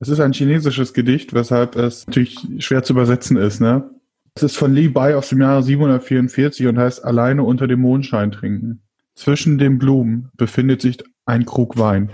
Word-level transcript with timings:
Es 0.00 0.08
ist 0.08 0.20
ein 0.20 0.32
chinesisches 0.32 0.92
Gedicht, 0.92 1.34
weshalb 1.34 1.76
es 1.76 2.06
natürlich 2.06 2.36
schwer 2.58 2.82
zu 2.82 2.92
übersetzen 2.94 3.36
ist. 3.36 3.60
Ne? 3.60 3.88
Es 4.34 4.42
ist 4.42 4.56
von 4.56 4.74
Li 4.74 4.88
Bai 4.88 5.16
aus 5.16 5.28
dem 5.28 5.40
Jahre 5.40 5.62
744 5.62 6.66
und 6.66 6.78
heißt 6.78 7.04
Alleine 7.04 7.44
unter 7.44 7.68
dem 7.68 7.80
Mondschein 7.80 8.32
trinken. 8.32 8.82
Zwischen 9.14 9.58
den 9.58 9.78
Blumen 9.78 10.30
befindet 10.36 10.82
sich 10.82 10.98
ein 11.26 11.44
Krug 11.44 11.78
Wein. 11.78 12.10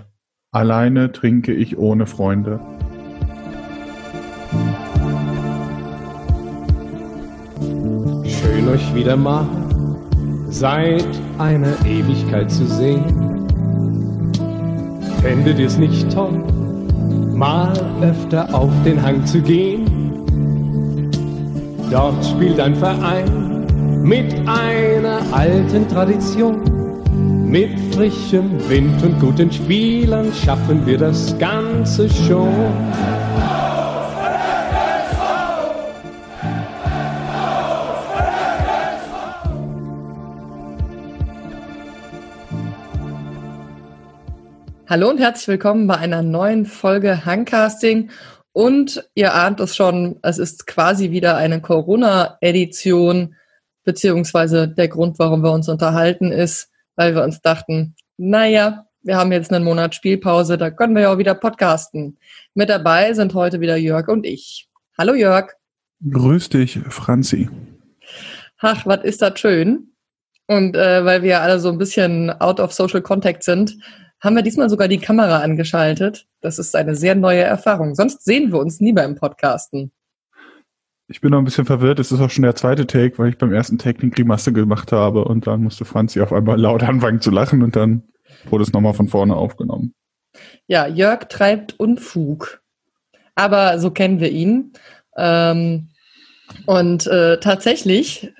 Alleine 0.52 1.12
trinke 1.12 1.54
ich 1.54 1.78
ohne 1.78 2.06
Freunde. 2.06 2.60
Schön 8.24 8.68
euch 8.68 8.94
wieder 8.94 9.16
mal 9.16 9.48
seit 10.50 11.06
einer 11.38 11.74
Ewigkeit 11.86 12.50
zu 12.50 12.66
sehen. 12.66 13.48
Fändet 15.22 15.58
ihr's 15.58 15.78
nicht 15.78 16.12
toll, 16.12 16.44
mal 17.40 17.72
öfter 18.02 18.54
auf 18.54 18.70
den 18.84 19.00
Hang 19.02 19.24
zu 19.24 19.40
gehen? 19.40 19.86
Dort 21.90 22.22
spielt 22.22 22.60
ein 22.60 22.76
Verein 22.76 23.64
mit 24.02 24.34
einer 24.46 25.22
alten 25.32 25.88
Tradition. 25.88 26.60
Mit 27.46 27.80
frischem 27.94 28.50
Wind 28.68 29.02
und 29.02 29.18
guten 29.18 29.50
Spielern 29.50 30.30
schaffen 30.34 30.84
wir 30.84 30.98
das 30.98 31.36
Ganze 31.38 32.10
schon. 32.10 32.52
Hallo 44.90 45.08
und 45.08 45.18
herzlich 45.18 45.46
willkommen 45.46 45.86
bei 45.86 45.98
einer 45.98 46.20
neuen 46.20 46.66
Folge 46.66 47.24
Hangcasting. 47.24 48.10
Und 48.50 49.08
ihr 49.14 49.34
ahnt 49.34 49.60
es 49.60 49.76
schon, 49.76 50.18
es 50.24 50.38
ist 50.38 50.66
quasi 50.66 51.12
wieder 51.12 51.36
eine 51.36 51.60
Corona-Edition, 51.60 53.36
beziehungsweise 53.84 54.66
der 54.66 54.88
Grund, 54.88 55.20
warum 55.20 55.44
wir 55.44 55.52
uns 55.52 55.68
unterhalten, 55.68 56.32
ist, 56.32 56.72
weil 56.96 57.14
wir 57.14 57.22
uns 57.22 57.40
dachten, 57.40 57.94
naja, 58.16 58.86
wir 59.02 59.16
haben 59.16 59.30
jetzt 59.30 59.52
einen 59.52 59.64
Monat 59.64 59.94
Spielpause, 59.94 60.58
da 60.58 60.72
können 60.72 60.96
wir 60.96 61.02
ja 61.02 61.12
auch 61.12 61.18
wieder 61.18 61.36
podcasten. 61.36 62.18
Mit 62.54 62.68
dabei 62.68 63.12
sind 63.12 63.32
heute 63.34 63.60
wieder 63.60 63.76
Jörg 63.76 64.08
und 64.08 64.26
ich. 64.26 64.68
Hallo 64.98 65.14
Jörg. 65.14 65.52
Grüß 66.10 66.48
dich, 66.48 66.80
Franzi. 66.88 67.48
Ach, 68.58 68.84
was 68.86 69.04
ist 69.04 69.22
das 69.22 69.38
schön. 69.38 69.92
Und 70.48 70.74
äh, 70.74 71.04
weil 71.04 71.22
wir 71.22 71.42
alle 71.42 71.60
so 71.60 71.68
ein 71.68 71.78
bisschen 71.78 72.30
out 72.40 72.58
of 72.58 72.72
social 72.72 73.02
contact 73.02 73.44
sind, 73.44 73.76
haben 74.20 74.36
wir 74.36 74.42
diesmal 74.42 74.68
sogar 74.68 74.88
die 74.88 74.98
Kamera 74.98 75.38
angeschaltet. 75.40 76.26
Das 76.40 76.58
ist 76.58 76.76
eine 76.76 76.94
sehr 76.94 77.14
neue 77.14 77.42
Erfahrung. 77.42 77.94
Sonst 77.94 78.24
sehen 78.24 78.52
wir 78.52 78.58
uns 78.58 78.80
nie 78.80 78.92
beim 78.92 79.14
Podcasten. 79.14 79.92
Ich 81.08 81.20
bin 81.20 81.32
noch 81.32 81.38
ein 81.38 81.44
bisschen 81.44 81.64
verwirrt. 81.64 81.98
Es 81.98 82.12
ist 82.12 82.20
auch 82.20 82.30
schon 82.30 82.42
der 82.42 82.54
zweite 82.54 82.86
Take, 82.86 83.18
weil 83.18 83.30
ich 83.30 83.38
beim 83.38 83.52
ersten 83.52 83.78
Take 83.78 83.98
den 83.98 84.10
Grimasse 84.10 84.52
gemacht 84.52 84.92
habe 84.92 85.24
und 85.24 85.46
dann 85.46 85.62
musste 85.62 85.84
Franzi 85.84 86.20
auf 86.20 86.32
einmal 86.32 86.60
laut 86.60 86.82
anfangen 86.82 87.20
zu 87.20 87.30
lachen 87.30 87.62
und 87.62 87.74
dann 87.74 88.04
wurde 88.48 88.62
es 88.62 88.72
nochmal 88.72 88.94
von 88.94 89.08
vorne 89.08 89.34
aufgenommen. 89.34 89.94
Ja, 90.66 90.86
Jörg 90.86 91.24
treibt 91.24 91.78
Unfug. 91.80 92.62
Aber 93.34 93.78
so 93.78 93.90
kennen 93.90 94.20
wir 94.20 94.30
ihn. 94.30 94.72
Ähm, 95.16 95.88
und 96.66 97.06
äh, 97.06 97.40
tatsächlich 97.40 98.32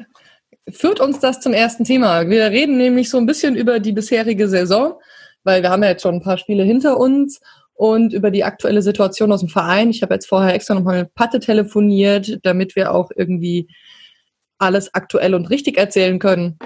führt 0.71 1.01
uns 1.01 1.19
das 1.19 1.41
zum 1.41 1.53
ersten 1.53 1.85
Thema. 1.85 2.29
Wir 2.29 2.45
reden 2.51 2.77
nämlich 2.77 3.11
so 3.11 3.19
ein 3.19 3.27
bisschen 3.27 3.57
über 3.57 3.81
die 3.81 3.93
bisherige 3.93 4.49
Saison 4.49 4.95
weil 5.45 5.63
wir 5.63 5.71
haben 5.71 5.83
ja 5.83 5.91
jetzt 5.91 6.03
schon 6.03 6.17
ein 6.17 6.23
paar 6.23 6.39
Spiele 6.39 6.65
hinter 6.65 6.99
uns 6.99 7.41
und 7.75 8.13
über 8.13 8.31
die 8.31 8.45
aktuelle 8.45 8.83
Situation 8.83 9.33
aus 9.33 9.41
dem 9.41 9.49
Verein. 9.49 9.91
Ich 9.91 10.03
habe 10.03 10.15
jetzt 10.15 10.29
vorher 10.29 10.55
extra 10.55 10.75
nochmal 10.75 11.05
mit 11.05 11.15
Patte 11.15 11.41
telefoniert, 11.41 12.39
damit 12.43 12.77
wir 12.77 12.93
auch 12.93 13.11
irgendwie 13.15 13.69
alles 14.59 14.95
aktuell 14.95 15.35
und 15.35 15.49
richtig 15.49 15.79
erzählen 15.79 16.19
können. 16.19 16.59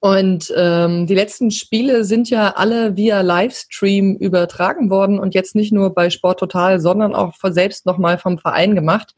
Und 0.00 0.52
ähm, 0.56 1.06
die 1.06 1.14
letzten 1.14 1.50
Spiele 1.50 2.04
sind 2.04 2.30
ja 2.30 2.54
alle 2.56 2.96
via 2.96 3.20
Livestream 3.22 4.16
übertragen 4.16 4.90
worden 4.90 5.18
und 5.18 5.34
jetzt 5.34 5.54
nicht 5.54 5.72
nur 5.72 5.94
bei 5.94 6.10
Sport 6.10 6.40
Total, 6.40 6.78
sondern 6.78 7.14
auch 7.14 7.34
selbst 7.42 7.86
nochmal 7.86 8.18
vom 8.18 8.38
Verein 8.38 8.74
gemacht. 8.74 9.14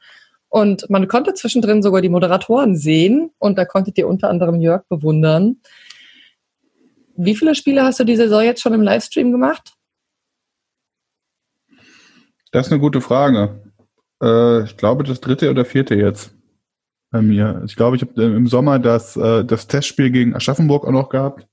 Und 0.48 0.88
man 0.88 1.08
konnte 1.08 1.34
zwischendrin 1.34 1.82
sogar 1.82 2.02
die 2.02 2.08
Moderatoren 2.08 2.76
sehen 2.76 3.30
und 3.38 3.58
da 3.58 3.64
konntet 3.64 3.98
ihr 3.98 4.08
unter 4.08 4.30
anderem 4.30 4.60
Jörg 4.60 4.84
bewundern. 4.88 5.60
Wie 7.16 7.34
viele 7.34 7.54
Spiele 7.54 7.82
hast 7.82 7.98
du 8.00 8.04
die 8.04 8.16
Saison 8.16 8.42
jetzt 8.42 8.60
schon 8.60 8.74
im 8.74 8.82
Livestream 8.82 9.32
gemacht? 9.32 9.74
Das 12.52 12.66
ist 12.66 12.72
eine 12.72 12.80
gute 12.80 13.00
Frage. 13.00 13.62
Äh, 14.22 14.64
ich 14.64 14.76
glaube, 14.76 15.04
das 15.04 15.20
dritte 15.20 15.50
oder 15.50 15.64
vierte 15.64 15.94
jetzt 15.94 16.34
bei 17.10 17.22
mir. 17.22 17.62
Ich 17.66 17.76
glaube, 17.76 17.96
ich 17.96 18.02
habe 18.02 18.22
im 18.22 18.46
Sommer 18.46 18.78
das, 18.78 19.16
äh, 19.16 19.44
das 19.44 19.66
Testspiel 19.66 20.10
gegen 20.10 20.34
Aschaffenburg 20.34 20.86
auch 20.86 20.92
noch 20.92 21.08
gehabt. 21.08 21.46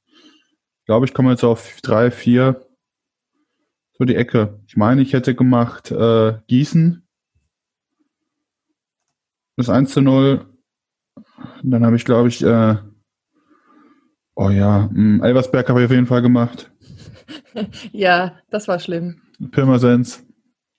Ich 0.79 0.85
glaube, 0.85 1.05
ich 1.05 1.13
komme 1.13 1.31
jetzt 1.31 1.43
auf 1.43 1.79
drei, 1.81 2.11
vier, 2.11 2.67
so 3.93 4.05
die 4.05 4.15
Ecke. 4.15 4.59
Ich 4.67 4.75
meine, 4.75 5.01
ich 5.01 5.13
hätte 5.13 5.35
gemacht 5.35 5.91
äh, 5.91 6.33
Gießen. 6.47 7.07
Das 9.55 9.69
1 9.69 9.93
zu 9.93 10.01
0. 10.01 10.45
Dann 11.61 11.85
habe 11.85 11.95
ich, 11.95 12.05
glaube 12.05 12.27
ich, 12.27 12.43
äh, 12.43 12.75
Oh 14.35 14.49
ja, 14.49 14.89
hm, 14.91 15.21
Elversberg 15.23 15.69
habe 15.69 15.81
ich 15.81 15.85
auf 15.85 15.91
jeden 15.91 16.07
Fall 16.07 16.21
gemacht. 16.21 16.71
ja, 17.91 18.33
das 18.49 18.67
war 18.67 18.79
schlimm. 18.79 19.21
Pirmasens. 19.51 20.25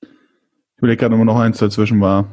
Ich 0.03 0.79
überlege 0.79 1.01
gerade, 1.01 1.15
ob 1.15 1.25
noch 1.25 1.39
eins 1.39 1.59
dazwischen 1.59 2.01
war. 2.01 2.27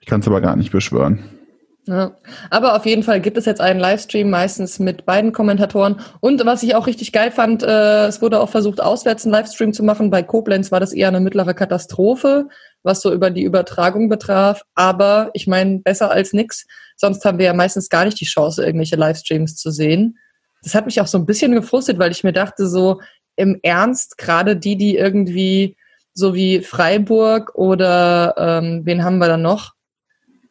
Ich 0.00 0.06
kann 0.06 0.20
es 0.20 0.26
aber 0.26 0.40
gar 0.40 0.56
nicht 0.56 0.70
beschwören. 0.70 1.40
Ja. 1.86 2.12
Aber 2.50 2.76
auf 2.76 2.86
jeden 2.86 3.02
Fall 3.02 3.20
gibt 3.20 3.36
es 3.36 3.46
jetzt 3.46 3.60
einen 3.60 3.80
Livestream, 3.80 4.30
meistens 4.30 4.78
mit 4.78 5.06
beiden 5.06 5.32
Kommentatoren. 5.32 6.00
Und 6.20 6.44
was 6.44 6.62
ich 6.62 6.74
auch 6.74 6.86
richtig 6.86 7.12
geil 7.12 7.30
fand, 7.30 7.62
äh, 7.62 8.06
es 8.06 8.22
wurde 8.22 8.40
auch 8.40 8.50
versucht, 8.50 8.80
auswärts 8.80 9.24
einen 9.24 9.32
Livestream 9.32 9.72
zu 9.72 9.82
machen. 9.82 10.10
Bei 10.10 10.22
Koblenz 10.22 10.70
war 10.70 10.78
das 10.78 10.92
eher 10.92 11.08
eine 11.08 11.20
mittlere 11.20 11.54
Katastrophe, 11.54 12.48
was 12.82 13.00
so 13.00 13.12
über 13.12 13.30
die 13.30 13.42
Übertragung 13.42 14.08
betraf. 14.08 14.62
Aber 14.74 15.30
ich 15.34 15.46
meine, 15.46 15.78
besser 15.78 16.10
als 16.10 16.32
nix. 16.32 16.66
Sonst 16.96 17.24
haben 17.24 17.38
wir 17.38 17.46
ja 17.46 17.54
meistens 17.54 17.88
gar 17.88 18.04
nicht 18.04 18.20
die 18.20 18.26
Chance, 18.26 18.64
irgendwelche 18.64 18.96
Livestreams 18.96 19.56
zu 19.56 19.70
sehen. 19.70 20.18
Das 20.62 20.74
hat 20.74 20.86
mich 20.86 21.00
auch 21.00 21.06
so 21.06 21.18
ein 21.18 21.26
bisschen 21.26 21.52
gefrustet, 21.52 21.98
weil 21.98 22.10
ich 22.10 22.24
mir 22.24 22.32
dachte, 22.32 22.66
so 22.66 23.00
im 23.36 23.58
Ernst, 23.62 24.18
gerade 24.18 24.56
die, 24.56 24.76
die 24.76 24.96
irgendwie 24.96 25.76
so 26.12 26.34
wie 26.34 26.60
Freiburg 26.60 27.54
oder 27.54 28.34
ähm, 28.36 28.82
wen 28.84 29.04
haben 29.04 29.18
wir 29.18 29.28
dann 29.28 29.42
noch? 29.42 29.72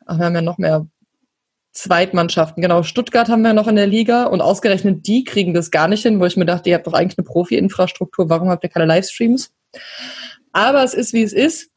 Ach, 0.05 0.17
wir 0.17 0.25
haben 0.25 0.35
ja 0.35 0.41
noch 0.41 0.57
mehr 0.57 0.87
Zweitmannschaften. 1.71 2.61
Genau, 2.61 2.83
Stuttgart 2.83 3.29
haben 3.29 3.43
wir 3.43 3.53
noch 3.53 3.67
in 3.67 3.75
der 3.75 3.87
Liga 3.87 4.25
und 4.25 4.41
ausgerechnet 4.41 5.05
die 5.05 5.23
kriegen 5.23 5.53
das 5.53 5.71
gar 5.71 5.87
nicht 5.87 6.01
hin, 6.01 6.19
wo 6.19 6.25
ich 6.25 6.35
mir 6.35 6.45
dachte, 6.45 6.69
ihr 6.69 6.75
habt 6.75 6.87
doch 6.87 6.93
eigentlich 6.93 7.17
eine 7.17 7.25
Profi-Infrastruktur, 7.25 8.29
warum 8.29 8.49
habt 8.49 8.63
ihr 8.63 8.69
keine 8.69 8.85
Livestreams? 8.85 9.51
Aber 10.51 10.83
es 10.83 10.93
ist, 10.93 11.13
wie 11.13 11.23
es 11.23 11.33
ist. 11.33 11.69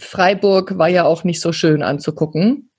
Freiburg 0.00 0.78
war 0.78 0.88
ja 0.88 1.04
auch 1.04 1.24
nicht 1.24 1.40
so 1.40 1.52
schön 1.52 1.82
anzugucken. 1.82 2.70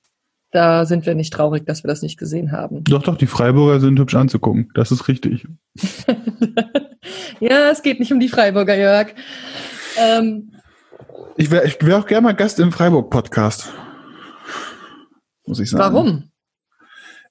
Da 0.52 0.86
sind 0.86 1.06
wir 1.06 1.16
nicht 1.16 1.32
traurig, 1.32 1.66
dass 1.66 1.84
wir 1.84 1.88
das 1.88 2.02
nicht 2.02 2.18
gesehen 2.18 2.52
haben. 2.52 2.84
Doch, 2.84 3.04
doch, 3.04 3.18
die 3.18 3.28
Freiburger 3.28 3.80
sind 3.80 3.98
hübsch 3.98 4.16
anzugucken. 4.16 4.70
Das 4.74 4.92
ist 4.92 5.08
richtig. 5.08 5.48
ja, 7.40 7.72
es 7.72 7.82
geht 7.82 8.00
nicht 8.02 8.12
um 8.12 8.20
die 8.20 8.28
Freiburger, 8.28 8.78
Jörg. 8.78 9.14
Ähm, 9.98 10.52
ich 11.38 11.50
wäre 11.52 11.74
wär 11.80 11.98
auch 11.98 12.06
gerne 12.06 12.24
mal 12.26 12.34
Gast 12.34 12.59
im 12.59 12.74
Freiburg-Podcast. 12.74 13.72
Muss 15.46 15.59
ich 15.59 15.70
sagen. 15.70 15.96
Warum? 15.96 16.32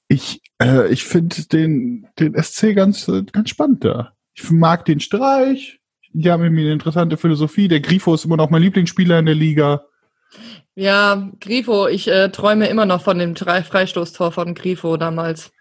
Ich, 0.09 0.41
äh, 0.61 0.89
ich 0.89 1.05
finde 1.05 1.47
den, 1.47 2.09
den 2.19 2.43
SC 2.43 2.75
ganz, 2.75 3.11
ganz 3.33 3.51
spannend 3.51 3.85
da. 3.85 4.15
Ich 4.35 4.51
mag 4.51 4.87
den 4.87 5.01
Streich. 5.01 5.80
Die 6.13 6.31
haben 6.31 6.43
irgendwie 6.43 6.63
eine 6.63 6.73
interessante 6.73 7.17
Philosophie. 7.17 7.69
Der 7.69 7.81
Grifo 7.81 8.15
ist 8.15 8.25
immer 8.25 8.37
noch 8.37 8.51
mein 8.51 8.63
Lieblingsspieler 8.63 9.19
in 9.19 9.27
der 9.27 9.35
Liga. 9.35 9.85
Ja, 10.75 11.31
Grifo, 11.41 11.89
ich 11.89 12.09
äh, 12.09 12.31
träume 12.31 12.69
immer 12.69 12.87
noch 12.87 13.03
von 13.03 13.19
dem 13.19 13.37
Freistoßtor 13.37 14.33
von 14.33 14.55
Grifo 14.55 14.97
damals. 14.97 15.53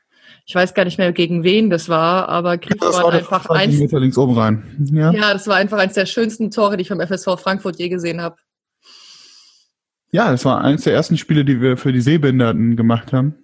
Ich 0.46 0.56
weiß 0.56 0.74
gar 0.74 0.86
nicht 0.86 0.98
mehr, 0.98 1.12
gegen 1.12 1.44
wen 1.44 1.70
das 1.70 1.90
war, 1.90 2.28
aber 2.30 2.58
Grifo 2.58 2.86
das 2.86 2.98
war, 2.98 3.04
war 3.04 3.14
einfach 3.14 3.50
eins. 3.50 3.78
Meter 3.78 4.00
links 4.00 4.18
oben 4.18 4.38
rein. 4.38 4.90
Ja. 4.92 5.12
ja, 5.12 5.34
das 5.34 5.48
war 5.48 5.58
einfach 5.58 5.78
eins 5.78 5.94
der 5.94 6.08
schönsten 6.08 6.50
Tore, 6.50 6.78
die 6.78 6.82
ich 6.82 6.88
vom 6.88 7.00
FSV 7.00 7.40
Frankfurt 7.40 7.78
je 7.78 7.90
gesehen 7.90 8.22
habe. 8.22 8.38
Ja, 10.12 10.32
das 10.32 10.46
war 10.46 10.62
eines 10.62 10.84
der 10.84 10.94
ersten 10.94 11.18
Spiele, 11.18 11.46
die 11.46 11.62
wir 11.62 11.78
für 11.78 11.94
die 11.94 12.02
Sehbehinderten 12.02 12.76
gemacht 12.76 13.14
haben. 13.14 13.36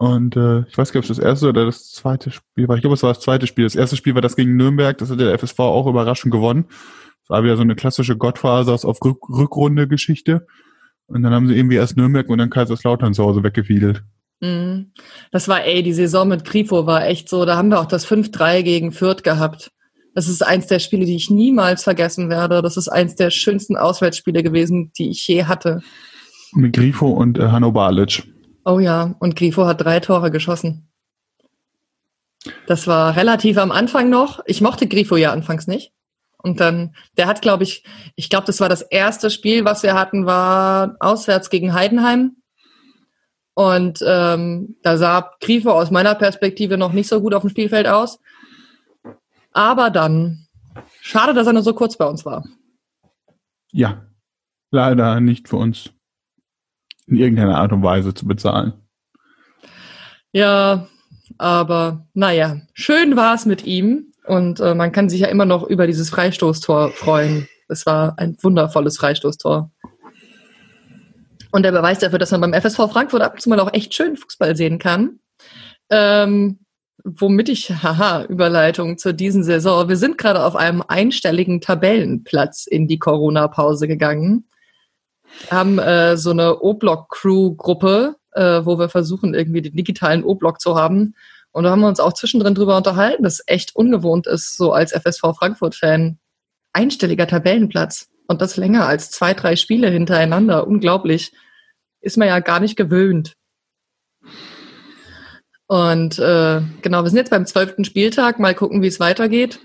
Und 0.00 0.34
äh, 0.34 0.60
ich 0.60 0.78
weiß 0.78 0.92
gar 0.92 1.00
nicht, 1.00 1.10
ob 1.10 1.10
es 1.10 1.18
das 1.18 1.18
erste 1.18 1.50
oder 1.50 1.66
das 1.66 1.90
zweite 1.90 2.30
Spiel 2.30 2.66
war. 2.66 2.74
Ich 2.74 2.80
glaube, 2.80 2.94
es 2.94 3.02
war 3.02 3.12
das 3.12 3.20
zweite 3.20 3.46
Spiel. 3.46 3.64
Das 3.64 3.74
erste 3.74 3.96
Spiel 3.96 4.14
war 4.14 4.22
das 4.22 4.34
gegen 4.34 4.56
Nürnberg. 4.56 4.96
Das 4.96 5.10
hat 5.10 5.20
der 5.20 5.38
FSV 5.38 5.58
auch 5.58 5.86
überraschend 5.86 6.32
gewonnen. 6.32 6.64
Das 6.68 7.28
war 7.28 7.44
wieder 7.44 7.56
so 7.56 7.62
eine 7.62 7.74
klassische 7.74 8.16
Gottfasers 8.16 8.86
auf 8.86 8.98
Rückrunde-Geschichte. 9.04 10.46
Und 11.04 11.22
dann 11.22 11.34
haben 11.34 11.48
sie 11.48 11.54
irgendwie 11.54 11.76
erst 11.76 11.98
Nürnberg 11.98 12.30
und 12.30 12.38
dann 12.38 12.48
Kaiserslautern 12.48 13.12
zu 13.12 13.22
Hause 13.22 13.42
weggefiedelt. 13.42 14.02
Mhm. 14.40 14.92
Das 15.32 15.48
war, 15.48 15.66
ey, 15.66 15.82
die 15.82 15.92
Saison 15.92 16.28
mit 16.28 16.46
Grifo 16.46 16.86
war 16.86 17.06
echt 17.06 17.28
so, 17.28 17.44
da 17.44 17.58
haben 17.58 17.68
wir 17.68 17.78
auch 17.78 17.84
das 17.84 18.06
5-3 18.06 18.62
gegen 18.62 18.92
Fürth 18.92 19.22
gehabt. 19.22 19.70
Das 20.14 20.28
ist 20.28 20.40
eins 20.40 20.66
der 20.66 20.78
Spiele, 20.78 21.04
die 21.04 21.16
ich 21.16 21.28
niemals 21.28 21.84
vergessen 21.84 22.30
werde. 22.30 22.62
Das 22.62 22.78
ist 22.78 22.88
eins 22.88 23.16
der 23.16 23.28
schönsten 23.28 23.76
Auswärtsspiele 23.76 24.42
gewesen, 24.42 24.92
die 24.96 25.10
ich 25.10 25.28
je 25.28 25.44
hatte. 25.44 25.82
Mit 26.54 26.72
Grifo 26.72 27.10
und 27.10 27.38
äh, 27.38 27.48
Hanno 27.48 27.70
Balic. 27.70 28.22
Oh 28.64 28.78
ja, 28.78 29.14
und 29.18 29.36
Grifo 29.36 29.66
hat 29.66 29.80
drei 29.80 30.00
Tore 30.00 30.30
geschossen. 30.30 30.88
Das 32.66 32.86
war 32.86 33.16
relativ 33.16 33.58
am 33.58 33.70
Anfang 33.70 34.10
noch. 34.10 34.40
Ich 34.46 34.60
mochte 34.60 34.86
Grifo 34.86 35.16
ja 35.16 35.32
anfangs 35.32 35.66
nicht. 35.66 35.92
Und 36.42 36.60
dann, 36.60 36.94
der 37.18 37.26
hat, 37.26 37.42
glaube 37.42 37.64
ich, 37.64 37.84
ich 38.16 38.30
glaube, 38.30 38.46
das 38.46 38.60
war 38.60 38.68
das 38.68 38.82
erste 38.82 39.30
Spiel, 39.30 39.64
was 39.64 39.82
wir 39.82 39.94
hatten, 39.94 40.24
war 40.24 40.96
auswärts 41.00 41.50
gegen 41.50 41.74
Heidenheim. 41.74 42.36
Und 43.54 44.02
ähm, 44.06 44.76
da 44.82 44.96
sah 44.96 45.32
Grifo 45.40 45.70
aus 45.70 45.90
meiner 45.90 46.14
Perspektive 46.14 46.78
noch 46.78 46.92
nicht 46.92 47.08
so 47.08 47.20
gut 47.20 47.34
auf 47.34 47.42
dem 47.42 47.50
Spielfeld 47.50 47.86
aus. 47.86 48.18
Aber 49.52 49.90
dann, 49.90 50.46
schade, 51.02 51.34
dass 51.34 51.46
er 51.46 51.52
nur 51.52 51.62
so 51.62 51.74
kurz 51.74 51.98
bei 51.98 52.06
uns 52.06 52.24
war. 52.24 52.44
Ja, 53.72 54.06
leider 54.70 55.20
nicht 55.20 55.48
für 55.48 55.56
uns 55.56 55.90
in 57.10 57.16
irgendeiner 57.16 57.58
Art 57.58 57.72
und 57.72 57.82
Weise 57.82 58.14
zu 58.14 58.26
bezahlen. 58.26 58.72
Ja, 60.32 60.86
aber 61.38 62.06
naja, 62.14 62.60
schön 62.72 63.16
war 63.16 63.34
es 63.34 63.46
mit 63.46 63.66
ihm 63.66 64.12
und 64.26 64.60
äh, 64.60 64.74
man 64.74 64.92
kann 64.92 65.08
sich 65.08 65.20
ja 65.20 65.28
immer 65.28 65.44
noch 65.44 65.64
über 65.64 65.86
dieses 65.86 66.10
Freistoßtor 66.10 66.90
freuen. 66.92 67.48
Es 67.68 67.84
war 67.86 68.14
ein 68.18 68.36
wundervolles 68.40 68.96
Freistoßtor. 68.98 69.70
Und 71.52 71.62
der 71.64 71.72
Beweis 71.72 71.98
dafür, 71.98 72.18
dass 72.18 72.30
man 72.30 72.40
beim 72.40 72.54
FSV 72.54 72.92
Frankfurt 72.92 73.22
ab 73.22 73.34
und 73.34 73.40
zu 73.40 73.48
mal 73.48 73.58
auch 73.58 73.72
echt 73.72 73.92
schön 73.94 74.16
Fußball 74.16 74.56
sehen 74.56 74.78
kann. 74.78 75.18
Ähm, 75.90 76.60
womit 77.04 77.48
ich, 77.48 77.70
haha, 77.70 78.24
Überleitung 78.24 78.98
zu 78.98 79.12
diesen 79.12 79.42
Saison. 79.42 79.88
Wir 79.88 79.96
sind 79.96 80.18
gerade 80.18 80.44
auf 80.44 80.54
einem 80.54 80.82
einstelligen 80.86 81.60
Tabellenplatz 81.60 82.66
in 82.66 82.86
die 82.86 82.98
Corona-Pause 82.98 83.88
gegangen. 83.88 84.48
Haben 85.50 85.78
äh, 85.78 86.16
so 86.16 86.30
eine 86.30 86.60
O-Block-Crew-Gruppe, 86.60 88.16
äh, 88.32 88.60
wo 88.64 88.78
wir 88.78 88.88
versuchen, 88.88 89.34
irgendwie 89.34 89.62
den 89.62 89.76
digitalen 89.76 90.24
O-Block 90.24 90.60
zu 90.60 90.76
haben. 90.76 91.14
Und 91.52 91.64
da 91.64 91.70
haben 91.70 91.80
wir 91.80 91.88
uns 91.88 92.00
auch 92.00 92.12
zwischendrin 92.12 92.54
drüber 92.54 92.76
unterhalten, 92.76 93.24
dass 93.24 93.42
echt 93.46 93.74
ungewohnt 93.74 94.26
ist, 94.26 94.56
so 94.56 94.72
als 94.72 94.92
FSV 94.92 95.36
Frankfurt-Fan. 95.36 96.18
Einstelliger 96.72 97.26
Tabellenplatz. 97.26 98.08
Und 98.28 98.40
das 98.40 98.56
länger 98.56 98.86
als 98.86 99.10
zwei, 99.10 99.34
drei 99.34 99.56
Spiele 99.56 99.88
hintereinander. 99.88 100.66
Unglaublich. 100.66 101.32
Ist 102.00 102.16
man 102.16 102.28
ja 102.28 102.38
gar 102.38 102.60
nicht 102.60 102.76
gewöhnt. 102.76 103.34
Und 105.66 106.18
äh, 106.18 106.62
genau, 106.82 107.02
wir 107.02 107.10
sind 107.10 107.18
jetzt 107.18 107.30
beim 107.30 107.46
zwölften 107.46 107.84
Spieltag. 107.84 108.38
Mal 108.38 108.54
gucken, 108.54 108.82
wie 108.82 108.86
es 108.88 109.00
weitergeht. 109.00 109.60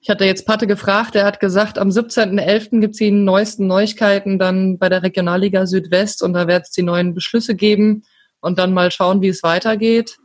Ich 0.00 0.08
hatte 0.10 0.24
jetzt 0.24 0.46
Patte 0.46 0.66
gefragt, 0.66 1.14
der 1.14 1.24
hat 1.24 1.40
gesagt, 1.40 1.78
am 1.78 1.88
17.11. 1.88 2.80
gibt 2.80 2.94
es 2.94 2.98
die 2.98 3.10
neuesten 3.10 3.66
Neuigkeiten 3.66 4.38
dann 4.38 4.78
bei 4.78 4.88
der 4.88 5.02
Regionalliga 5.02 5.66
Südwest 5.66 6.22
und 6.22 6.34
da 6.34 6.46
wird 6.46 6.62
es 6.66 6.70
die 6.70 6.82
neuen 6.82 7.14
Beschlüsse 7.14 7.56
geben 7.56 8.04
und 8.40 8.58
dann 8.58 8.72
mal 8.72 8.92
schauen, 8.92 9.22
wie 9.22 9.28
es 9.28 9.42
weitergeht. 9.42 10.18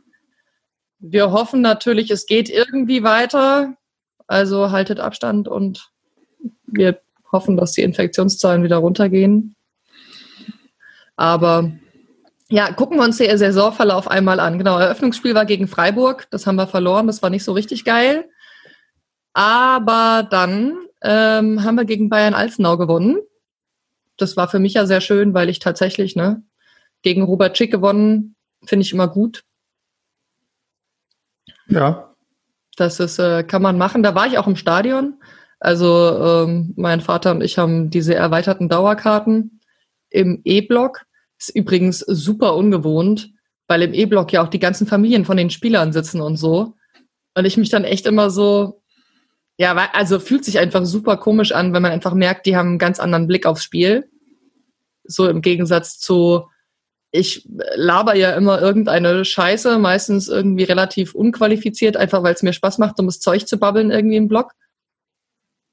Wir 1.00 1.32
hoffen 1.32 1.60
natürlich, 1.60 2.10
es 2.10 2.26
geht 2.26 2.48
irgendwie 2.48 3.02
weiter. 3.02 3.74
Also 4.26 4.70
haltet 4.70 5.00
Abstand 5.00 5.48
und 5.48 5.90
wir 6.66 7.00
hoffen, 7.30 7.56
dass 7.56 7.72
die 7.72 7.82
Infektionszahlen 7.82 8.62
wieder 8.62 8.76
runtergehen. 8.76 9.56
Aber 11.16 11.72
ja, 12.48 12.72
gucken 12.72 12.98
wir 12.98 13.04
uns 13.04 13.18
den 13.18 13.36
Saisonverlauf 13.36 14.08
einmal 14.08 14.40
an. 14.40 14.58
Genau, 14.58 14.78
Eröffnungsspiel 14.78 15.34
war 15.34 15.44
gegen 15.44 15.66
Freiburg. 15.66 16.28
Das 16.30 16.46
haben 16.46 16.56
wir 16.56 16.66
verloren. 16.66 17.06
Das 17.06 17.22
war 17.22 17.30
nicht 17.30 17.44
so 17.44 17.52
richtig 17.52 17.84
geil. 17.84 18.28
Aber 19.34 20.26
dann 20.30 20.78
ähm, 21.02 21.62
haben 21.62 21.76
wir 21.76 21.84
gegen 21.84 22.08
Bayern 22.08 22.34
Alzenau 22.34 22.78
gewonnen. 22.78 23.18
Das 24.16 24.36
war 24.36 24.48
für 24.48 24.60
mich 24.60 24.74
ja 24.74 24.86
sehr 24.86 25.00
schön, 25.00 25.34
weil 25.34 25.48
ich 25.48 25.58
tatsächlich 25.58 26.16
ne, 26.16 26.42
gegen 27.02 27.22
Robert 27.22 27.58
Schick 27.58 27.70
gewonnen, 27.70 28.36
finde 28.64 28.84
ich 28.84 28.92
immer 28.92 29.08
gut. 29.08 29.42
Ja. 31.66 32.14
Das 32.76 33.00
ist, 33.00 33.18
äh, 33.18 33.44
kann 33.44 33.62
man 33.62 33.76
machen. 33.78 34.02
Da 34.02 34.14
war 34.14 34.26
ich 34.26 34.38
auch 34.38 34.46
im 34.46 34.56
Stadion. 34.56 35.20
Also 35.60 36.44
ähm, 36.46 36.74
mein 36.76 37.00
Vater 37.00 37.30
und 37.30 37.42
ich 37.42 37.58
haben 37.58 37.90
diese 37.90 38.14
erweiterten 38.14 38.68
Dauerkarten 38.68 39.60
im 40.10 40.40
E-Block. 40.44 41.02
Ist 41.38 41.54
übrigens 41.54 42.00
super 42.00 42.54
ungewohnt, 42.54 43.30
weil 43.66 43.82
im 43.82 43.94
E-Block 43.94 44.32
ja 44.32 44.42
auch 44.42 44.48
die 44.48 44.58
ganzen 44.58 44.86
Familien 44.86 45.24
von 45.24 45.36
den 45.36 45.50
Spielern 45.50 45.92
sitzen 45.92 46.20
und 46.20 46.36
so. 46.36 46.74
Und 47.36 47.44
ich 47.44 47.56
mich 47.56 47.70
dann 47.70 47.84
echt 47.84 48.06
immer 48.06 48.30
so, 48.30 48.82
ja, 49.56 49.74
also 49.92 50.18
fühlt 50.18 50.44
sich 50.44 50.58
einfach 50.58 50.84
super 50.84 51.16
komisch 51.16 51.52
an, 51.52 51.72
wenn 51.72 51.82
man 51.82 51.92
einfach 51.92 52.14
merkt, 52.14 52.46
die 52.46 52.56
haben 52.56 52.70
einen 52.70 52.78
ganz 52.78 52.98
anderen 52.98 53.26
Blick 53.26 53.46
aufs 53.46 53.62
Spiel. 53.62 54.08
So 55.04 55.28
im 55.28 55.42
Gegensatz 55.42 55.98
zu, 55.98 56.46
ich 57.12 57.46
laber 57.76 58.16
ja 58.16 58.32
immer 58.32 58.60
irgendeine 58.60 59.24
Scheiße, 59.24 59.78
meistens 59.78 60.28
irgendwie 60.28 60.64
relativ 60.64 61.14
unqualifiziert, 61.14 61.96
einfach 61.96 62.22
weil 62.22 62.34
es 62.34 62.42
mir 62.42 62.52
Spaß 62.52 62.78
macht, 62.78 62.98
um 62.98 63.06
das 63.06 63.20
Zeug 63.20 63.46
zu 63.46 63.58
babbeln 63.58 63.90
irgendwie 63.90 64.16
im 64.16 64.28
Blog. 64.28 64.52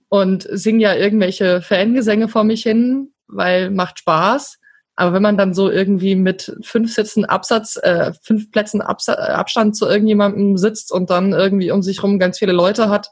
Und 0.09 0.47
sing 0.51 0.79
ja 0.79 0.93
irgendwelche 0.93 1.61
Fangesänge 1.61 2.27
vor 2.27 2.43
mich 2.43 2.63
hin, 2.63 3.13
weil 3.27 3.71
macht 3.71 3.99
Spaß. 3.99 4.59
Aber 4.95 5.13
wenn 5.13 5.21
man 5.23 5.37
dann 5.37 5.53
so 5.53 5.71
irgendwie 5.71 6.15
mit 6.15 6.55
fünf 6.61 6.93
Sitzen 6.93 7.25
Absatz, 7.25 7.79
äh, 7.81 8.11
fünf 8.21 8.51
Plätzen 8.51 8.81
Abs 8.81 9.09
Abstand 9.09 9.75
zu 9.75 9.87
irgendjemandem 9.87 10.57
sitzt 10.57 10.91
und 10.91 11.09
dann 11.09 11.31
irgendwie 11.31 11.71
um 11.71 11.81
sich 11.81 12.03
rum 12.03 12.19
ganz 12.19 12.37
viele 12.37 12.51
Leute 12.51 12.89
hat, 12.89 13.11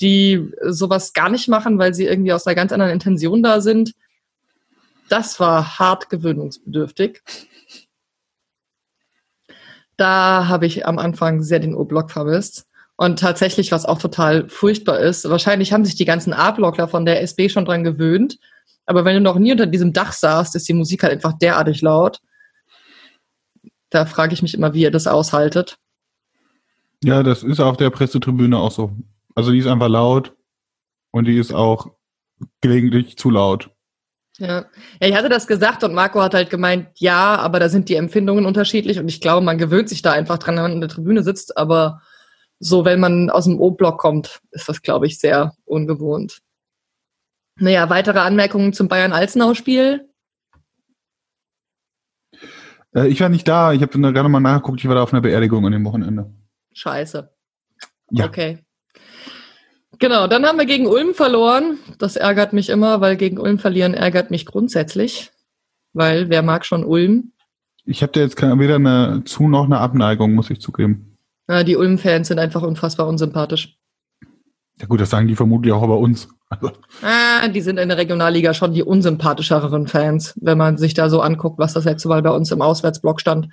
die 0.00 0.50
sowas 0.62 1.12
gar 1.12 1.30
nicht 1.30 1.48
machen, 1.48 1.78
weil 1.78 1.94
sie 1.94 2.06
irgendwie 2.06 2.32
aus 2.32 2.46
einer 2.46 2.54
ganz 2.54 2.72
anderen 2.72 2.92
Intention 2.92 3.42
da 3.42 3.60
sind, 3.60 3.94
das 5.08 5.40
war 5.40 5.78
hart 5.78 6.08
gewöhnungsbedürftig. 6.08 7.22
Da 9.96 10.46
habe 10.48 10.66
ich 10.66 10.86
am 10.86 10.98
Anfang 10.98 11.42
sehr 11.42 11.58
den 11.58 11.74
O-Block 11.74 12.10
vermisst. 12.10 12.66
Und 12.96 13.18
tatsächlich, 13.18 13.72
was 13.72 13.86
auch 13.86 13.98
total 13.98 14.48
furchtbar 14.48 15.00
ist, 15.00 15.28
wahrscheinlich 15.28 15.72
haben 15.72 15.84
sich 15.84 15.94
die 15.94 16.04
ganzen 16.04 16.32
A-Blockler 16.32 16.86
von 16.86 17.06
der 17.06 17.22
SB 17.22 17.48
schon 17.48 17.64
dran 17.64 17.82
gewöhnt, 17.82 18.38
aber 18.90 19.04
wenn 19.04 19.14
du 19.14 19.20
noch 19.20 19.38
nie 19.38 19.52
unter 19.52 19.66
diesem 19.66 19.92
Dach 19.92 20.12
saßt, 20.12 20.56
ist 20.56 20.68
die 20.68 20.72
Musik 20.72 21.04
halt 21.04 21.12
einfach 21.12 21.38
derartig 21.38 21.80
laut. 21.80 22.20
Da 23.88 24.04
frage 24.04 24.34
ich 24.34 24.42
mich 24.42 24.52
immer, 24.52 24.74
wie 24.74 24.82
ihr 24.82 24.90
das 24.90 25.06
aushaltet. 25.06 25.78
Ja, 27.04 27.22
das 27.22 27.44
ist 27.44 27.60
auf 27.60 27.76
der 27.76 27.90
Pressetribüne 27.90 28.58
auch 28.58 28.72
so. 28.72 28.90
Also 29.34 29.52
die 29.52 29.58
ist 29.58 29.66
einfach 29.66 29.88
laut 29.88 30.34
und 31.12 31.26
die 31.26 31.38
ist 31.38 31.52
auch 31.52 31.90
gelegentlich 32.60 33.16
zu 33.16 33.30
laut. 33.30 33.70
Ja. 34.38 34.64
ja, 35.00 35.08
ich 35.08 35.14
hatte 35.14 35.28
das 35.28 35.46
gesagt 35.46 35.84
und 35.84 35.92
Marco 35.92 36.22
hat 36.22 36.32
halt 36.32 36.48
gemeint, 36.48 36.88
ja, 36.94 37.36
aber 37.36 37.60
da 37.60 37.68
sind 37.68 37.90
die 37.90 37.96
Empfindungen 37.96 38.46
unterschiedlich 38.46 38.98
und 38.98 39.06
ich 39.08 39.20
glaube, 39.20 39.44
man 39.44 39.58
gewöhnt 39.58 39.90
sich 39.90 40.00
da 40.00 40.12
einfach 40.12 40.38
dran, 40.38 40.56
wenn 40.56 40.62
man 40.62 40.72
in 40.72 40.80
der 40.80 40.88
Tribüne 40.88 41.22
sitzt, 41.22 41.58
aber 41.58 42.00
so, 42.58 42.84
wenn 42.84 43.00
man 43.00 43.30
aus 43.30 43.44
dem 43.44 43.58
O-Block 43.58 43.98
kommt, 43.98 44.40
ist 44.50 44.68
das, 44.68 44.82
glaube 44.82 45.06
ich, 45.06 45.18
sehr 45.18 45.54
ungewohnt. 45.64 46.40
Naja, 47.56 47.90
weitere 47.90 48.18
Anmerkungen 48.18 48.72
zum 48.72 48.88
Bayern-Alzenau-Spiel? 48.88 50.08
Äh, 52.94 53.08
ich 53.08 53.20
war 53.20 53.28
nicht 53.28 53.48
da. 53.48 53.72
Ich 53.72 53.82
habe 53.82 53.98
gerade 53.98 54.28
mal 54.28 54.40
nachgeguckt. 54.40 54.80
Ich 54.80 54.88
war 54.88 54.94
da 54.94 55.02
auf 55.02 55.12
einer 55.12 55.22
Beerdigung 55.22 55.64
an 55.66 55.72
dem 55.72 55.84
Wochenende. 55.84 56.32
Scheiße. 56.72 57.30
Ja. 58.10 58.26
Okay. 58.26 58.64
Genau, 60.00 60.26
dann 60.26 60.46
haben 60.46 60.58
wir 60.58 60.66
gegen 60.66 60.86
Ulm 60.86 61.14
verloren. 61.14 61.78
Das 61.98 62.16
ärgert 62.16 62.54
mich 62.54 62.70
immer, 62.70 63.00
weil 63.02 63.16
gegen 63.16 63.38
Ulm 63.38 63.58
verlieren 63.58 63.94
ärgert 63.94 64.30
mich 64.30 64.46
grundsätzlich. 64.46 65.30
Weil 65.92 66.30
wer 66.30 66.42
mag 66.42 66.64
schon 66.64 66.84
Ulm? 66.84 67.32
Ich 67.84 68.02
habe 68.02 68.12
da 68.12 68.20
jetzt 68.20 68.40
weder 68.40 68.76
eine 68.76 69.22
Zu- 69.24 69.48
noch 69.48 69.64
eine 69.64 69.78
Abneigung, 69.78 70.34
muss 70.34 70.50
ich 70.50 70.60
zugeben. 70.60 71.18
Ja, 71.48 71.64
die 71.64 71.76
Ulm-Fans 71.76 72.28
sind 72.28 72.38
einfach 72.38 72.62
unfassbar 72.62 73.08
unsympathisch. 73.08 73.76
Ja 74.80 74.86
gut, 74.86 75.00
das 75.00 75.10
sagen 75.10 75.28
die 75.28 75.36
vermutlich 75.36 75.72
auch 75.72 75.82
über 75.82 75.98
uns. 75.98 76.28
Also. 76.48 76.70
Ah, 77.02 77.46
die 77.48 77.60
sind 77.60 77.78
in 77.78 77.88
der 77.88 77.98
Regionalliga 77.98 78.54
schon 78.54 78.72
die 78.72 78.82
unsympathischeren 78.82 79.86
Fans, 79.86 80.32
wenn 80.40 80.56
man 80.56 80.78
sich 80.78 80.94
da 80.94 81.10
so 81.10 81.20
anguckt, 81.20 81.58
was 81.58 81.74
das 81.74 81.84
letzte 81.84 82.08
Mal 82.08 82.22
bei 82.22 82.30
uns 82.30 82.50
im 82.50 82.62
Auswärtsblock 82.62 83.20
stand. 83.20 83.48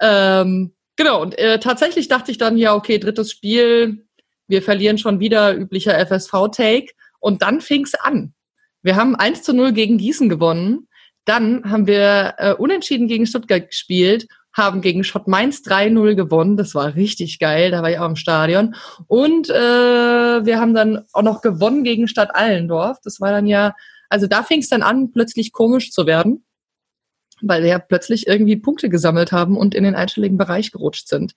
Ähm, 0.00 0.72
genau, 0.96 1.20
und 1.20 1.38
äh, 1.38 1.58
tatsächlich 1.58 2.08
dachte 2.08 2.30
ich 2.30 2.38
dann, 2.38 2.56
ja, 2.56 2.74
okay, 2.74 2.98
drittes 2.98 3.30
Spiel, 3.30 4.03
wir 4.46 4.62
verlieren 4.62 4.98
schon 4.98 5.20
wieder 5.20 5.56
üblicher 5.56 5.98
FSV-Take. 6.06 6.92
Und 7.20 7.42
dann 7.42 7.60
fing's 7.60 7.94
an. 7.94 8.34
Wir 8.82 8.96
haben 8.96 9.16
1 9.16 9.42
zu 9.42 9.54
0 9.54 9.72
gegen 9.72 9.98
Gießen 9.98 10.28
gewonnen. 10.28 10.88
Dann 11.24 11.70
haben 11.70 11.86
wir 11.86 12.34
äh, 12.36 12.52
unentschieden 12.52 13.08
gegen 13.08 13.26
Stuttgart 13.26 13.68
gespielt 13.68 14.26
haben 14.54 14.80
gegen 14.80 15.04
Schott 15.04 15.26
Mainz 15.26 15.62
3-0 15.66 16.14
gewonnen. 16.14 16.56
Das 16.56 16.74
war 16.74 16.94
richtig 16.94 17.38
geil. 17.40 17.72
Da 17.72 17.82
war 17.82 17.90
ich 17.90 17.98
auch 17.98 18.08
im 18.08 18.16
Stadion. 18.16 18.76
Und 19.08 19.50
äh, 19.50 19.52
wir 19.52 20.60
haben 20.60 20.74
dann 20.74 21.04
auch 21.12 21.22
noch 21.22 21.42
gewonnen 21.42 21.84
gegen 21.84 22.08
Stadt 22.08 22.34
Allendorf. 22.34 22.98
Das 23.02 23.20
war 23.20 23.32
dann 23.32 23.46
ja, 23.46 23.74
also 24.08 24.26
da 24.26 24.44
fing 24.44 24.60
es 24.60 24.68
dann 24.68 24.82
an, 24.82 25.10
plötzlich 25.12 25.52
komisch 25.52 25.90
zu 25.90 26.06
werden, 26.06 26.44
weil 27.42 27.62
wir 27.62 27.70
ja 27.70 27.78
plötzlich 27.80 28.28
irgendwie 28.28 28.56
Punkte 28.56 28.88
gesammelt 28.88 29.32
haben 29.32 29.56
und 29.56 29.74
in 29.74 29.82
den 29.82 29.96
einstelligen 29.96 30.38
Bereich 30.38 30.70
gerutscht 30.70 31.08
sind. 31.08 31.34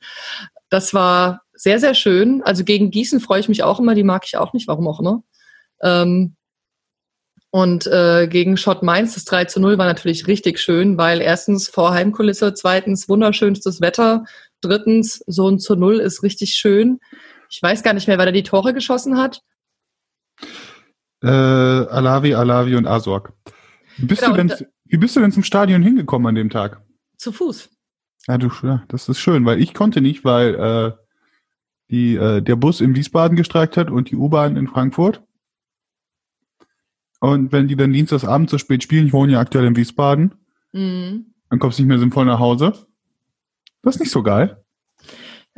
Das 0.70 0.94
war 0.94 1.42
sehr, 1.58 1.80
sehr 1.80 1.94
schön. 1.94 2.42
Also 2.44 2.64
gegen 2.64 2.92
Gießen 2.92 3.20
freue 3.20 3.40
ich 3.40 3.50
mich 3.50 3.64
auch 3.64 3.80
immer, 3.80 3.96
die 3.96 4.04
mag 4.04 4.24
ich 4.26 4.38
auch 4.38 4.54
nicht, 4.54 4.68
warum 4.68 4.88
auch 4.88 5.00
immer. 5.00 5.24
Ähm, 5.82 6.36
und 7.50 7.88
äh, 7.88 8.28
gegen 8.28 8.58
Schott 8.58 8.84
Mainz, 8.84 9.16
das 9.16 9.26
3 9.26 9.46
zu 9.46 9.60
0 9.60 9.78
war 9.78 9.86
natürlich 9.86 10.28
richtig 10.28 10.60
schön, 10.60 10.98
weil 10.98 11.22
erstens 11.22 11.68
vor 11.68 11.92
Heimkulisse, 11.92 12.54
zweitens 12.54 13.10
wunderschönstes 13.10 13.82
Wetter, 13.82 14.26
drittens 14.62 15.24
so 15.28 15.50
ein 15.50 15.60
zu 15.60 15.76
0 15.76 16.00
ist 16.00 16.24
richtig 16.24 16.54
schön. 16.54 17.00
Ich 17.50 17.62
weiß 17.62 17.84
gar 17.84 17.94
nicht 17.94 18.08
mehr, 18.08 18.18
wer 18.18 18.26
da 18.26 18.32
die 18.32 18.44
Tore 18.44 18.74
geschossen 18.74 19.18
hat. 19.18 19.42
Äh, 21.24 21.28
Alavi, 21.28 22.36
Alavi 22.36 22.76
und 22.76 22.86
Azorg. 22.86 23.34
Wie 23.98 24.06
bist, 24.06 24.22
Genau, 24.22 24.36
du 24.36 24.46
denn, 24.46 24.68
wie 24.86 24.98
bist 24.98 25.16
du 25.16 25.22
denn 25.22 25.32
zum 25.32 25.44
Stadion 25.44 25.82
hingekommen 25.82 26.28
an 26.28 26.36
dem 26.36 26.50
Tag? 26.50 26.82
Zu 27.18 27.32
Fuß. 27.32 27.70
Ja, 28.28 28.38
du, 28.38 28.52
ja, 28.62 28.84
das 28.90 29.10
ist 29.10 29.20
schön, 29.20 29.46
weil 29.46 29.62
ich 29.62 29.74
konnte 29.74 30.02
nicht, 30.02 30.26
weil 30.26 30.56
äh, 30.56 31.07
die, 31.90 32.16
äh, 32.16 32.42
der 32.42 32.56
Bus 32.56 32.82
in 32.82 32.96
Wiesbaden 32.96 33.38
gestreikt 33.38 33.78
hat 33.78 33.90
und 33.90 34.12
die 34.12 34.16
U-Bahn 34.16 34.58
in 34.58 34.68
Frankfurt. 34.68 35.22
Und 37.20 37.52
wenn 37.52 37.68
die 37.68 37.76
dann 37.76 37.94
dienstagsabend 37.94 38.50
so 38.50 38.58
spät 38.58 38.84
spielen, 38.84 39.08
ich 39.08 39.14
wohne 39.14 39.34
ja 39.34 39.40
aktuell 39.40 39.66
in 39.66 39.76
Wiesbaden, 39.76 40.36
Mhm. 40.74 41.34
dann 41.50 41.60
kommst 41.60 41.80
du 41.80 41.84
nicht 41.84 41.90
mehr 41.90 42.00
sinnvoll 42.00 42.26
nach 42.26 42.40
Hause. 42.40 42.74
Das 43.82 43.96
ist 43.96 44.00
nicht 44.02 44.12
so 44.12 44.22
geil. 44.22 44.64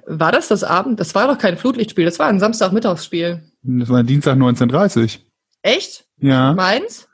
War 0.05 0.31
das 0.31 0.47
das 0.47 0.63
Abend? 0.63 0.99
Das 0.99 1.13
war 1.15 1.27
doch 1.27 1.37
kein 1.37 1.57
Flutlichtspiel, 1.57 2.05
das 2.05 2.19
war 2.19 2.27
ein 2.27 2.39
Samstagmittagsspiel. 2.39 3.43
Das 3.63 3.89
war 3.89 4.03
Dienstag 4.03 4.37
19.30 4.37 5.19
Echt? 5.61 6.05
Ja, 6.17 6.53
Meins? 6.53 7.09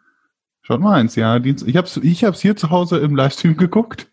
schaut 0.61 0.81
mal 0.81 0.93
eins, 0.99 1.15
ja. 1.15 1.37
Ich 1.37 1.75
hab's, 1.77 1.97
ich 1.97 2.23
hab's 2.23 2.41
hier 2.41 2.55
zu 2.55 2.69
Hause 2.69 2.99
im 2.99 3.15
Livestream 3.15 3.57
geguckt. 3.57 4.07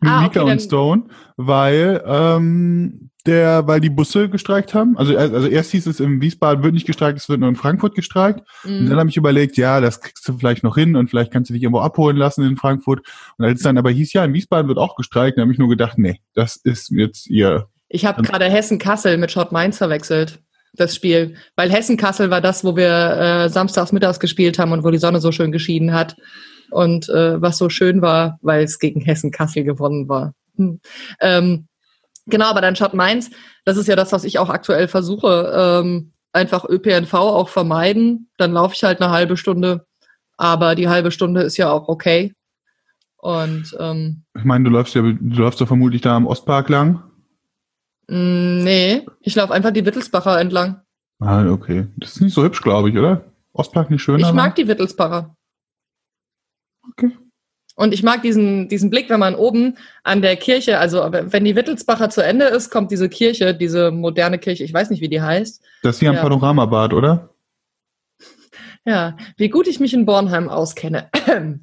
Mit 0.00 0.10
Ah, 0.10 0.20
Mika 0.22 0.28
okay, 0.30 0.38
und 0.40 0.46
dann- 0.48 0.60
Stone, 0.60 1.02
weil 1.36 2.02
ähm, 2.06 3.09
der, 3.26 3.66
weil 3.66 3.80
die 3.80 3.90
Busse 3.90 4.28
gestreikt 4.28 4.74
haben. 4.74 4.96
Also, 4.96 5.16
also 5.16 5.46
erst 5.46 5.72
hieß 5.72 5.86
es 5.86 6.00
in 6.00 6.20
Wiesbaden 6.20 6.62
wird 6.62 6.74
nicht 6.74 6.86
gestreikt, 6.86 7.18
es 7.18 7.28
wird 7.28 7.40
nur 7.40 7.48
in 7.48 7.56
Frankfurt 7.56 7.94
gestreikt. 7.94 8.40
Und 8.64 8.70
dann 8.70 8.86
Mhm. 8.86 8.98
habe 8.98 9.10
ich 9.10 9.16
überlegt, 9.16 9.56
ja, 9.56 9.80
das 9.80 10.00
kriegst 10.00 10.26
du 10.28 10.38
vielleicht 10.38 10.62
noch 10.62 10.76
hin 10.76 10.96
und 10.96 11.10
vielleicht 11.10 11.32
kannst 11.32 11.50
du 11.50 11.54
dich 11.54 11.62
irgendwo 11.62 11.80
abholen 11.80 12.16
lassen 12.16 12.44
in 12.44 12.56
Frankfurt. 12.56 13.00
Und 13.38 13.44
als 13.44 13.58
es 13.60 13.64
dann 13.64 13.78
aber 13.78 13.90
hieß, 13.90 14.12
ja, 14.12 14.24
in 14.24 14.32
Wiesbaden 14.32 14.68
wird 14.68 14.78
auch 14.78 14.96
gestreikt, 14.96 15.36
dann 15.38 15.42
habe 15.42 15.52
ich 15.52 15.58
nur 15.58 15.68
gedacht, 15.68 15.98
nee, 15.98 16.20
das 16.34 16.56
ist 16.56 16.90
jetzt 16.90 17.28
ihr. 17.28 17.66
Ich 17.88 18.04
habe 18.04 18.22
gerade 18.22 18.44
Hessen-Kassel 18.46 19.18
mit 19.18 19.32
Schott 19.32 19.52
Mainz 19.52 19.78
verwechselt, 19.78 20.40
das 20.74 20.94
Spiel. 20.94 21.34
Weil 21.56 21.70
Hessen-Kassel 21.70 22.30
war 22.30 22.40
das, 22.40 22.64
wo 22.64 22.76
wir 22.76 22.86
äh, 22.88 23.48
samstags 23.48 23.92
mittags 23.92 24.20
gespielt 24.20 24.58
haben 24.58 24.72
und 24.72 24.84
wo 24.84 24.90
die 24.90 24.98
Sonne 24.98 25.20
so 25.20 25.32
schön 25.32 25.52
geschieden 25.52 25.92
hat. 25.92 26.16
Und 26.70 27.08
äh, 27.08 27.42
was 27.42 27.58
so 27.58 27.68
schön 27.68 28.00
war, 28.00 28.38
weil 28.42 28.62
es 28.62 28.78
gegen 28.78 29.00
Hessen-Kassel 29.00 29.64
gewonnen 29.64 30.08
war. 30.08 30.34
Hm. 30.56 30.78
Ähm, 31.20 31.66
genau, 32.30 32.46
aber 32.46 32.60
dann 32.60 32.76
Schott 32.76 32.94
Mainz, 32.94 33.30
das 33.64 33.76
ist 33.76 33.86
ja 33.88 33.96
das, 33.96 34.12
was 34.12 34.24
ich 34.24 34.38
auch 34.38 34.48
aktuell 34.48 34.88
versuche. 34.88 35.52
Ähm, 35.54 36.12
einfach 36.32 36.64
ÖPNV 36.68 37.12
auch 37.14 37.48
vermeiden. 37.48 38.30
Dann 38.36 38.52
laufe 38.52 38.74
ich 38.74 38.82
halt 38.84 39.00
eine 39.00 39.10
halbe 39.12 39.36
Stunde. 39.36 39.86
Aber 40.36 40.74
die 40.74 40.88
halbe 40.88 41.10
Stunde 41.10 41.42
ist 41.42 41.56
ja 41.58 41.70
auch 41.70 41.88
okay. 41.88 42.32
Und 43.18 43.76
ähm, 43.78 44.24
Ich 44.36 44.44
meine, 44.44 44.64
du 44.64 44.70
läufst 44.70 44.94
ja, 44.94 45.02
du 45.02 45.16
läufst 45.42 45.60
ja 45.60 45.66
vermutlich 45.66 46.00
da 46.00 46.16
am 46.16 46.26
Ostpark 46.26 46.68
lang. 46.70 47.02
mh, 48.08 48.62
nee, 48.64 49.06
ich 49.20 49.34
laufe 49.34 49.52
einfach 49.52 49.72
die 49.72 49.84
Wittelsbacher 49.84 50.40
entlang. 50.40 50.80
Ah, 51.18 51.44
okay. 51.50 51.86
Das 51.98 52.12
ist 52.12 52.22
nicht 52.22 52.32
so 52.32 52.42
hübsch, 52.42 52.62
glaube 52.62 52.88
ich, 52.88 52.96
oder? 52.96 53.24
Ostpark 53.52 53.90
nicht 53.90 54.02
schön. 54.02 54.20
Ich 54.20 54.32
mag 54.32 54.54
die 54.54 54.66
Wittelsbacher. 54.68 55.36
Okay. 56.92 57.10
Und 57.80 57.94
ich 57.94 58.02
mag 58.02 58.20
diesen, 58.20 58.68
diesen 58.68 58.90
Blick, 58.90 59.08
wenn 59.08 59.20
man 59.20 59.34
oben 59.34 59.78
an 60.04 60.20
der 60.20 60.36
Kirche, 60.36 60.78
also 60.78 60.98
wenn 61.10 61.44
die 61.46 61.56
Wittelsbacher 61.56 62.10
zu 62.10 62.22
Ende 62.22 62.44
ist, 62.44 62.68
kommt 62.68 62.90
diese 62.90 63.08
Kirche, 63.08 63.54
diese 63.54 63.90
moderne 63.90 64.38
Kirche, 64.38 64.64
ich 64.64 64.74
weiß 64.74 64.90
nicht, 64.90 65.00
wie 65.00 65.08
die 65.08 65.22
heißt. 65.22 65.62
Das 65.82 65.96
ist 65.96 66.00
hier 66.00 66.10
am 66.10 66.16
Ja. 66.16 66.22
Panoramabad, 66.22 66.92
oder? 66.92 67.30
Ja, 68.84 69.16
wie 69.38 69.48
gut 69.48 69.66
ich 69.66 69.80
mich 69.80 69.94
in 69.94 70.04
Bornheim 70.04 70.48
auskenne. 70.50 71.08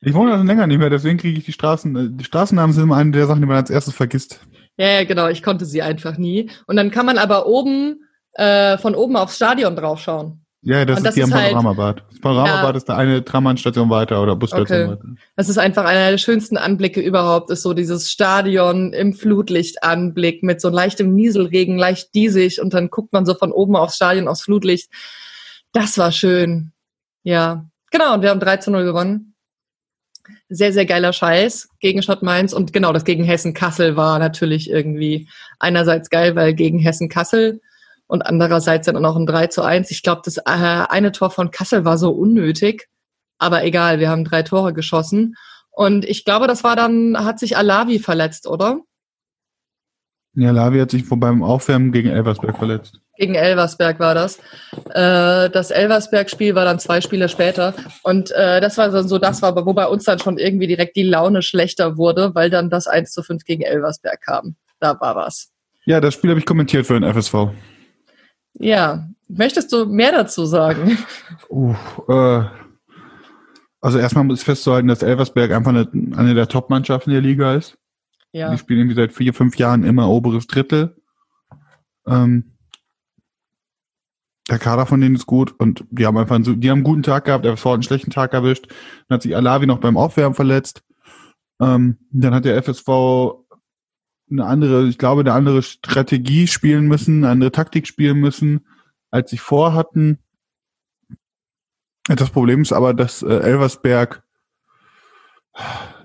Ich 0.00 0.14
wohne 0.14 0.30
da 0.30 0.38
schon 0.38 0.46
länger 0.46 0.66
nicht 0.68 0.78
mehr, 0.78 0.90
deswegen 0.90 1.18
kriege 1.18 1.38
ich 1.38 1.44
die 1.44 1.52
Straßen. 1.52 1.96
äh, 1.96 2.08
Die 2.12 2.24
Straßennamen 2.24 2.72
sind 2.72 2.84
immer 2.84 2.96
eine 2.96 3.10
der 3.10 3.26
Sachen, 3.26 3.40
die 3.40 3.48
man 3.48 3.56
als 3.56 3.68
erstes 3.68 3.94
vergisst. 3.94 4.40
ja, 4.76 4.86
ja, 4.86 5.04
genau, 5.04 5.26
ich 5.28 5.42
konnte 5.42 5.64
sie 5.66 5.82
einfach 5.82 6.16
nie. 6.18 6.50
Und 6.68 6.76
dann 6.76 6.90
kann 6.92 7.04
man 7.04 7.18
aber 7.18 7.46
oben, 7.46 8.04
äh, 8.34 8.78
von 8.78 8.94
oben 8.94 9.16
aufs 9.16 9.34
Stadion 9.36 9.74
draufschauen. 9.74 10.44
Ja, 10.68 10.84
das 10.84 10.98
Und 10.98 10.98
ist 10.98 11.06
das 11.06 11.14
hier 11.14 11.24
am 11.24 11.30
ist 11.30 11.34
halt- 11.36 11.52
Panoramabad. 11.54 12.02
Das 12.10 12.20
Panoramabad 12.20 12.70
Ja. 12.72 12.76
ist 12.76 12.88
da 12.90 12.96
eine 12.98 13.24
Trambanstation 13.24 13.88
weiter 13.88 14.22
oder 14.22 14.36
Busstation 14.36 14.82
Okay. 14.82 14.90
weiter. 14.90 15.04
Das 15.34 15.48
ist 15.48 15.56
einfach 15.56 15.86
einer 15.86 16.10
der 16.10 16.18
schönsten 16.18 16.58
Anblicke 16.58 17.00
überhaupt, 17.00 17.50
ist 17.50 17.62
so 17.62 17.72
dieses 17.72 18.10
Stadion 18.10 18.92
im 18.92 19.14
Flutlichtanblick 19.14 20.42
mit 20.42 20.60
so 20.60 20.68
leichtem 20.68 21.14
Nieselregen, 21.14 21.78
leicht 21.78 22.14
diesig 22.14 22.60
und 22.60 22.74
dann 22.74 22.90
guckt 22.90 23.14
man 23.14 23.24
so 23.24 23.32
von 23.32 23.50
oben 23.50 23.76
aufs 23.76 23.96
Stadion, 23.96 24.28
aufs 24.28 24.42
Flutlicht. 24.42 24.90
Das 25.72 25.96
war 25.96 26.12
schön. 26.12 26.72
Ja, 27.22 27.64
genau, 27.90 28.12
und 28.12 28.20
wir 28.22 28.28
haben 28.28 28.40
3 28.40 28.58
zu 28.58 28.70
0 28.70 28.84
gewonnen. 28.84 29.34
Sehr, 30.50 30.74
sehr 30.74 30.84
geiler 30.84 31.14
Scheiß 31.14 31.70
gegen 31.80 32.02
Schott 32.02 32.22
Mainz 32.22 32.52
und 32.52 32.74
genau, 32.74 32.92
das 32.92 33.04
gegen 33.04 33.24
Hessen-Kassel 33.24 33.96
war 33.96 34.18
natürlich 34.18 34.68
irgendwie 34.68 35.28
einerseits 35.58 36.10
geil, 36.10 36.36
weil 36.36 36.52
gegen 36.52 36.78
Hessen-Kassel 36.78 37.62
und 38.08 38.22
andererseits 38.22 38.86
dann 38.86 38.96
auch 38.96 39.00
noch 39.00 39.16
ein 39.16 39.26
3 39.26 39.46
zu 39.46 39.62
1. 39.62 39.90
Ich 39.92 40.02
glaube, 40.02 40.22
das 40.24 40.38
äh, 40.38 40.42
eine 40.46 41.12
Tor 41.12 41.30
von 41.30 41.50
Kassel 41.50 41.84
war 41.84 41.98
so 41.98 42.10
unnötig. 42.10 42.88
Aber 43.38 43.64
egal, 43.64 44.00
wir 44.00 44.10
haben 44.10 44.24
drei 44.24 44.42
Tore 44.42 44.74
geschossen. 44.74 45.36
Und 45.70 46.04
ich 46.04 46.24
glaube, 46.24 46.48
das 46.48 46.64
war 46.64 46.74
dann, 46.74 47.24
hat 47.24 47.38
sich 47.38 47.56
Alavi 47.56 48.00
verletzt, 48.00 48.48
oder? 48.48 48.80
Ja, 50.34 50.50
Lavi 50.52 50.78
hat 50.78 50.90
sich 50.90 51.04
beim 51.08 51.42
Aufwärmen 51.42 51.92
gegen 51.92 52.10
Elversberg 52.10 52.56
verletzt. 52.58 53.00
Gegen 53.16 53.34
Elversberg 53.34 53.98
war 53.98 54.14
das. 54.14 54.38
Äh, 54.90 55.50
das 55.50 55.70
Elversberg-Spiel 55.70 56.54
war 56.54 56.64
dann 56.64 56.78
zwei 56.78 57.00
Spiele 57.00 57.28
später. 57.28 57.74
Und 58.04 58.30
äh, 58.30 58.60
das 58.60 58.78
war 58.78 58.90
dann 58.90 59.08
so 59.08 59.18
das, 59.18 59.42
war, 59.42 59.54
wo 59.66 59.72
bei 59.72 59.86
uns 59.86 60.04
dann 60.04 60.20
schon 60.20 60.38
irgendwie 60.38 60.68
direkt 60.68 60.96
die 60.96 61.02
Laune 61.02 61.42
schlechter 61.42 61.96
wurde, 61.96 62.34
weil 62.34 62.50
dann 62.50 62.70
das 62.70 62.86
1 62.86 63.10
zu 63.10 63.22
5 63.22 63.44
gegen 63.44 63.62
Elversberg 63.62 64.20
kam. 64.20 64.54
Da 64.78 65.00
war 65.00 65.16
was. 65.16 65.50
Ja, 65.86 66.00
das 66.00 66.14
Spiel 66.14 66.30
habe 66.30 66.38
ich 66.38 66.46
kommentiert 66.46 66.86
für 66.86 66.98
den 66.98 67.12
FSV. 67.12 67.48
Ja. 68.58 69.08
Möchtest 69.28 69.72
du 69.72 69.86
mehr 69.86 70.12
dazu 70.12 70.46
sagen? 70.46 70.98
Uh, 71.50 71.74
äh, 72.08 72.44
also 73.80 73.98
erstmal 73.98 74.24
muss 74.24 74.40
ich 74.40 74.44
festzuhalten, 74.44 74.88
dass 74.88 75.02
Elversberg 75.02 75.52
einfach 75.52 75.70
eine, 75.70 75.88
eine 76.16 76.34
der 76.34 76.48
Top-Mannschaften 76.48 77.10
der 77.10 77.20
Liga 77.20 77.54
ist. 77.54 77.78
Ja. 78.32 78.50
Die 78.50 78.58
spielen 78.58 78.80
irgendwie 78.80 78.96
seit 78.96 79.12
vier, 79.12 79.34
fünf 79.34 79.56
Jahren 79.56 79.84
immer 79.84 80.08
oberes 80.08 80.46
Drittel. 80.46 80.96
Ähm, 82.06 82.56
der 84.48 84.58
Kader 84.58 84.86
von 84.86 85.00
denen 85.00 85.14
ist 85.14 85.26
gut 85.26 85.54
und 85.58 85.84
die 85.90 86.06
haben 86.06 86.16
einfach 86.16 86.36
einen, 86.36 86.60
die 86.60 86.70
haben 86.70 86.78
einen 86.78 86.84
guten 86.84 87.02
Tag 87.02 87.26
gehabt, 87.26 87.44
der 87.44 87.56
hat 87.56 87.66
einen 87.66 87.82
schlechten 87.82 88.10
Tag 88.10 88.32
erwischt. 88.32 88.68
Dann 89.08 89.16
hat 89.16 89.22
sich 89.22 89.36
Alavi 89.36 89.66
noch 89.66 89.78
beim 89.78 89.96
Aufwärmen 89.96 90.34
verletzt. 90.34 90.82
Ähm, 91.60 91.98
dann 92.10 92.34
hat 92.34 92.44
der 92.44 92.62
FSV 92.62 92.88
eine 94.30 94.44
andere, 94.44 94.86
ich 94.86 94.98
glaube, 94.98 95.20
eine 95.22 95.32
andere 95.32 95.62
Strategie 95.62 96.46
spielen 96.46 96.86
müssen, 96.86 97.24
eine 97.24 97.32
andere 97.32 97.52
Taktik 97.52 97.86
spielen 97.86 98.18
müssen, 98.18 98.66
als 99.10 99.30
sie 99.30 99.38
vorhatten. 99.38 100.18
Das 102.06 102.30
Problem 102.30 102.62
ist 102.62 102.72
aber, 102.72 102.94
dass 102.94 103.22
äh, 103.22 103.26
Elversberg, 103.26 104.22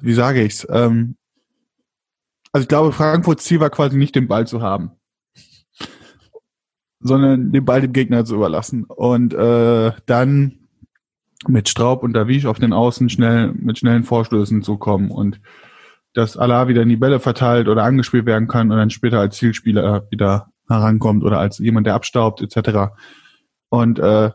wie 0.02 0.14
sage 0.14 0.44
ich's, 0.44 0.68
ähm, 0.70 1.16
also 2.52 2.64
ich 2.64 2.70
glaube, 2.70 2.92
Frankfurts 2.92 3.46
Ziel 3.46 3.60
war 3.60 3.72
quasi 3.72 3.98
nicht 3.98 4.16
den 4.16 4.28
Ball 4.28 4.46
zu 4.46 4.62
haben, 4.62 4.92
sondern 7.00 7.52
den 7.52 7.66
Ball 7.66 7.82
dem 7.82 7.94
Gegner 7.94 8.26
zu 8.26 8.36
überlassen. 8.36 8.84
Und 8.84 9.34
äh, 9.34 9.92
dann 10.06 10.60
mit 11.48 11.68
Straub 11.68 12.04
und 12.04 12.14
Davish 12.14 12.46
auf 12.46 12.60
den 12.60 12.72
Außen 12.72 13.10
schnell 13.10 13.54
mit 13.54 13.80
schnellen 13.80 14.04
Vorstößen 14.04 14.62
zu 14.62 14.78
kommen. 14.78 15.10
Und 15.10 15.42
dass 16.14 16.38
Allah 16.38 16.68
wieder 16.68 16.82
in 16.82 16.90
die 16.90 16.98
Bälle 16.98 17.20
verteilt 17.20 17.68
oder 17.68 17.84
angespielt 17.84 18.26
werden 18.26 18.48
kann 18.48 18.72
und 18.72 18.78
dann 18.78 18.90
später 18.90 19.20
als 19.20 19.38
Zielspieler 19.38 20.08
wieder 20.12 20.50
herankommt 20.68 21.24
oder 21.24 21.40
als 21.40 21.58
jemand, 21.60 21.88
der 21.88 21.96
abstaubt 21.96 22.42
etc. 22.42 22.94
Und 23.70 24.00
äh, 24.00 24.32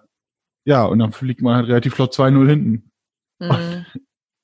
ja, 0.65 0.85
und 0.85 0.99
dann 0.99 1.13
fliegt 1.13 1.41
man 1.41 1.57
halt 1.57 1.69
relativ 1.69 1.95
flott 1.95 2.15
2-0 2.15 2.49
hinten. 2.49 2.91
Mhm. 3.39 3.87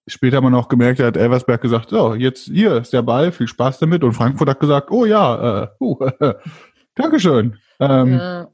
Später 0.07 0.37
hat 0.37 0.45
man 0.45 0.55
auch 0.55 0.69
gemerkt, 0.69 1.01
da 1.01 1.07
hat 1.07 1.17
Elversberg 1.17 1.61
gesagt, 1.61 1.91
so, 1.91 2.15
jetzt 2.15 2.45
hier 2.45 2.77
ist 2.77 2.93
der 2.93 3.03
Ball, 3.03 3.33
viel 3.33 3.49
Spaß 3.49 3.79
damit. 3.79 4.05
Und 4.05 4.13
Frankfurt 4.13 4.49
hat 4.49 4.61
gesagt, 4.61 4.91
oh 4.91 5.07
ja, 5.07 5.65
äh, 5.65 5.69
uh, 5.81 6.11
Dankeschön. 6.95 7.59
Ähm, 7.81 8.13
ja. 8.15 8.49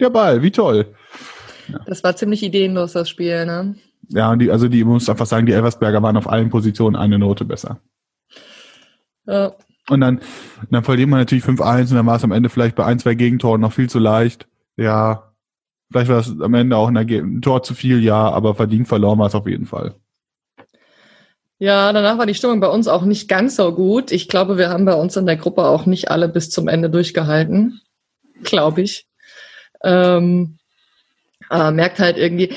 Der 0.00 0.10
Ball, 0.10 0.42
wie 0.42 0.50
toll. 0.50 0.94
Das 1.86 2.02
war 2.02 2.16
ziemlich 2.16 2.42
ideenlos, 2.42 2.92
das 2.92 3.08
Spiel, 3.08 3.46
ne? 3.46 3.76
Ja, 4.12 4.34
die, 4.36 4.50
also 4.50 4.68
die, 4.68 4.84
muss 4.84 5.08
einfach 5.08 5.26
sagen, 5.26 5.46
die 5.46 5.52
Elversberger 5.52 6.02
waren 6.02 6.16
auf 6.16 6.28
allen 6.28 6.50
Positionen 6.50 6.96
eine 6.96 7.18
Note 7.18 7.44
besser. 7.44 7.80
Ja. 9.26 9.52
Und 9.88 10.00
dann, 10.00 10.20
dann 10.70 10.84
verliert 10.84 11.08
man 11.08 11.20
natürlich 11.20 11.44
5-1 11.44 11.90
und 11.90 11.94
dann 11.96 12.06
war 12.06 12.16
es 12.16 12.24
am 12.24 12.32
Ende 12.32 12.48
vielleicht 12.48 12.76
bei 12.76 12.84
ein, 12.84 12.98
zwei 12.98 13.14
Gegentoren 13.14 13.60
noch 13.60 13.72
viel 13.72 13.88
zu 13.88 13.98
leicht. 13.98 14.46
Ja, 14.76 15.32
vielleicht 15.90 16.10
war 16.10 16.18
es 16.18 16.40
am 16.40 16.54
Ende 16.54 16.76
auch 16.76 16.88
ein, 16.88 16.96
ein 16.96 17.42
Tor 17.42 17.62
zu 17.62 17.74
viel, 17.74 18.02
ja, 18.02 18.30
aber 18.30 18.54
verdient 18.54 18.88
verloren 18.88 19.18
war 19.18 19.26
es 19.26 19.34
auf 19.34 19.46
jeden 19.46 19.66
Fall. 19.66 19.94
Ja, 21.58 21.92
danach 21.92 22.16
war 22.16 22.26
die 22.26 22.34
Stimmung 22.34 22.60
bei 22.60 22.68
uns 22.68 22.88
auch 22.88 23.04
nicht 23.04 23.28
ganz 23.28 23.56
so 23.56 23.74
gut. 23.74 24.12
Ich 24.12 24.28
glaube, 24.28 24.56
wir 24.56 24.70
haben 24.70 24.86
bei 24.86 24.94
uns 24.94 25.16
in 25.16 25.26
der 25.26 25.36
Gruppe 25.36 25.64
auch 25.64 25.84
nicht 25.86 26.10
alle 26.10 26.28
bis 26.28 26.48
zum 26.50 26.68
Ende 26.68 26.88
durchgehalten. 26.88 27.80
Glaube 28.42 28.80
ich. 28.80 29.06
Ähm, 29.84 30.56
merkt 31.50 31.98
halt 31.98 32.16
irgendwie, 32.16 32.54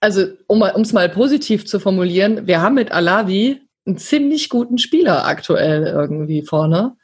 also 0.00 0.26
um 0.46 0.62
es 0.62 0.92
mal 0.92 1.08
positiv 1.08 1.66
zu 1.66 1.80
formulieren, 1.80 2.46
wir 2.46 2.60
haben 2.60 2.74
mit 2.74 2.92
Alavi 2.92 3.60
einen 3.86 3.98
ziemlich 3.98 4.48
guten 4.48 4.78
Spieler 4.78 5.26
aktuell 5.26 5.86
irgendwie 5.86 6.42
vorne. 6.42 6.96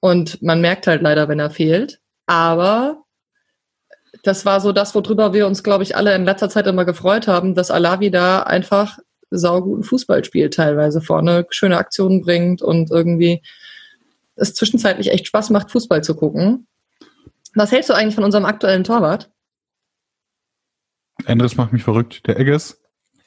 Und 0.00 0.42
man 0.42 0.60
merkt 0.60 0.86
halt 0.86 1.02
leider, 1.02 1.28
wenn 1.28 1.38
er 1.38 1.50
fehlt. 1.50 2.00
Aber 2.26 3.04
das 4.22 4.44
war 4.44 4.60
so 4.60 4.72
das, 4.72 4.94
worüber 4.94 5.32
wir 5.32 5.46
uns, 5.46 5.62
glaube 5.62 5.84
ich, 5.84 5.96
alle 5.96 6.14
in 6.14 6.24
letzter 6.24 6.48
Zeit 6.48 6.66
immer 6.66 6.84
gefreut 6.84 7.28
haben, 7.28 7.54
dass 7.54 7.70
Alavi 7.70 8.10
da 8.10 8.42
einfach 8.42 8.98
sauguten 9.30 9.84
Fußball 9.84 10.24
spielt, 10.24 10.54
teilweise 10.54 11.00
vorne 11.00 11.46
schöne 11.50 11.78
Aktionen 11.78 12.20
bringt 12.20 12.62
und 12.62 12.90
irgendwie 12.90 13.42
es 14.36 14.54
zwischenzeitlich 14.54 15.10
echt 15.10 15.26
Spaß 15.26 15.50
macht, 15.50 15.70
Fußball 15.70 16.02
zu 16.02 16.14
gucken. 16.14 16.66
Was 17.54 17.72
hältst 17.72 17.90
du 17.90 17.94
eigentlich 17.94 18.14
von 18.14 18.24
unserem 18.24 18.44
aktuellen 18.44 18.84
Torwart? 18.84 19.30
Anderes 21.26 21.56
macht 21.56 21.72
mich 21.72 21.82
verrückt. 21.82 22.26
Der 22.26 22.38
Eggers. 22.38 22.78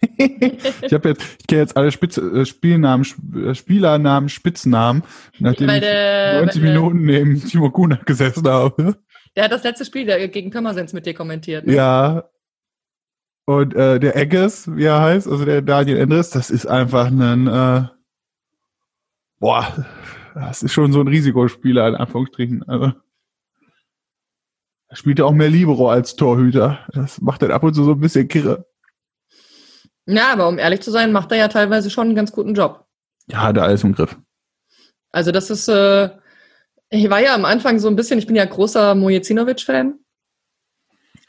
ich 0.17 0.93
habe 0.93 1.09
jetzt, 1.09 1.23
ich 1.39 1.47
kenne 1.47 1.61
jetzt 1.61 1.75
alle 1.77 1.91
Spitz, 1.91 2.17
äh, 2.17 2.45
Spielnamen, 2.45 3.05
äh, 3.35 3.55
Spielernamen, 3.55 4.29
Spitznamen, 4.29 5.03
nachdem 5.39 5.67
Weil 5.67 5.75
ich 5.77 5.81
der- 5.81 6.41
90 6.41 6.61
weil 6.61 6.71
der- 6.71 6.73
Minuten 6.81 7.05
neben 7.05 7.41
Timo 7.43 7.71
Kuna 7.71 7.95
gesessen 8.05 8.47
habe. 8.47 8.97
Der 9.35 9.45
hat 9.45 9.51
das 9.51 9.63
letzte 9.63 9.83
Spiel 9.85 10.05
der 10.05 10.27
gegen 10.27 10.49
Pirmasens 10.51 10.93
mit 10.93 11.05
dir 11.05 11.13
kommentiert. 11.13 11.65
Ne? 11.65 11.73
Ja. 11.75 12.29
Und 13.45 13.75
äh, 13.75 13.99
der 13.99 14.15
Eggers, 14.15 14.75
wie 14.75 14.85
er 14.85 15.01
heißt, 15.01 15.27
also 15.27 15.45
der 15.45 15.61
Daniel 15.61 15.97
Endres, 15.97 16.29
das 16.29 16.49
ist 16.49 16.65
einfach 16.65 17.07
ein, 17.07 17.47
äh, 17.47 17.83
boah, 19.39 19.85
das 20.33 20.63
ist 20.63 20.73
schon 20.73 20.91
so 20.91 21.01
ein 21.01 21.07
Risikospieler, 21.07 21.87
in 21.87 21.95
Anführungsstrichen. 21.95 22.63
Also, 22.67 22.93
er 24.95 24.97
spielt 24.97 25.19
ja 25.19 25.25
auch 25.25 25.33
mehr 25.33 25.49
Libero 25.49 25.89
als 25.89 26.15
Torhüter. 26.15 26.79
Das 26.93 27.19
macht 27.19 27.41
dann 27.41 27.51
ab 27.51 27.63
und 27.63 27.73
zu 27.73 27.83
so 27.83 27.91
ein 27.91 27.99
bisschen 27.99 28.29
kirre. 28.29 28.65
Ja, 30.05 30.31
aber 30.31 30.47
um 30.47 30.57
ehrlich 30.57 30.81
zu 30.81 30.89
sein, 30.89 31.11
macht 31.11 31.33
er 31.33 31.37
ja 31.37 31.47
teilweise 31.49 31.89
schon 31.89 32.07
einen 32.07 32.15
ganz 32.15 32.31
guten 32.31 32.53
Job. 32.53 32.85
Ja, 33.27 33.41
hat 33.41 33.57
er 33.57 33.63
alles 33.63 33.83
im 33.83 33.93
Griff. 33.93 34.15
Also 35.11 35.33
das 35.33 35.49
ist, 35.49 35.67
äh, 35.67 36.11
ich 36.89 37.09
war 37.09 37.19
ja 37.19 37.35
am 37.35 37.43
Anfang 37.43 37.77
so 37.79 37.89
ein 37.89 37.97
bisschen, 37.97 38.19
ich 38.19 38.27
bin 38.27 38.37
ja 38.37 38.45
großer 38.45 38.95
Mojecinovic-Fan. 38.95 39.99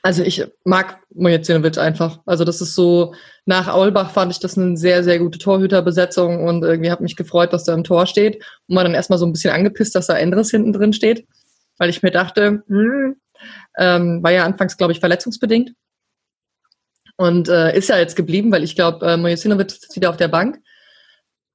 Also 0.02 0.22
ich 0.22 0.46
mag 0.62 1.00
Mojecinovic 1.12 1.78
einfach. 1.78 2.20
Also 2.24 2.44
das 2.44 2.60
ist 2.60 2.76
so, 2.76 3.14
nach 3.46 3.66
Aulbach 3.66 4.12
fand 4.12 4.30
ich 4.30 4.38
das 4.38 4.56
eine 4.56 4.76
sehr, 4.76 5.02
sehr 5.02 5.18
gute 5.18 5.40
Torhüterbesetzung 5.40 6.44
und 6.44 6.62
irgendwie 6.62 6.92
habe 6.92 7.02
mich 7.02 7.16
gefreut, 7.16 7.52
dass 7.52 7.66
er 7.66 7.74
im 7.74 7.82
Tor 7.82 8.06
steht 8.06 8.44
und 8.68 8.76
war 8.76 8.84
dann 8.84 8.94
erstmal 8.94 9.18
so 9.18 9.26
ein 9.26 9.32
bisschen 9.32 9.52
angepisst, 9.52 9.96
dass 9.96 10.06
da 10.06 10.16
Endres 10.16 10.52
hinten 10.52 10.72
drin 10.72 10.92
steht, 10.92 11.26
weil 11.78 11.90
ich 11.90 12.04
mir 12.04 12.12
dachte, 12.12 12.62
hm, 12.68 13.16
ähm, 13.78 14.22
war 14.22 14.32
ja 14.32 14.44
anfangs, 14.44 14.76
glaube 14.76 14.92
ich, 14.92 15.00
verletzungsbedingt 15.00 15.72
und 17.16 17.48
äh, 17.48 17.76
ist 17.76 17.88
ja 17.88 17.98
jetzt 17.98 18.16
geblieben, 18.16 18.52
weil 18.52 18.64
ich 18.64 18.74
glaube, 18.74 19.06
äh, 19.06 19.16
Mojecinovic 19.16 19.70
sitzt 19.70 19.96
wieder 19.96 20.10
auf 20.10 20.16
der 20.16 20.28
Bank. 20.28 20.60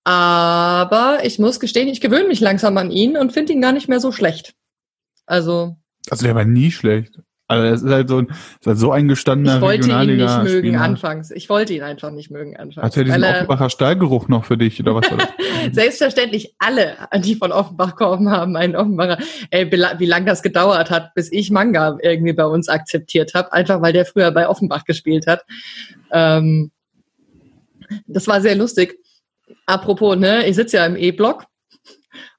Aber 0.03 1.19
ich 1.23 1.37
muss 1.37 1.59
gestehen, 1.59 1.87
ich 1.87 2.01
gewöhne 2.01 2.27
mich 2.27 2.39
langsam 2.39 2.77
an 2.77 2.89
ihn 2.89 3.15
und 3.17 3.33
finde 3.33 3.53
ihn 3.53 3.61
gar 3.61 3.71
nicht 3.71 3.87
mehr 3.87 3.99
so 3.99 4.11
schlecht. 4.11 4.55
Also 5.27 5.77
Also 6.09 6.25
der 6.25 6.33
war 6.33 6.45
nie 6.45 6.71
schlecht. 6.71 7.19
Also 7.51 7.69
das 7.69 7.81
ist 7.83 7.89
halt 7.91 8.09
so 8.09 8.17
ein, 8.19 8.27
halt 8.65 8.77
so 8.77 8.91
ein 8.91 9.07
gestandener 9.07 9.55
ich 9.57 9.61
wollte 9.61 9.89
ihn 9.89 10.17
nicht 10.17 10.37
mögen 10.43 10.57
Spieler. 10.67 10.81
anfangs. 10.81 11.31
Ich 11.31 11.49
wollte 11.49 11.73
ihn 11.73 11.83
einfach 11.83 12.11
nicht 12.11 12.31
mögen 12.31 12.57
anfangs. 12.57 12.83
Hat 12.85 12.97
er 12.97 13.03
diesen 13.03 13.21
weil 13.21 13.29
er- 13.29 13.35
Offenbacher 13.37 13.69
Stallgeruch 13.69 14.27
noch 14.27 14.45
für 14.45 14.57
dich 14.57 14.79
oder 14.79 14.95
was 14.95 15.09
war 15.11 15.17
das? 15.17 15.27
Selbstverständlich 15.73 16.55
alle, 16.59 16.95
die 17.23 17.35
von 17.35 17.51
Offenbach 17.51 17.95
kommen, 17.95 18.29
haben 18.31 18.55
einen 18.55 18.75
Offenbacher. 18.75 19.17
Ey, 19.49 19.71
wie 19.71 19.75
la- 19.75 19.99
wie 19.99 20.05
lange 20.05 20.25
das 20.25 20.41
gedauert 20.41 20.89
hat, 20.89 21.13
bis 21.13 21.31
ich 21.31 21.51
Manga 21.51 21.97
irgendwie 22.01 22.33
bei 22.33 22.45
uns 22.45 22.69
akzeptiert 22.69 23.33
habe, 23.33 23.53
einfach 23.53 23.81
weil 23.81 23.93
der 23.93 24.05
früher 24.05 24.31
bei 24.31 24.47
Offenbach 24.47 24.85
gespielt 24.85 25.27
hat. 25.27 25.43
Ähm, 26.11 26.71
das 28.07 28.27
war 28.27 28.41
sehr 28.41 28.55
lustig. 28.55 28.97
Apropos, 29.65 30.17
ne, 30.17 30.47
ich 30.47 30.55
sitze 30.55 30.77
ja 30.77 30.85
im 30.85 30.95
E-Block 30.95 31.45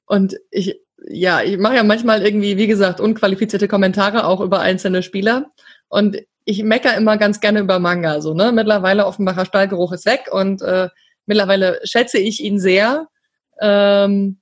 und 0.05 0.35
ich, 0.51 0.79
ja, 1.07 1.41
ich 1.41 1.57
mache 1.57 1.75
ja 1.75 1.83
manchmal 1.83 2.21
irgendwie, 2.23 2.57
wie 2.57 2.67
gesagt, 2.67 2.99
unqualifizierte 2.99 3.67
Kommentare 3.67 4.25
auch 4.25 4.41
über 4.41 4.59
einzelne 4.59 5.03
Spieler 5.03 5.51
und 5.89 6.17
ich 6.45 6.63
mecker 6.63 6.95
immer 6.97 7.17
ganz 7.17 7.39
gerne 7.39 7.59
über 7.59 7.79
Manga, 7.79 8.21
so, 8.21 8.33
ne. 8.33 8.51
Mittlerweile 8.51 9.05
Offenbacher 9.05 9.45
Stallgeruch 9.45 9.93
ist 9.93 10.05
weg 10.05 10.29
und 10.31 10.61
äh, 10.61 10.89
mittlerweile 11.25 11.79
schätze 11.83 12.19
ich 12.19 12.43
ihn 12.43 12.59
sehr, 12.59 13.07
ähm, 13.61 14.39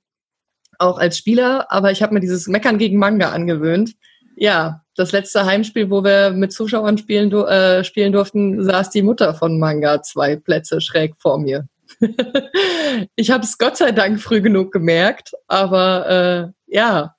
auch 0.78 0.98
als 0.98 1.16
Spieler, 1.16 1.70
aber 1.70 1.92
ich 1.92 2.02
habe 2.02 2.14
mir 2.14 2.20
dieses 2.20 2.48
Meckern 2.48 2.78
gegen 2.78 2.98
Manga 2.98 3.30
angewöhnt. 3.30 3.94
Ja, 4.36 4.82
das 4.96 5.12
letzte 5.12 5.46
Heimspiel, 5.46 5.90
wo 5.90 6.02
wir 6.02 6.30
mit 6.30 6.52
Zuschauern 6.52 6.98
spielen, 6.98 7.32
äh, 7.32 7.84
spielen 7.84 8.12
durften, 8.12 8.62
saß 8.64 8.90
die 8.90 9.02
Mutter 9.02 9.34
von 9.34 9.58
Manga 9.58 10.02
zwei 10.02 10.36
Plätze 10.36 10.80
schräg 10.80 11.14
vor 11.18 11.38
mir. 11.38 11.68
ich 13.16 13.30
habe 13.30 13.44
es 13.44 13.58
Gott 13.58 13.76
sei 13.76 13.92
Dank 13.92 14.20
früh 14.20 14.40
genug 14.40 14.72
gemerkt, 14.72 15.32
aber 15.46 16.52
äh, 16.68 16.74
ja, 16.74 17.14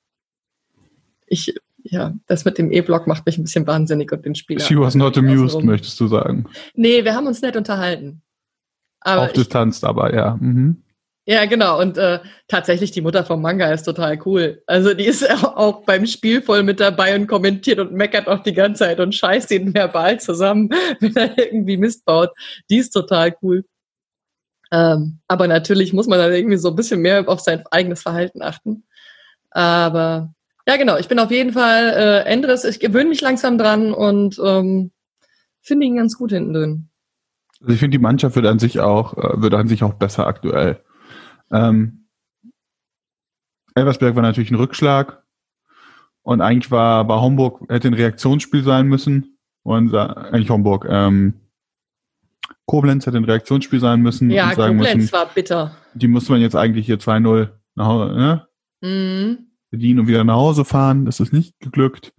ich 1.26 1.54
ja, 1.86 2.14
das 2.26 2.44
mit 2.46 2.56
dem 2.56 2.72
E-Block 2.72 3.06
macht 3.06 3.26
mich 3.26 3.36
ein 3.36 3.44
bisschen 3.44 3.66
wahnsinnig 3.66 4.10
und 4.10 4.24
den 4.24 4.34
Spieler. 4.34 4.60
She 4.64 4.78
was 4.78 4.94
not 4.94 5.18
amused, 5.18 5.44
außenrum. 5.56 5.66
möchtest 5.66 6.00
du 6.00 6.06
sagen. 6.06 6.46
Nee, 6.74 7.04
wir 7.04 7.14
haben 7.14 7.26
uns 7.26 7.42
nett 7.42 7.56
unterhalten. 7.56 8.22
Aber 9.00 9.22
Auf 9.22 9.28
ich, 9.28 9.34
Distanz 9.34 9.84
aber, 9.84 10.14
ja. 10.14 10.38
Mhm. 10.40 10.82
ja, 11.26 11.44
genau. 11.44 11.78
Und 11.78 11.98
äh, 11.98 12.20
tatsächlich, 12.48 12.90
die 12.90 13.02
Mutter 13.02 13.22
vom 13.26 13.42
Manga 13.42 13.70
ist 13.70 13.82
total 13.82 14.18
cool. 14.24 14.62
Also 14.66 14.94
die 14.94 15.04
ist 15.04 15.30
auch- 15.30 15.56
auch 15.56 15.84
beim 15.84 16.06
Spiel 16.06 16.40
voll 16.40 16.62
mit 16.62 16.80
dabei 16.80 17.14
und 17.14 17.26
kommentiert 17.26 17.78
und 17.78 17.92
meckert 17.92 18.28
auch 18.28 18.42
die 18.42 18.54
ganze 18.54 18.84
Zeit 18.84 18.98
und 18.98 19.14
scheißt 19.14 19.50
ihn 19.50 19.74
verbal 19.74 20.18
zusammen, 20.18 20.70
wenn 21.00 21.14
er 21.16 21.36
irgendwie 21.36 21.76
Mist 21.76 22.06
baut. 22.06 22.30
Die 22.70 22.78
ist 22.78 22.92
total 22.92 23.36
cool. 23.42 23.66
Ähm, 24.74 25.20
aber 25.28 25.46
natürlich 25.46 25.92
muss 25.92 26.08
man 26.08 26.18
dann 26.18 26.32
irgendwie 26.32 26.56
so 26.56 26.70
ein 26.70 26.74
bisschen 26.76 27.00
mehr 27.00 27.28
auf 27.28 27.38
sein 27.38 27.62
eigenes 27.70 28.02
Verhalten 28.02 28.42
achten. 28.42 28.84
Aber 29.50 30.34
ja, 30.66 30.76
genau. 30.76 30.96
Ich 30.96 31.06
bin 31.06 31.20
auf 31.20 31.30
jeden 31.30 31.52
Fall 31.52 31.90
äh, 31.90 32.28
Endres. 32.28 32.64
Ich 32.64 32.80
gewöhne 32.80 33.10
mich 33.10 33.20
langsam 33.20 33.56
dran 33.56 33.92
und 33.92 34.40
ähm, 34.44 34.90
finde 35.60 35.86
ihn 35.86 35.96
ganz 35.96 36.18
gut 36.18 36.32
hinten 36.32 36.54
drin. 36.54 36.88
Also 37.60 37.72
ich 37.72 37.78
finde, 37.78 37.96
die 37.96 38.02
Mannschaft 38.02 38.34
wird 38.34 38.46
an 38.46 38.58
sich 38.58 38.80
auch, 38.80 39.16
äh, 39.16 39.40
wird 39.40 39.54
an 39.54 39.68
sich 39.68 39.84
auch 39.84 39.94
besser 39.94 40.26
aktuell. 40.26 40.82
Ähm, 41.52 42.08
Elversberg 43.76 44.16
war 44.16 44.22
natürlich 44.22 44.50
ein 44.50 44.56
Rückschlag 44.56 45.22
und 46.22 46.40
eigentlich 46.40 46.72
war 46.72 47.04
bei 47.06 47.14
Homburg 47.14 47.60
hätte 47.68 47.88
ein 47.88 47.94
Reaktionsspiel 47.94 48.64
sein 48.64 48.86
müssen 48.86 49.38
und 49.62 49.94
eigentlich 49.94 50.50
Homburg. 50.50 50.86
Ähm, 50.88 51.43
Koblenz 52.66 53.06
hätte 53.06 53.16
ein 53.18 53.24
Reaktionsspiel 53.24 53.80
sein 53.80 54.00
müssen 54.00 54.30
Ja, 54.30 54.48
und 54.50 54.54
sagen 54.56 54.76
Koblenz 54.78 54.96
müssen, 55.02 55.12
war 55.12 55.26
bitter. 55.26 55.76
die 55.94 56.08
muss 56.08 56.28
man 56.28 56.40
jetzt 56.40 56.56
eigentlich 56.56 56.86
hier 56.86 56.98
2-0 56.98 57.50
nach 57.74 57.86
Hause, 57.86 58.14
ne? 58.14 58.46
Mhm. 58.82 59.38
bedienen 59.70 60.00
und 60.00 60.06
wieder 60.08 60.24
nach 60.24 60.34
Hause 60.36 60.64
fahren. 60.64 61.04
Das 61.04 61.20
ist 61.20 61.32
nicht 61.32 61.58
geglückt. 61.60 62.12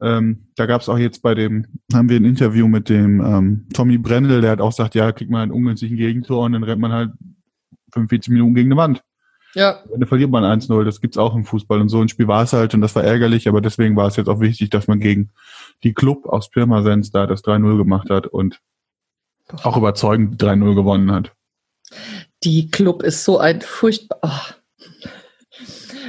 Ähm, 0.00 0.48
da 0.56 0.66
gab 0.66 0.80
es 0.80 0.88
auch 0.88 0.98
jetzt 0.98 1.22
bei 1.22 1.34
dem, 1.34 1.66
haben 1.92 2.08
wir 2.08 2.16
ein 2.18 2.24
Interview 2.24 2.66
mit 2.68 2.88
dem 2.88 3.20
ähm, 3.20 3.68
Tommy 3.72 3.96
Brendel, 3.96 4.40
der 4.40 4.50
hat 4.50 4.60
auch 4.60 4.70
gesagt, 4.70 4.94
ja, 4.94 5.12
kriegt 5.12 5.30
man 5.30 5.42
einen 5.42 5.52
ungünstigen 5.52 5.96
Gegentor 5.96 6.44
und 6.44 6.52
dann 6.52 6.64
rennt 6.64 6.80
man 6.80 6.92
halt 6.92 7.10
45 7.92 8.32
Minuten 8.32 8.54
gegen 8.54 8.68
eine 8.72 8.76
Wand. 8.76 9.02
Ja, 9.54 9.78
Dann 9.88 10.08
verliert 10.08 10.30
man 10.32 10.42
1-0, 10.42 10.82
das 10.82 11.00
gibt's 11.00 11.16
auch 11.16 11.36
im 11.36 11.44
Fußball. 11.44 11.80
Und 11.80 11.88
so 11.88 12.00
ein 12.00 12.08
Spiel 12.08 12.26
war 12.26 12.42
es 12.42 12.52
halt 12.52 12.74
und 12.74 12.80
das 12.80 12.96
war 12.96 13.04
ärgerlich, 13.04 13.48
aber 13.48 13.60
deswegen 13.60 13.94
war 13.94 14.08
es 14.08 14.16
jetzt 14.16 14.26
auch 14.28 14.40
wichtig, 14.40 14.68
dass 14.70 14.88
man 14.88 14.98
gegen 14.98 15.30
die 15.84 15.94
Club 15.94 16.26
aus 16.26 16.50
Pirmasens 16.50 17.12
da 17.12 17.26
das 17.28 17.44
3-0 17.44 17.76
gemacht 17.78 18.10
hat 18.10 18.26
und 18.26 18.58
auch 19.62 19.76
überzeugend 19.76 20.42
3-0 20.42 20.74
gewonnen 20.74 21.12
hat. 21.12 21.32
die 22.42 22.70
Club 22.70 23.02
ist 23.02 23.24
so 23.24 23.38
ein 23.38 23.60
furchtbar. 23.60 24.18
Oh. 24.22 24.54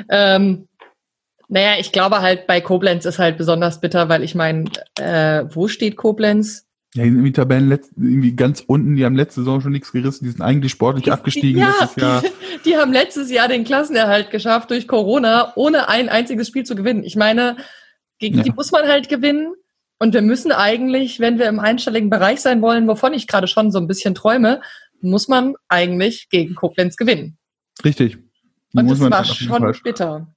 Ähm, 0.09 0.67
naja, 1.47 1.79
ich 1.79 1.91
glaube 1.91 2.21
halt, 2.21 2.47
bei 2.47 2.59
Koblenz 2.61 3.05
ist 3.05 3.19
halt 3.19 3.37
besonders 3.37 3.79
bitter, 3.79 4.09
weil 4.09 4.23
ich 4.23 4.35
meine, 4.35 4.65
äh, 4.99 5.45
wo 5.53 5.67
steht 5.67 5.95
Koblenz? 5.95 6.65
Ja, 6.95 7.03
die 7.03 7.09
sind 7.09 7.17
irgendwie 7.19 7.33
Tabellen 7.33 7.79
irgendwie 7.97 8.35
ganz 8.35 8.63
unten, 8.65 8.95
die 8.95 9.05
haben 9.05 9.15
letzte 9.15 9.41
Saison 9.41 9.61
schon 9.61 9.73
nichts 9.73 9.91
gerissen, 9.91 10.25
die 10.25 10.31
sind 10.31 10.41
eigentlich 10.41 10.71
sportlich 10.71 11.11
abgestiegen 11.11 11.61
ja, 11.61 11.69
letztes 11.79 12.01
Jahr. 12.01 12.21
Die, 12.21 12.29
die 12.69 12.77
haben 12.77 12.93
letztes 12.93 13.29
Jahr 13.29 13.47
den 13.47 13.65
Klassenerhalt 13.65 14.31
geschafft 14.31 14.71
durch 14.71 14.87
Corona, 14.87 15.51
ohne 15.55 15.89
ein 15.89 16.09
einziges 16.09 16.47
Spiel 16.47 16.63
zu 16.63 16.75
gewinnen. 16.75 17.03
Ich 17.03 17.15
meine, 17.15 17.57
gegen 18.17 18.37
Ja. 18.37 18.43
die 18.43 18.51
muss 18.51 18.71
man 18.71 18.87
halt 18.87 19.09
gewinnen. 19.09 19.53
Und 19.97 20.13
wir 20.13 20.21
müssen 20.21 20.51
eigentlich, 20.51 21.19
wenn 21.19 21.39
wir 21.39 21.47
im 21.47 21.59
einstelligen 21.59 22.09
Bereich 22.09 22.41
sein 22.41 22.61
wollen, 22.61 22.87
wovon 22.87 23.13
ich 23.13 23.27
gerade 23.27 23.47
schon 23.47 23.71
so 23.71 23.79
ein 23.79 23.87
bisschen 23.87 24.13
träume, 24.13 24.61
muss 25.01 25.27
man 25.27 25.55
eigentlich 25.67 26.29
gegen 26.29 26.55
Koblenz 26.55 26.97
gewinnen. 26.97 27.37
Richtig. 27.83 28.17
Die 28.73 28.77
Und 28.77 28.89
das 28.89 28.99
war 28.99 29.23
schon 29.23 29.73
bitter. 29.83 30.27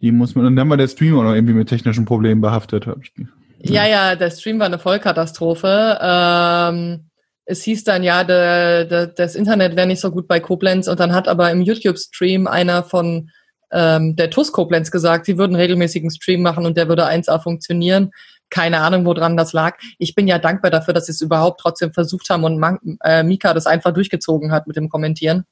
Die 0.00 0.12
muss 0.12 0.34
man, 0.34 0.46
und 0.46 0.56
dann 0.56 0.68
war 0.68 0.76
der 0.76 0.88
Stream 0.88 1.18
auch 1.18 1.22
noch 1.22 1.34
irgendwie 1.34 1.54
mit 1.54 1.68
technischen 1.68 2.04
Problemen 2.04 2.40
behaftet. 2.40 2.86
Ich, 3.00 3.12
Ja, 3.60 3.86
ja, 3.86 4.14
der 4.14 4.30
Stream 4.30 4.58
war 4.58 4.66
eine 4.66 4.78
Vollkatastrophe. 4.78 5.98
Ähm, 6.00 7.10
es 7.44 7.62
hieß 7.62 7.84
dann, 7.84 8.02
ja, 8.02 8.24
de, 8.24 8.86
de, 8.86 9.12
das 9.14 9.34
Internet 9.34 9.76
wäre 9.76 9.86
nicht 9.86 10.00
so 10.00 10.10
gut 10.10 10.28
bei 10.28 10.40
Koblenz 10.40 10.88
und 10.88 11.00
dann 11.00 11.14
hat 11.14 11.28
aber 11.28 11.50
im 11.50 11.62
YouTube-Stream 11.62 12.46
einer 12.46 12.82
von 12.82 13.30
ähm, 13.76 14.16
der 14.16 14.30
TUS 14.30 14.52
Koblenz 14.52 14.90
gesagt, 14.90 15.26
sie 15.26 15.36
würden 15.36 15.54
regelmäßigen 15.54 16.10
Stream 16.10 16.40
machen 16.40 16.64
und 16.64 16.78
der 16.78 16.88
würde 16.88 17.06
1A 17.06 17.42
funktionieren. 17.42 18.10
Keine 18.48 18.80
Ahnung, 18.80 19.04
woran 19.04 19.36
das 19.36 19.52
lag. 19.52 19.76
Ich 19.98 20.14
bin 20.14 20.26
ja 20.26 20.38
dankbar 20.38 20.70
dafür, 20.70 20.94
dass 20.94 21.06
sie 21.06 21.12
es 21.12 21.20
überhaupt 21.20 21.60
trotzdem 21.60 21.92
versucht 21.92 22.30
haben 22.30 22.44
und 22.44 22.58
Man 22.58 22.78
äh, 23.04 23.22
Mika 23.22 23.52
das 23.52 23.66
einfach 23.66 23.92
durchgezogen 23.92 24.50
hat 24.50 24.66
mit 24.66 24.76
dem 24.76 24.88
Kommentieren. 24.88 25.44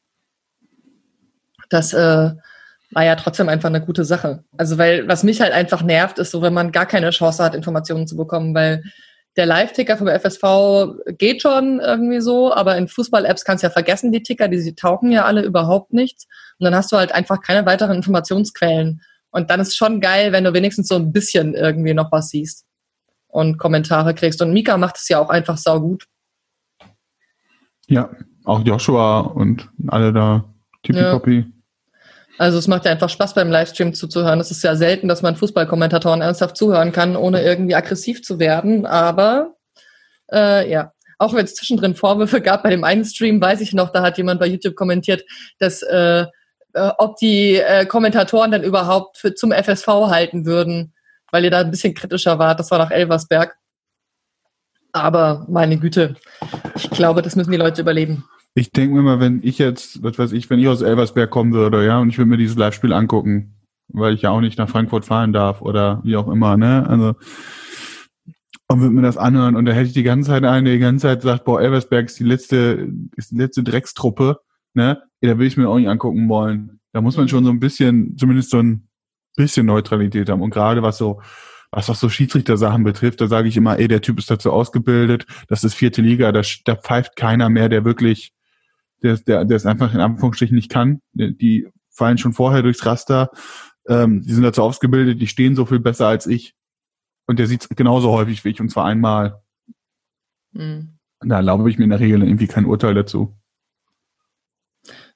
Das 1.68 1.92
äh, 1.92 2.30
war 2.92 3.04
ja 3.04 3.16
trotzdem 3.16 3.50
einfach 3.50 3.68
eine 3.68 3.84
gute 3.84 4.04
Sache. 4.04 4.44
Also, 4.56 4.78
weil 4.78 5.06
was 5.06 5.22
mich 5.22 5.42
halt 5.42 5.52
einfach 5.52 5.82
nervt, 5.82 6.18
ist 6.18 6.30
so, 6.30 6.40
wenn 6.40 6.54
man 6.54 6.72
gar 6.72 6.86
keine 6.86 7.10
Chance 7.10 7.44
hat, 7.44 7.54
Informationen 7.54 8.06
zu 8.06 8.16
bekommen, 8.16 8.54
weil 8.54 8.84
der 9.36 9.46
Live-Ticker 9.46 9.98
vom 9.98 10.08
FSV 10.08 11.16
geht 11.18 11.42
schon 11.42 11.80
irgendwie 11.80 12.20
so, 12.20 12.54
aber 12.54 12.78
in 12.78 12.88
Fußball-Apps 12.88 13.44
kannst 13.44 13.62
du 13.62 13.66
ja 13.66 13.72
vergessen, 13.72 14.12
die 14.12 14.22
Ticker, 14.22 14.48
die 14.48 14.74
tauchen 14.74 15.10
ja 15.10 15.24
alle 15.24 15.42
überhaupt 15.42 15.92
nichts. 15.92 16.26
Und 16.58 16.64
dann 16.64 16.74
hast 16.74 16.92
du 16.92 16.96
halt 16.96 17.12
einfach 17.12 17.40
keine 17.40 17.66
weiteren 17.66 17.96
Informationsquellen. 17.96 19.02
Und 19.30 19.50
dann 19.50 19.60
ist 19.60 19.68
es 19.68 19.76
schon 19.76 20.00
geil, 20.00 20.32
wenn 20.32 20.44
du 20.44 20.52
wenigstens 20.52 20.88
so 20.88 20.94
ein 20.94 21.12
bisschen 21.12 21.54
irgendwie 21.54 21.94
noch 21.94 22.12
was 22.12 22.28
siehst 22.28 22.64
und 23.26 23.58
Kommentare 23.58 24.14
kriegst. 24.14 24.40
Und 24.40 24.52
Mika 24.52 24.76
macht 24.76 24.96
es 24.96 25.08
ja 25.08 25.18
auch 25.18 25.28
einfach 25.28 25.58
sau 25.58 25.80
gut. 25.80 26.04
Ja, 27.88 28.10
auch 28.44 28.64
Joshua 28.64 29.20
und 29.20 29.68
alle 29.88 30.12
da, 30.12 30.44
Tippy 30.84 30.98
ja. 30.98 31.44
Also 32.38 32.58
es 32.58 32.66
macht 32.66 32.84
ja 32.84 32.90
einfach 32.90 33.08
Spaß 33.08 33.34
beim 33.34 33.50
Livestream 33.50 33.94
zuzuhören. 33.94 34.40
Es 34.40 34.50
ist 34.50 34.62
ja 34.64 34.74
selten, 34.76 35.08
dass 35.08 35.22
man 35.22 35.36
Fußballkommentatoren 35.36 36.20
ernsthaft 36.20 36.56
zuhören 36.56 36.92
kann, 36.92 37.16
ohne 37.16 37.42
irgendwie 37.42 37.74
aggressiv 37.74 38.22
zu 38.22 38.38
werden. 38.38 38.86
Aber 38.86 39.54
äh, 40.32 40.70
ja, 40.70 40.92
auch 41.18 41.32
wenn 41.34 41.44
es 41.44 41.54
zwischendrin 41.54 41.94
Vorwürfe 41.94 42.40
gab 42.40 42.64
bei 42.64 42.70
dem 42.70 42.84
einen 42.84 43.04
Stream, 43.04 43.40
weiß 43.40 43.60
ich 43.60 43.72
noch, 43.72 43.90
da 43.90 44.02
hat 44.02 44.18
jemand 44.18 44.40
bei 44.40 44.46
YouTube 44.46 44.74
kommentiert, 44.74 45.24
dass 45.58 45.82
äh, 45.82 46.26
äh, 46.74 46.90
ob 46.98 47.16
die 47.16 47.56
äh, 47.56 47.86
Kommentatoren 47.86 48.50
dann 48.50 48.62
überhaupt 48.62 49.18
für, 49.18 49.34
zum 49.34 49.52
FSV 49.52 49.86
halten 49.86 50.44
würden, 50.44 50.92
weil 51.30 51.44
ihr 51.44 51.50
da 51.50 51.60
ein 51.60 51.70
bisschen 51.70 51.94
kritischer 51.94 52.38
wart. 52.38 52.60
Das 52.60 52.70
war 52.70 52.78
nach 52.78 52.90
Elversberg. 52.90 53.56
Aber 54.92 55.44
meine 55.48 55.78
Güte, 55.78 56.14
ich 56.76 56.90
glaube, 56.90 57.22
das 57.22 57.34
müssen 57.34 57.50
die 57.50 57.56
Leute 57.56 57.82
überleben. 57.82 58.24
Ich 58.54 58.70
denke 58.70 58.94
mir 58.94 59.02
mal, 59.02 59.18
wenn 59.18 59.40
ich 59.42 59.58
jetzt, 59.58 60.02
was 60.04 60.18
weiß 60.18 60.32
ich, 60.32 60.48
wenn 60.48 60.60
ich 60.60 60.68
aus 60.68 60.82
Elversberg 60.82 61.30
kommen 61.30 61.52
würde, 61.52 61.84
ja, 61.84 61.98
und 61.98 62.10
ich 62.10 62.18
würde 62.18 62.30
mir 62.30 62.36
dieses 62.36 62.56
Live-Spiel 62.56 62.92
angucken, 62.92 63.56
weil 63.88 64.14
ich 64.14 64.22
ja 64.22 64.30
auch 64.30 64.40
nicht 64.40 64.58
nach 64.58 64.68
Frankfurt 64.68 65.04
fahren 65.04 65.32
darf 65.32 65.60
oder 65.60 66.00
wie 66.04 66.16
auch 66.16 66.28
immer, 66.28 66.56
ne? 66.56 66.86
Also 66.88 67.14
und 68.68 68.80
würde 68.80 68.94
mir 68.94 69.02
das 69.02 69.16
anhören 69.16 69.56
und 69.56 69.66
da 69.66 69.72
hätte 69.72 69.88
ich 69.88 69.92
die 69.92 70.02
ganze 70.02 70.30
Zeit 70.30 70.44
einen, 70.44 70.64
der 70.64 70.74
die 70.74 70.80
ganze 70.80 71.06
Zeit 71.06 71.22
sagt, 71.22 71.44
boah, 71.44 71.60
Elversberg 71.60 72.06
ist 72.06 72.18
die 72.18 72.24
letzte, 72.24 72.88
ist 73.16 73.30
die 73.30 73.36
letzte 73.36 73.62
Dreckstruppe, 73.62 74.40
ne? 74.72 75.02
Ja, 75.24 75.30
da 75.30 75.38
will 75.38 75.46
ich 75.46 75.56
mir 75.56 75.70
auch 75.70 75.78
nicht 75.78 75.88
angucken 75.88 76.28
wollen. 76.28 76.80
Da 76.92 77.00
muss 77.00 77.16
man 77.16 77.28
schon 77.28 77.46
so 77.46 77.50
ein 77.50 77.58
bisschen, 77.58 78.14
zumindest 78.18 78.50
so 78.50 78.58
ein 78.58 78.86
bisschen 79.36 79.64
Neutralität 79.64 80.28
haben. 80.28 80.42
Und 80.42 80.50
gerade 80.50 80.82
was 80.82 80.98
so, 80.98 81.22
was 81.70 81.88
auch 81.88 81.94
so 81.94 82.10
Schiedsrichter-Sachen 82.10 82.84
betrifft, 82.84 83.22
da 83.22 83.26
sage 83.26 83.48
ich 83.48 83.56
immer, 83.56 83.78
ey, 83.78 83.88
der 83.88 84.02
Typ 84.02 84.18
ist 84.18 84.30
dazu 84.30 84.52
ausgebildet, 84.52 85.24
das 85.48 85.64
ist 85.64 85.72
vierte 85.72 86.02
Liga, 86.02 86.30
da, 86.30 86.42
da 86.66 86.76
pfeift 86.76 87.16
keiner 87.16 87.48
mehr, 87.48 87.70
der 87.70 87.86
wirklich 87.86 88.34
der, 89.02 89.16
der, 89.16 89.46
der 89.46 89.56
es 89.56 89.64
einfach 89.64 89.94
in 89.94 90.00
Anführungsstrichen 90.00 90.54
nicht 90.54 90.70
kann. 90.70 91.00
Die 91.14 91.68
fallen 91.88 92.18
schon 92.18 92.34
vorher 92.34 92.60
durchs 92.60 92.84
Raster. 92.84 93.30
Ähm, 93.88 94.20
die 94.20 94.32
sind 94.34 94.42
dazu 94.42 94.62
ausgebildet, 94.62 95.22
die 95.22 95.26
stehen 95.26 95.56
so 95.56 95.64
viel 95.64 95.80
besser 95.80 96.06
als 96.06 96.26
ich. 96.26 96.54
Und 97.26 97.38
der 97.38 97.46
sieht 97.46 97.66
genauso 97.74 98.10
häufig 98.12 98.44
wie 98.44 98.50
ich, 98.50 98.60
und 98.60 98.68
zwar 98.68 98.84
einmal. 98.84 99.42
Mhm. 100.52 100.98
Da 101.20 101.36
erlaube 101.36 101.70
ich 101.70 101.78
mir 101.78 101.84
in 101.84 101.90
der 101.90 102.00
Regel 102.00 102.22
irgendwie 102.22 102.46
kein 102.46 102.66
Urteil 102.66 102.92
dazu. 102.92 103.34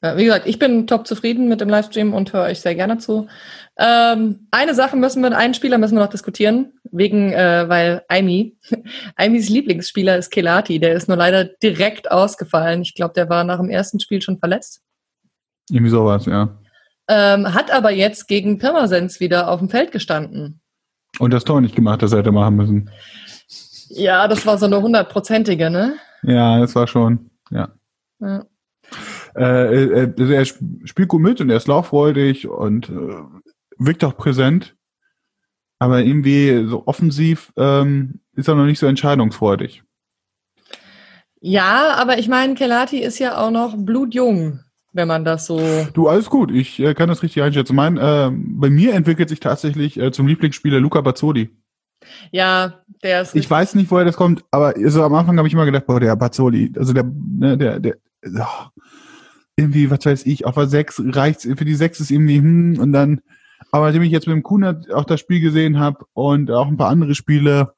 Wie 0.01 0.25
gesagt, 0.25 0.47
ich 0.47 0.61
bin 0.61 0.87
top 0.87 1.09
zufrieden 1.09 1.49
mit 1.49 1.61
dem 1.61 1.69
Livestream 1.69 2.15
und 2.15 2.33
höre 2.33 2.45
euch 2.45 2.61
sehr 2.61 2.77
gerne 2.77 2.99
zu. 2.99 3.27
Ähm, 3.77 4.47
eine 4.53 4.75
Sache 4.75 4.97
müssen 4.97 5.23
wir, 5.23 5.37
einen 5.37 5.55
Spieler 5.55 5.77
müssen 5.77 5.97
wir 5.97 6.03
noch 6.03 6.11
diskutieren, 6.11 6.73
wegen, 6.93 7.33
äh, 7.33 7.69
weil 7.69 8.03
Aimi, 8.09 8.57
Aimis 9.17 9.49
Lieblingsspieler 9.49 10.17
ist 10.17 10.31
Kelati, 10.31 10.79
der 10.79 10.95
ist 10.95 11.09
nur 11.09 11.17
leider 11.17 11.45
direkt 11.45 12.13
ausgefallen. 12.13 12.83
Ich 12.83 12.95
glaube, 12.95 13.15
der 13.15 13.29
war 13.29 13.43
nach 13.43 13.59
dem 13.59 13.71
ersten 13.71 13.99
Spiel 13.99 14.23
schon 14.23 14.39
verletzt. 14.39 14.83
Irgendwie 15.69 15.91
sowas, 15.91 16.27
ja. 16.27 16.57
Ähm, 17.09 17.53
hat 17.53 17.73
aber 17.73 17.91
jetzt 17.91 18.29
gegen 18.29 18.59
Pirmasens 18.59 19.19
wieder 19.19 19.51
auf 19.51 19.59
dem 19.59 19.69
Feld 19.69 19.91
gestanden. 19.91 20.61
Und 21.19 21.33
das 21.33 21.45
Tor 21.45 21.61
nicht 21.61 21.75
gemacht, 21.75 22.03
das 22.03 22.13
er 22.13 22.19
hätte 22.19 22.33
machen 22.33 22.55
müssen. 22.55 22.91
Ja, 23.89 24.29
das 24.29 24.47
war 24.47 24.59
so 24.59 24.67
eine 24.67 24.81
hundertprozentige, 24.81 25.71
ne? 25.71 25.95
Ja, 26.23 26.61
das 26.61 26.75
war 26.75 26.87
schon, 26.87 27.31
ja. 27.51 27.69
ja. 28.21 28.45
Äh, 29.39 29.85
äh, 29.85 30.13
also 30.19 30.33
er 30.33 30.45
spielt 30.45 31.09
gut 31.09 31.21
mit 31.23 31.41
und 31.41 31.51
er 31.51 31.57
ist 31.57 31.69
lauffreudig 31.69 32.49
und 32.49 32.89
äh, 32.89 33.15
wirkt 33.79 34.05
auch 34.05 34.17
präsent. 34.17 34.77
Aber 35.79 36.03
irgendwie 36.03 36.67
so 36.67 36.87
offensiv 36.87 37.53
ähm, 37.57 38.21
ist 38.35 38.49
er 38.49 38.57
noch 38.57 38.65
nicht 38.67 38.81
so 38.81 38.87
entscheidungsfreudig. 38.87 39.85
Ja, 41.41 41.95
aber 41.97 42.19
ich 42.19 42.29
meine, 42.29 42.55
Kelati 42.55 42.99
ist 42.99 43.21
ja 43.21 43.39
auch 43.39 43.53
noch 43.53 43.77
blutjung, 43.77 44.61
wenn 44.93 45.07
man 45.07 45.25
das 45.25 45.47
so. 45.47 45.61
Du, 45.93 46.09
alles 46.09 46.31
gut. 46.31 46.51
Ich 46.51 46.81
äh, 46.81 46.95
kann 46.95 47.09
das 47.09 47.23
richtig 47.23 47.43
einschätzen. 47.43 47.77
Mein, 47.77 47.97
äh, 47.97 48.31
bei 48.33 48.71
mir 48.71 48.95
entwickelt 48.95 49.29
sich 49.29 49.39
tatsächlich 49.39 50.01
äh, 50.01 50.11
zum 50.11 50.27
Lieblingsspieler 50.27 50.81
Luca 50.81 51.01
Bazzoli. 51.01 51.51
Ja, 52.33 52.83
der 53.05 53.23
ist. 53.23 53.37
Ich 53.37 53.49
weiß 53.49 53.77
nicht, 53.77 53.91
woher 53.91 54.05
das 54.05 54.17
kommt, 54.17 54.45
aber 54.51 54.75
so 54.91 55.05
am 55.05 55.15
Anfang 55.15 55.39
habe 55.39 55.47
ich 55.47 55.55
immer 55.55 55.65
gedacht, 55.65 55.87
boah, 55.87 56.01
der 56.01 56.17
Bazzoli, 56.17 56.73
also 56.77 56.93
der, 56.93 57.05
ne, 57.05 57.57
der, 57.57 57.79
der, 57.79 57.97
oh, 58.25 58.83
irgendwie, 59.59 59.91
was 59.91 60.07
weiß 60.07 60.27
ich, 60.27 60.47
auf 60.47 60.55
der 60.55 60.69
6 60.69 61.03
reicht's, 61.09 61.43
für 61.43 61.65
die 61.65 61.75
6 61.75 62.01
ist 62.01 62.11
irgendwie, 62.11 62.39
hm, 62.39 62.79
und 62.79 62.93
dann, 62.93 63.21
aber 63.73 63.87
nachdem 63.87 64.03
ich 64.03 64.13
jetzt 64.13 64.29
mit 64.29 64.37
dem 64.37 64.45
Kunert 64.45 64.91
auch 64.93 65.05
das 65.05 65.19
Spiel 65.19 65.41
gesehen 65.41 65.81
habe 65.81 66.07
und 66.15 66.51
auch 66.51 66.69
ein 66.69 66.77
paar 66.77 66.91
andere 66.91 67.17
Spiele, 67.17 67.75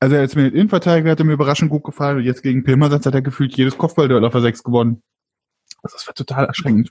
also 0.00 0.16
jetzt 0.16 0.34
mit 0.34 0.54
Innenverteidiger 0.54 1.10
hat 1.10 1.18
er 1.18 1.26
mir 1.26 1.34
überraschend 1.34 1.70
gut 1.70 1.84
gefallen 1.84 2.18
und 2.18 2.24
jetzt 2.24 2.42
gegen 2.42 2.64
Pilmersatz 2.64 3.04
hat 3.04 3.14
er 3.14 3.22
gefühlt 3.22 3.54
jedes 3.56 3.76
Kopfballduell 3.76 4.24
auf 4.24 4.32
der 4.32 4.40
6 4.40 4.62
gewonnen. 4.62 5.02
Also 5.82 5.96
das 5.96 6.06
war 6.06 6.14
total 6.14 6.46
erschreckend. 6.46 6.90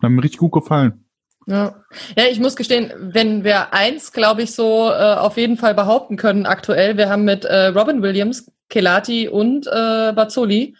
Hat 0.00 0.10
mir 0.10 0.22
richtig 0.22 0.38
gut 0.38 0.52
gefallen. 0.52 1.04
Ja. 1.46 1.82
ja, 2.16 2.24
ich 2.30 2.38
muss 2.38 2.56
gestehen, 2.56 2.92
wenn 2.98 3.42
wir 3.42 3.72
eins, 3.72 4.12
glaube 4.12 4.42
ich, 4.42 4.52
so 4.52 4.90
äh, 4.90 5.14
auf 5.14 5.36
jeden 5.38 5.56
Fall 5.56 5.74
behaupten 5.74 6.16
können 6.16 6.46
aktuell, 6.46 6.96
wir 6.96 7.08
haben 7.08 7.24
mit 7.24 7.44
äh, 7.46 7.68
Robin 7.68 8.02
Williams, 8.02 8.52
Kelati 8.68 9.28
und 9.28 9.66
äh, 9.66 10.12
Bazzoli 10.12 10.76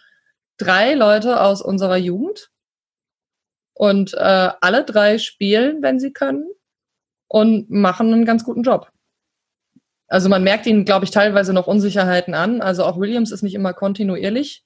drei 0.58 0.94
Leute 0.94 1.40
aus 1.40 1.62
unserer 1.62 1.96
Jugend 1.96 2.50
und 3.74 4.14
äh, 4.14 4.50
alle 4.60 4.84
drei 4.84 5.18
spielen, 5.18 5.82
wenn 5.82 5.98
sie 6.00 6.12
können 6.12 6.44
und 7.28 7.70
machen 7.70 8.12
einen 8.12 8.24
ganz 8.24 8.44
guten 8.44 8.62
Job. 8.62 8.90
Also 10.08 10.28
man 10.28 10.42
merkt 10.42 10.66
ihnen, 10.66 10.84
glaube 10.84 11.04
ich, 11.04 11.10
teilweise 11.10 11.52
noch 11.52 11.66
Unsicherheiten 11.66 12.34
an. 12.34 12.60
Also 12.62 12.84
auch 12.84 12.98
Williams 12.98 13.30
ist 13.30 13.42
nicht 13.42 13.54
immer 13.54 13.74
kontinuierlich 13.74 14.64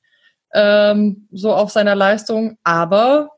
ähm, 0.55 1.29
so 1.33 1.53
auf 1.53 1.71
seiner 1.71 1.95
Leistung, 1.95 2.59
aber 2.63 3.31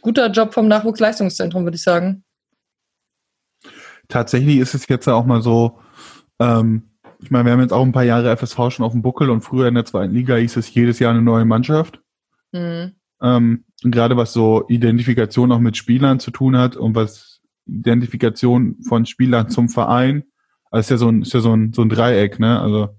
guter 0.00 0.30
Job 0.30 0.54
vom 0.54 0.68
Nachwuchsleistungszentrum, 0.68 1.64
würde 1.64 1.76
ich 1.76 1.82
sagen. 1.82 2.24
Tatsächlich 4.08 4.58
ist 4.58 4.74
es 4.74 4.86
jetzt 4.88 5.08
auch 5.08 5.26
mal 5.26 5.42
so, 5.42 5.80
ähm, 6.38 6.95
ich 7.20 7.30
meine, 7.30 7.44
wir 7.46 7.52
haben 7.52 7.60
jetzt 7.60 7.72
auch 7.72 7.84
ein 7.84 7.92
paar 7.92 8.04
Jahre 8.04 8.36
FSV 8.36 8.70
schon 8.70 8.84
auf 8.84 8.92
dem 8.92 9.02
Buckel 9.02 9.30
und 9.30 9.42
früher 9.42 9.68
in 9.68 9.74
der 9.74 9.84
zweiten 9.84 10.14
Liga 10.14 10.36
hieß 10.36 10.56
es 10.56 10.72
jedes 10.72 10.98
Jahr 10.98 11.12
eine 11.12 11.22
neue 11.22 11.44
Mannschaft. 11.44 12.00
Mhm. 12.52 12.92
Ähm, 13.20 13.64
gerade 13.82 14.16
was 14.16 14.32
so 14.32 14.66
Identifikation 14.68 15.52
auch 15.52 15.58
mit 15.58 15.76
Spielern 15.76 16.20
zu 16.20 16.30
tun 16.30 16.56
hat 16.56 16.76
und 16.76 16.94
was 16.94 17.40
Identifikation 17.66 18.76
von 18.82 19.06
Spielern 19.06 19.48
zum 19.48 19.68
Verein, 19.68 20.24
also 20.70 20.80
ist 20.80 20.90
ja 20.90 20.96
so 20.98 21.08
ein, 21.08 21.22
ist 21.22 21.32
ja 21.32 21.40
so 21.40 21.54
ein, 21.54 21.72
so 21.72 21.82
ein 21.82 21.88
Dreieck, 21.88 22.38
ne? 22.38 22.60
Also 22.60 22.90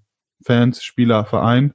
Fans, 0.43 0.83
Spieler, 0.83 1.25
Verein. 1.25 1.73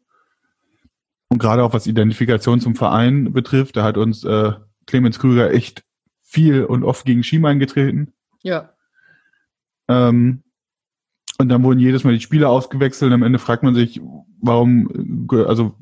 Und 1.29 1.39
gerade 1.39 1.65
auch 1.65 1.73
was 1.73 1.87
Identifikation 1.87 2.61
zum 2.61 2.75
Verein 2.75 3.33
betrifft, 3.33 3.77
da 3.77 3.85
hat 3.85 3.97
uns 3.97 4.25
äh, 4.25 4.53
Clemens 4.87 5.19
Krüger 5.19 5.53
echt 5.53 5.85
viel 6.23 6.65
und 6.65 6.85
oft 6.85 7.05
gegen 7.05 7.23
Schiemann 7.23 7.59
getreten. 7.59 8.13
Ja. 8.43 8.75
Ähm, 9.89 10.43
und 11.43 11.49
dann 11.49 11.63
wurden 11.63 11.79
jedes 11.79 12.05
Mal 12.05 12.15
die 12.15 12.21
Spieler 12.21 12.49
ausgewechselt. 12.49 13.11
Und 13.11 13.15
am 13.15 13.23
Ende 13.23 13.39
fragt 13.39 13.63
man 13.63 13.75
sich, 13.75 14.01
warum, 14.41 15.29
also, 15.47 15.75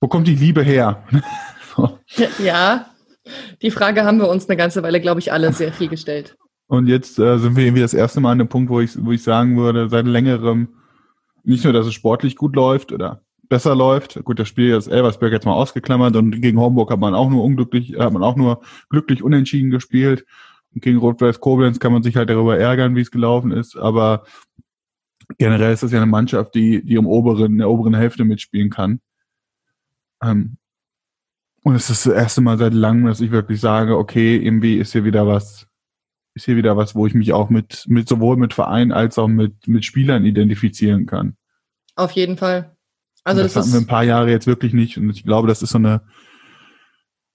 wo 0.00 0.08
kommt 0.08 0.26
die 0.26 0.34
Liebe 0.34 0.62
her? 0.62 1.04
ja, 2.38 2.86
die 3.62 3.70
Frage 3.70 4.04
haben 4.04 4.18
wir 4.18 4.28
uns 4.28 4.48
eine 4.48 4.56
ganze 4.56 4.82
Weile, 4.82 5.00
glaube 5.00 5.20
ich, 5.20 5.32
alle 5.32 5.52
sehr 5.52 5.72
viel 5.72 5.88
gestellt. 5.88 6.36
Und 6.66 6.86
jetzt 6.86 7.18
äh, 7.18 7.38
sind 7.38 7.56
wir 7.56 7.64
irgendwie 7.64 7.82
das 7.82 7.94
erste 7.94 8.20
Mal 8.20 8.32
an 8.32 8.38
dem 8.38 8.48
Punkt, 8.48 8.70
wo 8.70 8.80
ich, 8.80 8.92
wo 9.04 9.12
ich 9.12 9.22
sagen 9.22 9.56
würde, 9.56 9.88
seit 9.88 10.06
längerem, 10.06 10.68
nicht 11.42 11.64
nur, 11.64 11.72
dass 11.72 11.86
es 11.86 11.94
sportlich 11.94 12.36
gut 12.36 12.54
läuft 12.54 12.92
oder 12.92 13.22
besser 13.48 13.74
läuft. 13.74 14.22
Gut, 14.24 14.38
das 14.38 14.48
Spiel 14.48 14.74
ist 14.74 14.86
Elversberg 14.86 15.32
jetzt 15.32 15.44
mal 15.44 15.54
ausgeklammert 15.54 16.16
und 16.16 16.40
gegen 16.40 16.60
Homburg 16.60 16.90
hat 16.90 17.00
man 17.00 17.14
auch 17.14 17.28
nur 17.28 17.42
unglücklich, 17.42 17.96
hat 17.98 18.12
man 18.12 18.22
auch 18.22 18.36
nur 18.36 18.60
glücklich 18.88 19.22
unentschieden 19.22 19.70
gespielt. 19.70 20.24
Und 20.74 20.82
gegen 20.82 20.98
Rot-Weiß 20.98 21.40
Koblenz 21.40 21.80
kann 21.80 21.92
man 21.92 22.02
sich 22.02 22.16
halt 22.16 22.30
darüber 22.30 22.58
ärgern, 22.58 22.94
wie 22.94 23.00
es 23.00 23.10
gelaufen 23.10 23.50
ist, 23.50 23.76
aber 23.76 24.24
generell 25.38 25.72
ist 25.72 25.82
das 25.82 25.92
ja 25.92 25.98
eine 25.98 26.10
Mannschaft, 26.10 26.54
die, 26.54 26.84
die 26.84 26.98
um 26.98 27.06
oberen, 27.06 27.52
in 27.52 27.58
der 27.58 27.70
oberen 27.70 27.94
Hälfte 27.94 28.24
mitspielen 28.24 28.70
kann. 28.70 29.00
Ähm, 30.22 30.56
und 31.62 31.74
es 31.74 31.90
ist 31.90 32.06
das 32.06 32.14
erste 32.14 32.40
Mal 32.40 32.58
seit 32.58 32.72
langem, 32.72 33.06
dass 33.06 33.20
ich 33.20 33.30
wirklich 33.30 33.60
sage, 33.60 33.96
okay, 33.96 34.36
irgendwie 34.36 34.78
ist 34.78 34.92
hier 34.92 35.04
wieder 35.04 35.26
was, 35.26 35.66
ist 36.34 36.46
hier 36.46 36.56
wieder 36.56 36.76
was, 36.76 36.94
wo 36.94 37.06
ich 37.06 37.14
mich 37.14 37.32
auch 37.32 37.50
mit, 37.50 37.84
mit 37.86 38.08
sowohl 38.08 38.36
mit 38.36 38.54
Verein 38.54 38.92
als 38.92 39.18
auch 39.18 39.28
mit, 39.28 39.68
mit 39.68 39.84
Spielern 39.84 40.24
identifizieren 40.24 41.06
kann. 41.06 41.36
Auf 41.96 42.12
jeden 42.12 42.36
Fall. 42.36 42.76
Also 43.24 43.42
das, 43.42 43.52
das, 43.52 43.64
hatten 43.64 43.72
wir 43.74 43.80
ein 43.80 43.86
paar 43.86 44.04
Jahre 44.04 44.30
jetzt 44.30 44.46
wirklich 44.46 44.72
nicht. 44.72 44.96
Und 44.96 45.10
ich 45.10 45.24
glaube, 45.24 45.48
das 45.48 45.62
ist 45.62 45.70
so 45.70 45.78
eine, 45.78 46.02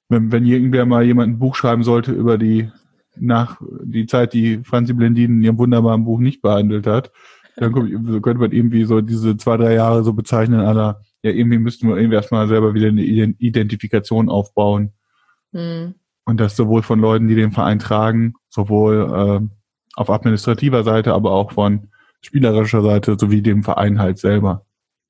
wenn, 0.09 0.31
wenn 0.31 0.45
irgendwer 0.45 0.85
mal 0.85 1.03
jemand 1.03 1.33
ein 1.33 1.39
Buch 1.39 1.55
schreiben 1.55 1.83
sollte 1.83 2.11
über 2.11 2.37
die 2.39 2.71
nach 3.17 3.61
die 3.83 4.05
Zeit, 4.05 4.33
die 4.33 4.59
Franzi 4.63 4.93
Blendin 4.93 5.37
in 5.37 5.43
ihrem 5.43 5.57
wunderbaren 5.57 6.05
Buch 6.05 6.19
nicht 6.19 6.41
behandelt 6.41 6.87
hat, 6.87 7.11
dann 7.57 7.71
könnte 7.73 8.39
man 8.39 8.51
irgendwie 8.51 8.83
so 8.83 9.01
diese 9.01 9.37
zwei, 9.37 9.57
drei 9.57 9.73
Jahre 9.75 10.03
so 10.03 10.13
bezeichnen, 10.13 10.59
aller, 10.59 11.01
ja, 11.23 11.31
irgendwie 11.31 11.57
müssten 11.57 11.87
wir 11.87 11.95
irgendwie 11.95 12.15
erstmal 12.15 12.47
selber 12.47 12.73
wieder 12.73 12.89
eine 12.89 13.03
Identifikation 13.03 14.29
aufbauen. 14.29 14.91
hm, 15.53 15.95
Und 16.25 16.39
das 16.39 16.55
sowohl 16.55 16.81
von 16.83 16.99
Leuten, 16.99 17.27
die 17.27 17.35
den 17.35 17.51
Verein 17.51 17.79
tragen, 17.79 18.33
sowohl 18.49 19.41
äh, 19.43 19.47
auf 19.95 20.09
administrativer 20.09 20.83
Seite, 20.83 21.13
aber 21.13 21.31
auch 21.31 21.53
von 21.53 21.87
spielerischer 22.21 22.81
Seite, 22.81 23.15
sowie 23.17 23.41
dem 23.41 23.63
Verein 23.63 23.99
halt 23.99 24.17
selber. 24.17 24.64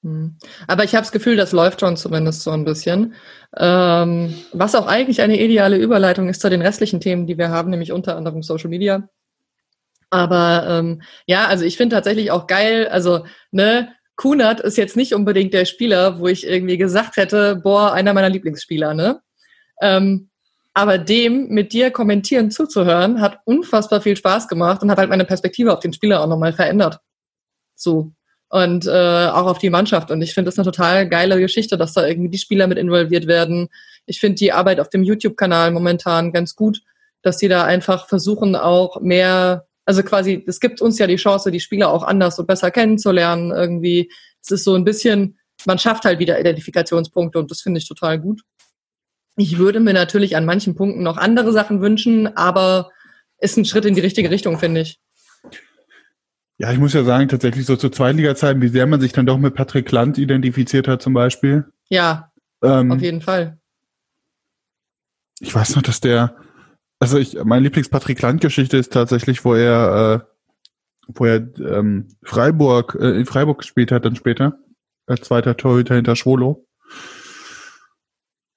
Hm. 0.06 0.38
Aber 0.68 0.84
ich 0.84 0.94
habe 0.94 1.02
das 1.02 1.12
Gefühl, 1.12 1.36
das 1.36 1.52
läuft 1.52 1.80
schon 1.80 1.98
zumindest 1.98 2.44
so 2.44 2.52
ein 2.52 2.64
bisschen. 2.64 3.16
Ähm, 3.58 4.36
was 4.54 4.76
auch 4.76 4.86
eigentlich 4.86 5.22
eine 5.22 5.42
ideale 5.42 5.78
Überleitung 5.78 6.30
ist 6.30 6.42
zu 6.42 6.50
den 6.52 6.62
restlichen 6.62 7.00
Themen, 7.00 7.26
die 7.26 7.40
wir 7.40 7.50
haben, 7.50 7.72
nämlich 7.72 7.92
unter 7.92 8.16
anderem 8.16 8.44
Social 8.44 8.70
Media. 8.70 9.10
Aber 10.12 10.68
ähm, 10.70 11.02
ja, 11.26 11.48
also 11.48 11.66
ich 11.66 11.76
finde 11.76 11.96
tatsächlich 11.96 12.30
auch 12.30 12.46
geil, 12.46 12.88
also 12.88 13.26
ne, 13.50 13.90
Kunert 14.16 14.60
ist 14.60 14.78
jetzt 14.78 14.96
nicht 14.96 15.16
unbedingt 15.16 15.56
der 15.56 15.66
Spieler, 15.66 16.20
wo 16.20 16.28
ich 16.28 16.46
irgendwie 16.46 16.78
gesagt 16.78 17.18
hätte, 17.18 17.56
boah, 17.56 17.92
einer 17.92 18.14
meiner 18.14 18.30
Lieblingsspieler, 18.30 18.94
ne? 18.94 19.22
Ähm, 19.82 20.30
aber 20.76 21.00
dem 21.00 21.48
mit 21.48 21.74
dir 21.74 21.90
kommentieren 21.90 22.52
zuzuhören, 22.52 23.22
hat 23.22 23.40
unfassbar 23.46 24.02
viel 24.02 24.16
Spaß 24.16 24.48
gemacht 24.48 24.84
und 24.84 24.92
hat 24.92 25.00
halt 25.00 25.10
meine 25.10 25.26
Perspektive 25.26 25.74
auf 25.74 25.80
den 25.80 25.94
Spieler 25.94 26.22
auch 26.22 26.28
nochmal 26.28 26.54
verändert. 26.54 27.00
So. 27.74 28.14
Und 28.50 28.86
äh, 28.86 28.90
auch 28.90 29.48
auf 29.48 29.58
die 29.58 29.70
Mannschaft. 29.70 30.12
Und 30.12 30.22
ich 30.22 30.34
finde 30.34 30.50
das 30.50 30.58
eine 30.58 30.66
total 30.66 31.10
geile 31.10 31.40
Geschichte, 31.40 31.78
dass 31.78 31.94
da 31.94 32.08
irgendwie 32.08 32.30
die 32.30 32.38
Spieler 32.38 32.68
mit 32.68 32.78
involviert 32.78 33.28
werden. 33.28 33.70
Ich 34.06 34.20
finde 34.20 34.36
die 34.36 34.52
Arbeit 34.52 34.80
auf 34.80 34.90
dem 34.90 35.04
YouTube-Kanal 35.04 35.72
momentan 35.72 36.32
ganz 36.32 36.56
gut, 36.56 36.82
dass 37.22 37.38
die 37.38 37.48
da 37.48 37.66
einfach 37.66 38.08
versuchen, 38.08 38.56
auch 38.56 39.02
mehr, 39.02 39.66
also 39.86 40.04
quasi, 40.04 40.44
es 40.48 40.60
gibt 40.60 40.80
uns 40.80 41.00
ja 41.00 41.08
die 41.08 41.16
Chance, 41.16 41.52
die 41.52 41.60
Spieler 41.60 41.90
auch 41.90 42.04
anders 42.04 42.38
und 42.38 42.46
besser 42.46 42.70
kennenzulernen. 42.70 43.52
Irgendwie, 43.52 44.12
es 44.42 44.52
ist 44.52 44.64
so 44.64 44.76
ein 44.76 44.86
bisschen, 44.86 45.40
man 45.66 45.80
schafft 45.80 46.06
halt 46.06 46.20
wieder 46.20 46.40
Identifikationspunkte 46.40 47.40
und 47.40 47.50
das 47.50 47.62
finde 47.62 47.80
ich 47.80 47.88
total 47.88 48.20
gut. 48.20 48.42
Ich 49.38 49.58
würde 49.58 49.80
mir 49.80 49.94
natürlich 49.94 50.38
an 50.38 50.46
manchen 50.46 50.76
Punkten 50.76 51.04
noch 51.04 51.18
andere 51.18 51.52
Sachen 51.52 51.82
wünschen, 51.82 52.38
aber 52.38 52.92
ist 53.40 53.58
ein 53.58 53.66
Schritt 53.66 53.86
in 53.86 53.96
die 53.96 54.02
richtige 54.02 54.30
Richtung, 54.30 54.60
finde 54.60 54.82
ich. 54.82 55.00
Ja, 56.58 56.72
ich 56.72 56.80
muss 56.80 56.94
ja 56.94 57.04
sagen, 57.04 57.28
tatsächlich 57.28 57.66
so 57.66 57.76
zu 57.76 57.90
Zweitliga-Zeiten, 57.90 58.62
wie 58.62 58.70
sehr 58.70 58.88
man 58.88 59.02
sich 59.02 59.12
dann 59.12 59.26
doch 59.26 59.38
mit 59.38 59.56
Patrick 59.56 59.92
Land 59.92 60.18
identifiziert 60.18 60.88
hat 60.88 61.02
zum 61.02 61.14
Beispiel. 61.14 61.66
Ja, 61.90 62.32
Ähm, 62.64 62.92
auf 62.92 63.02
jeden 63.02 63.22
Fall. 63.22 63.58
ich 65.42 65.54
weiß 65.54 65.76
noch, 65.76 65.84
dass 65.84 66.00
der, 66.00 66.36
also 67.00 67.18
ich, 67.18 67.44
meine 67.44 67.64
Lieblings-Patrick 67.64 68.22
Land-Geschichte 68.22 68.78
ist 68.78 68.94
tatsächlich, 68.94 69.44
wo 69.44 69.54
er, 69.54 70.24
äh, 70.24 71.14
wo 71.14 71.26
er 71.26 71.36
ähm, 71.60 72.08
Freiburg, 72.24 72.98
äh, 73.00 73.20
in 73.20 73.26
Freiburg 73.26 73.60
gespielt 73.60 73.92
hat 73.92 74.06
dann 74.06 74.16
später, 74.16 74.58
als 75.08 75.22
zweiter 75.22 75.58
Torhüter 75.58 75.96
hinter 75.96 76.16
Schwolo. 76.16 76.66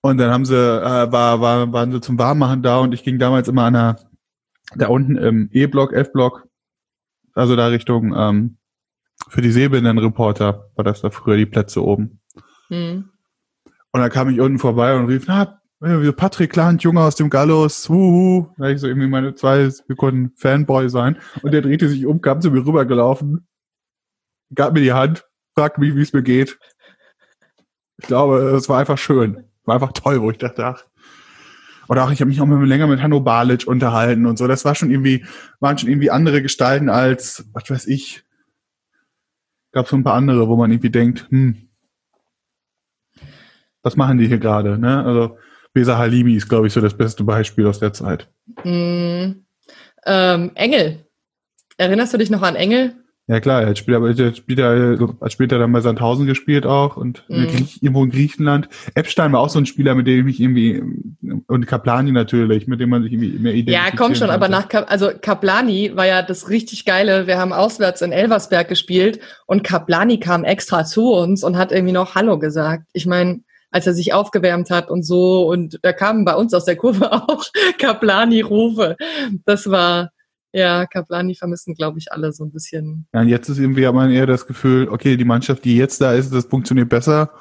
Und 0.00 0.18
dann 0.18 0.30
haben 0.30 0.44
sie, 0.44 0.54
äh, 0.56 1.12
war, 1.12 1.40
war, 1.40 1.72
waren 1.72 1.90
sie 1.90 2.00
zum 2.00 2.18
Warmmachen 2.18 2.62
da 2.62 2.78
und 2.78 2.94
ich 2.94 3.02
ging 3.02 3.18
damals 3.18 3.48
immer 3.48 3.64
an 3.64 3.72
der, 3.74 3.96
da 4.76 4.86
unten 4.86 5.16
im 5.16 5.50
E-Block, 5.52 5.92
F-Block, 5.92 6.46
also 7.38 7.56
da 7.56 7.68
Richtung, 7.68 8.14
ähm, 8.16 8.58
für 9.28 9.42
die 9.42 9.50
Sehbehinderten-Reporter 9.50 10.70
war 10.74 10.84
das 10.84 11.00
da 11.00 11.10
früher 11.10 11.36
die 11.36 11.46
Plätze 11.46 11.84
oben. 11.84 12.20
Hm. 12.68 13.10
Und 13.92 14.00
dann 14.00 14.10
kam 14.10 14.28
ich 14.28 14.40
unten 14.40 14.58
vorbei 14.58 14.96
und 14.96 15.06
rief, 15.06 15.26
na, 15.26 15.60
Patrick 16.16 16.56
Land, 16.56 16.82
Junge 16.82 17.00
aus 17.00 17.14
dem 17.14 17.30
Gallus, 17.30 17.88
wuhu. 17.88 18.48
Da 18.58 18.68
ich 18.68 18.80
so 18.80 18.88
irgendwie 18.88 19.06
meine 19.06 19.34
zwei 19.34 19.68
Sekunden 19.70 20.32
Fanboy 20.36 20.88
sein. 20.88 21.18
Und 21.42 21.52
der 21.52 21.62
drehte 21.62 21.88
sich 21.88 22.04
um, 22.04 22.20
kam 22.20 22.40
zu 22.40 22.50
mir 22.50 22.66
rübergelaufen, 22.66 23.46
gab 24.54 24.72
mir 24.72 24.80
die 24.80 24.92
Hand, 24.92 25.24
fragte 25.54 25.80
mich, 25.80 25.94
wie 25.94 26.02
es 26.02 26.12
mir 26.12 26.22
geht. 26.22 26.58
Ich 27.98 28.06
glaube, 28.06 28.38
es 28.56 28.68
war 28.68 28.78
einfach 28.78 28.98
schön. 28.98 29.44
War 29.64 29.76
einfach 29.76 29.92
toll, 29.92 30.20
wo 30.20 30.30
ich 30.30 30.38
dachte, 30.38 30.66
ach. 30.66 30.84
Oder 31.88 32.04
auch, 32.04 32.10
ich 32.10 32.20
habe 32.20 32.28
mich 32.28 32.40
auch 32.40 32.46
mal 32.46 32.64
länger 32.66 32.86
mit 32.86 33.02
Hanno 33.02 33.20
Balic 33.20 33.66
unterhalten 33.66 34.26
und 34.26 34.36
so. 34.38 34.46
Das 34.46 34.64
war 34.64 34.74
schon 34.74 34.90
irgendwie, 34.90 35.24
waren 35.60 35.78
schon 35.78 35.88
irgendwie 35.88 36.10
andere 36.10 36.42
Gestalten 36.42 36.90
als, 36.90 37.48
was 37.52 37.70
weiß 37.70 37.86
ich. 37.86 38.24
Gab 39.72 39.88
so 39.88 39.96
ein 39.96 40.04
paar 40.04 40.14
andere, 40.14 40.48
wo 40.48 40.56
man 40.56 40.70
irgendwie 40.70 40.90
denkt, 40.90 41.26
hm, 41.30 41.68
was 43.82 43.96
machen 43.96 44.18
die 44.18 44.28
hier 44.28 44.38
gerade, 44.38 44.78
ne? 44.78 45.04
Also, 45.04 45.38
Besa 45.72 45.96
Halimi 45.96 46.34
ist, 46.34 46.48
glaube 46.48 46.66
ich, 46.66 46.72
so 46.72 46.80
das 46.80 46.96
beste 46.96 47.24
Beispiel 47.24 47.66
aus 47.66 47.78
der 47.78 47.92
Zeit. 47.92 48.28
Hm. 48.62 49.44
Ähm, 50.04 50.50
Engel. 50.54 51.06
Erinnerst 51.76 52.12
du 52.12 52.18
dich 52.18 52.30
noch 52.30 52.42
an 52.42 52.56
Engel? 52.56 52.96
Ja 53.28 53.40
klar, 53.40 53.60
er 53.62 53.68
hat 53.68 53.78
später, 53.78 53.98
er 54.02 54.26
hat 54.28 54.36
später, 54.38 54.98
hat 55.20 55.32
später 55.32 55.58
dann 55.58 55.70
bei 55.70 55.82
Sandhausen 55.82 56.26
gespielt 56.26 56.64
auch 56.64 56.96
und 56.96 57.24
Mhm. 57.28 57.46
Irgendwo 57.80 58.02
in 58.04 58.10
Griechenland. 58.10 58.68
Epstein 58.94 59.32
war 59.32 59.40
auch 59.40 59.50
so 59.50 59.58
ein 59.58 59.66
Spieler, 59.66 59.94
mit 59.94 60.06
dem 60.06 60.20
ich 60.20 60.24
mich 60.24 60.40
irgendwie, 60.40 60.82
und 61.46 61.66
Kaplani 61.66 62.10
natürlich, 62.10 62.66
mit 62.66 62.80
dem 62.80 62.88
man 62.88 63.02
sich 63.02 63.12
irgendwie 63.12 63.38
mehr 63.38 63.52
Ja, 63.52 63.58
identifizieren 63.58 63.96
komm 63.98 64.14
schon, 64.14 64.30
aber 64.30 64.46
konnte. 64.46 64.60
nach 64.60 64.68
Kap 64.68 64.90
also 64.90 65.10
Kaplani 65.20 65.92
war 65.94 66.06
ja 66.06 66.22
das 66.22 66.48
richtig 66.48 66.86
geile. 66.86 67.26
Wir 67.26 67.38
haben 67.38 67.52
auswärts 67.52 68.00
in 68.00 68.12
Elversberg 68.12 68.66
gespielt 68.68 69.20
und 69.46 69.62
Kaplani 69.62 70.18
kam 70.20 70.44
extra 70.44 70.84
zu 70.84 71.12
uns 71.12 71.44
und 71.44 71.58
hat 71.58 71.70
irgendwie 71.70 71.92
noch 71.92 72.14
Hallo 72.14 72.38
gesagt. 72.38 72.84
Ich 72.94 73.04
meine, 73.04 73.40
als 73.70 73.86
er 73.86 73.92
sich 73.92 74.14
aufgewärmt 74.14 74.70
hat 74.70 74.88
und 74.90 75.02
so 75.02 75.46
und 75.46 75.78
da 75.82 75.92
kamen 75.92 76.24
bei 76.24 76.34
uns 76.34 76.54
aus 76.54 76.64
der 76.64 76.76
Kurve 76.76 77.12
auch 77.28 77.44
Kaplani-Rufe. 77.78 78.96
Das 79.44 79.70
war 79.70 80.10
ja 80.52 80.86
Kaplani 80.86 81.34
vermissen, 81.34 81.74
glaube 81.74 81.98
ich, 81.98 82.12
alle 82.12 82.32
so 82.32 82.44
ein 82.44 82.52
bisschen. 82.52 83.06
Ja, 83.14 83.20
und 83.20 83.28
jetzt 83.28 83.48
ist 83.48 83.58
irgendwie 83.58 83.86
man 83.90 84.10
eher 84.10 84.26
das 84.26 84.46
Gefühl, 84.46 84.88
okay, 84.88 85.16
die 85.16 85.24
Mannschaft, 85.24 85.64
die 85.64 85.76
jetzt 85.76 86.00
da 86.00 86.12
ist, 86.12 86.32
das 86.32 86.46
funktioniert 86.46 86.88
besser. 86.88 87.32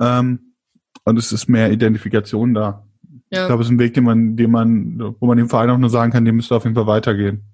Ähm, 0.00 0.54
und 1.04 1.18
es 1.18 1.32
ist 1.32 1.48
mehr 1.48 1.70
Identifikation 1.70 2.54
da. 2.54 2.86
Ich 3.30 3.38
Ja, 3.38 3.46
glaube, 3.46 3.62
es 3.62 3.68
ist 3.68 3.72
ein 3.72 3.78
Weg, 3.78 3.94
den 3.94 4.04
man, 4.04 4.36
den 4.36 4.50
man, 4.50 5.16
wo 5.20 5.26
man 5.26 5.38
dem 5.38 5.48
Verein 5.48 5.70
auch 5.70 5.78
nur 5.78 5.90
sagen 5.90 6.12
kann, 6.12 6.24
dem 6.24 6.36
müsste 6.36 6.54
auf 6.54 6.64
jeden 6.64 6.76
Fall 6.76 6.86
weitergehen. 6.86 7.44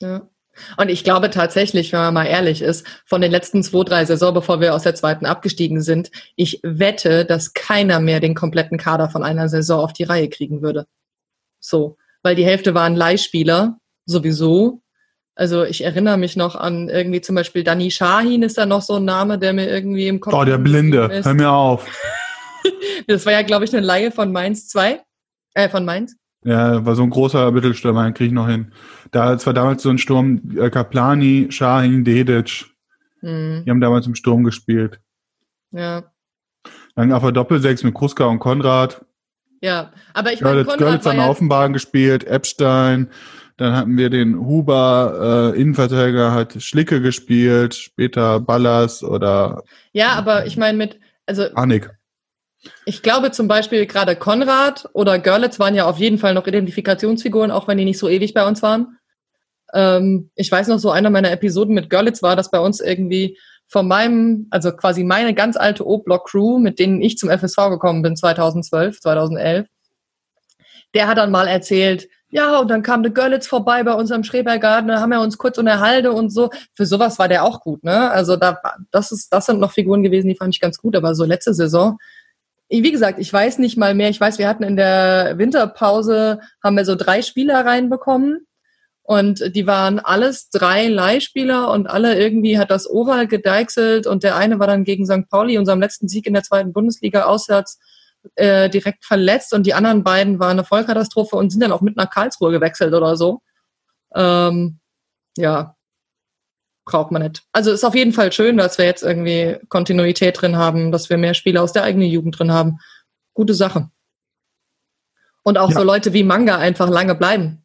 ja. 0.00 0.28
Und 0.76 0.88
ich 0.88 1.04
glaube 1.04 1.30
tatsächlich, 1.30 1.92
wenn 1.92 2.00
man 2.00 2.14
mal 2.14 2.24
ehrlich 2.24 2.62
ist, 2.62 2.84
von 3.06 3.20
den 3.20 3.30
letzten 3.30 3.62
zwei, 3.62 3.84
drei 3.84 4.04
Saison, 4.04 4.34
bevor 4.34 4.60
wir 4.60 4.74
aus 4.74 4.82
der 4.82 4.96
zweiten 4.96 5.24
abgestiegen 5.24 5.80
sind, 5.82 6.10
ich 6.34 6.60
wette, 6.64 7.24
dass 7.24 7.52
keiner 7.52 8.00
mehr 8.00 8.18
den 8.18 8.34
kompletten 8.34 8.76
Kader 8.76 9.08
von 9.08 9.22
einer 9.22 9.48
Saison 9.48 9.80
auf 9.80 9.92
die 9.92 10.02
Reihe 10.02 10.28
kriegen 10.28 10.60
würde. 10.60 10.86
So, 11.60 11.96
weil 12.24 12.34
die 12.34 12.44
Hälfte 12.44 12.74
waren 12.74 12.96
Leihspieler, 12.96 13.78
sowieso. 14.08 14.80
Also 15.34 15.62
ich 15.64 15.84
erinnere 15.84 16.16
mich 16.18 16.34
noch 16.36 16.56
an 16.56 16.88
irgendwie 16.88 17.20
zum 17.20 17.36
Beispiel 17.36 17.62
Danny 17.62 17.90
Shahin 17.92 18.42
ist 18.42 18.58
da 18.58 18.66
noch 18.66 18.82
so 18.82 18.94
ein 18.96 19.04
Name, 19.04 19.38
der 19.38 19.52
mir 19.52 19.68
irgendwie 19.68 20.08
im 20.08 20.18
Kopf 20.18 20.34
Oh, 20.34 20.44
der 20.44 20.58
Blinde, 20.58 21.04
ist. 21.12 21.26
hör 21.26 21.34
mir 21.34 21.50
auf. 21.50 21.86
Das 23.06 23.24
war 23.24 23.32
ja, 23.32 23.40
glaube 23.42 23.64
ich, 23.64 23.74
eine 23.74 23.86
Leihe 23.86 24.10
von 24.10 24.32
Mainz 24.32 24.68
2. 24.68 25.00
Äh, 25.54 25.68
von 25.70 25.86
Mainz. 25.86 26.16
Ja, 26.44 26.84
war 26.84 26.94
so 26.94 27.02
ein 27.02 27.08
großer 27.08 27.50
Mittelstürmer, 27.52 28.04
den 28.04 28.12
krieg 28.12 28.26
ich 28.26 28.32
noch 28.32 28.48
hin. 28.48 28.72
Da, 29.12 29.32
es 29.32 29.46
war 29.46 29.54
damals 29.54 29.82
so 29.82 29.88
ein 29.88 29.96
Sturm, 29.96 30.42
äh, 30.58 30.68
Kaplani, 30.68 31.46
Shahin, 31.50 32.04
Dedic. 32.04 32.66
Hm, 33.20 33.62
Die 33.64 33.70
haben 33.70 33.80
damals 33.80 34.06
im 34.06 34.14
Sturm 34.14 34.44
gespielt. 34.44 35.00
ja. 35.70 36.02
Dann 36.96 37.12
auf 37.12 37.22
der 37.22 37.32
Doppelsechs 37.32 37.82
mit 37.84 37.94
Kruska 37.94 38.24
und 38.24 38.40
Konrad. 38.40 39.04
Ja, 39.62 39.92
aber 40.14 40.32
ich 40.32 40.40
meine, 40.40 40.56
Görlitz, 40.56 40.66
Konrad 40.66 40.78
Görlitz 40.80 41.04
war 41.06 41.12
an 41.12 41.18
ja, 41.18 41.28
Offenbahn 41.28 41.72
gespielt, 41.72 42.24
Epstein. 42.24 43.08
Dann 43.58 43.74
hatten 43.74 43.98
wir 43.98 44.08
den 44.08 44.38
Huber, 44.38 45.52
äh, 45.54 45.60
Innenverteidiger 45.60 46.32
hat 46.32 46.62
Schlicke 46.62 47.02
gespielt, 47.02 47.74
später 47.74 48.38
Ballas 48.38 49.02
oder 49.02 49.64
ja, 49.92 50.12
aber 50.12 50.46
ich 50.46 50.56
meine 50.56 50.78
mit, 50.78 51.00
also 51.26 51.42
Anik. 51.54 51.90
Ich 52.84 53.02
glaube 53.02 53.32
zum 53.32 53.48
Beispiel 53.48 53.86
gerade 53.86 54.14
Konrad 54.14 54.88
oder 54.92 55.18
Görlitz 55.18 55.58
waren 55.58 55.74
ja 55.74 55.86
auf 55.86 55.98
jeden 55.98 56.18
Fall 56.18 56.34
noch 56.34 56.46
Identifikationsfiguren, 56.46 57.50
auch 57.50 57.66
wenn 57.66 57.78
die 57.78 57.84
nicht 57.84 57.98
so 57.98 58.08
ewig 58.08 58.32
bei 58.32 58.46
uns 58.46 58.62
waren. 58.62 58.98
Ähm, 59.74 60.30
ich 60.36 60.50
weiß 60.50 60.68
noch, 60.68 60.78
so 60.78 60.92
einer 60.92 61.10
meiner 61.10 61.32
Episoden 61.32 61.74
mit 61.74 61.90
Görlitz 61.90 62.22
war, 62.22 62.36
dass 62.36 62.52
bei 62.52 62.60
uns 62.60 62.80
irgendwie 62.80 63.38
von 63.66 63.88
meinem, 63.88 64.46
also 64.50 64.70
quasi 64.70 65.02
meine 65.02 65.34
ganz 65.34 65.56
alte 65.56 65.84
O-Block-Crew, 65.84 66.58
mit 66.58 66.78
denen 66.78 67.02
ich 67.02 67.18
zum 67.18 67.28
FSV 67.28 67.56
gekommen 67.70 68.02
bin 68.02 68.16
2012, 68.16 69.00
2011, 69.00 69.66
der 70.94 71.08
hat 71.08 71.18
dann 71.18 71.32
mal 71.32 71.48
erzählt, 71.48 72.08
ja, 72.30 72.58
und 72.58 72.68
dann 72.68 72.82
kam 72.82 73.02
der 73.02 73.12
Görlitz 73.12 73.46
vorbei 73.46 73.82
bei 73.82 73.94
unserem 73.94 74.22
Schrebergarten, 74.22 74.88
da 74.88 75.00
haben 75.00 75.10
wir 75.10 75.20
uns 75.20 75.38
kurz 75.38 75.56
unterhalten 75.58 76.08
und 76.08 76.30
so. 76.30 76.50
Für 76.74 76.84
sowas 76.84 77.18
war 77.18 77.28
der 77.28 77.44
auch 77.44 77.60
gut, 77.60 77.84
ne? 77.84 78.10
Also 78.10 78.36
da, 78.36 78.60
das 78.90 79.12
ist, 79.12 79.32
das 79.32 79.46
sind 79.46 79.60
noch 79.60 79.72
Figuren 79.72 80.02
gewesen, 80.02 80.28
die 80.28 80.36
fand 80.36 80.54
ich 80.54 80.60
ganz 80.60 80.78
gut, 80.78 80.94
aber 80.94 81.14
so 81.14 81.24
letzte 81.24 81.54
Saison, 81.54 81.98
wie 82.68 82.92
gesagt, 82.92 83.18
ich 83.18 83.32
weiß 83.32 83.58
nicht 83.58 83.78
mal 83.78 83.94
mehr. 83.94 84.10
Ich 84.10 84.20
weiß, 84.20 84.38
wir 84.38 84.48
hatten 84.48 84.62
in 84.62 84.76
der 84.76 85.38
Winterpause, 85.38 86.40
haben 86.62 86.76
wir 86.76 86.84
so 86.84 86.96
drei 86.96 87.22
Spieler 87.22 87.64
reinbekommen. 87.64 88.46
Und 89.02 89.56
die 89.56 89.66
waren 89.66 90.00
alles 90.00 90.50
drei 90.50 90.86
Leihspieler 90.86 91.70
und 91.70 91.88
alle 91.88 92.20
irgendwie 92.20 92.58
hat 92.58 92.70
das 92.70 92.88
Oval 92.90 93.26
gedeichselt 93.26 94.06
und 94.06 94.22
der 94.22 94.36
eine 94.36 94.58
war 94.58 94.66
dann 94.66 94.84
gegen 94.84 95.06
St. 95.06 95.30
Pauli, 95.30 95.56
unserem 95.56 95.80
letzten 95.80 96.08
Sieg 96.08 96.26
in 96.26 96.34
der 96.34 96.42
zweiten 96.42 96.74
Bundesliga 96.74 97.22
auswärts, 97.22 97.78
äh, 98.34 98.68
direkt 98.70 99.04
verletzt 99.04 99.52
und 99.54 99.66
die 99.66 99.74
anderen 99.74 100.04
beiden 100.04 100.38
waren 100.38 100.52
eine 100.52 100.64
Vollkatastrophe 100.64 101.36
und 101.36 101.50
sind 101.50 101.60
dann 101.60 101.72
auch 101.72 101.80
mit 101.80 101.96
nach 101.96 102.10
Karlsruhe 102.10 102.50
gewechselt 102.50 102.94
oder 102.94 103.16
so. 103.16 103.42
Ähm, 104.14 104.78
ja, 105.36 105.76
braucht 106.84 107.12
man 107.12 107.22
nicht. 107.22 107.44
Also 107.52 107.70
ist 107.70 107.84
auf 107.84 107.94
jeden 107.94 108.12
Fall 108.12 108.32
schön, 108.32 108.56
dass 108.56 108.78
wir 108.78 108.84
jetzt 108.84 109.02
irgendwie 109.02 109.58
Kontinuität 109.68 110.40
drin 110.40 110.56
haben, 110.56 110.90
dass 110.90 111.10
wir 111.10 111.18
mehr 111.18 111.34
Spiele 111.34 111.62
aus 111.62 111.72
der 111.72 111.84
eigenen 111.84 112.08
Jugend 112.08 112.38
drin 112.38 112.52
haben. 112.52 112.78
Gute 113.34 113.54
Sache. 113.54 113.90
Und 115.44 115.58
auch 115.58 115.70
ja. 115.70 115.76
so 115.76 115.84
Leute 115.84 116.12
wie 116.12 116.24
Manga 116.24 116.56
einfach 116.58 116.88
lange 116.88 117.14
bleiben. 117.14 117.64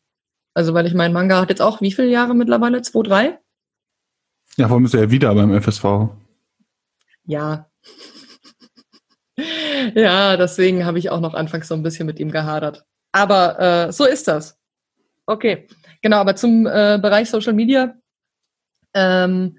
Also, 0.53 0.73
weil 0.73 0.85
ich 0.85 0.93
mein 0.93 1.13
Manga 1.13 1.41
hat 1.41 1.49
jetzt 1.49 1.61
auch 1.61 1.81
wie 1.81 1.91
viele 1.91 2.09
Jahre 2.09 2.35
mittlerweile? 2.35 2.81
Zwei, 2.83 3.01
drei? 3.01 3.39
Ja, 4.55 4.69
warum 4.69 4.85
ist 4.85 4.93
er 4.93 5.09
wieder 5.09 5.33
beim 5.33 5.59
FSV? 5.59 6.09
Ja. 7.25 7.69
Ja, 9.95 10.37
deswegen 10.37 10.85
habe 10.85 10.99
ich 10.99 11.09
auch 11.09 11.19
noch 11.19 11.33
anfangs 11.33 11.67
so 11.67 11.75
ein 11.75 11.83
bisschen 11.83 12.05
mit 12.05 12.19
ihm 12.19 12.31
gehadert. 12.31 12.85
Aber 13.11 13.59
äh, 13.59 13.91
so 13.91 14.05
ist 14.05 14.27
das. 14.27 14.57
Okay. 15.25 15.67
Genau, 16.01 16.17
aber 16.17 16.35
zum 16.35 16.67
äh, 16.67 16.99
Bereich 17.01 17.29
Social 17.29 17.53
Media 17.53 17.95
ähm, 18.93 19.57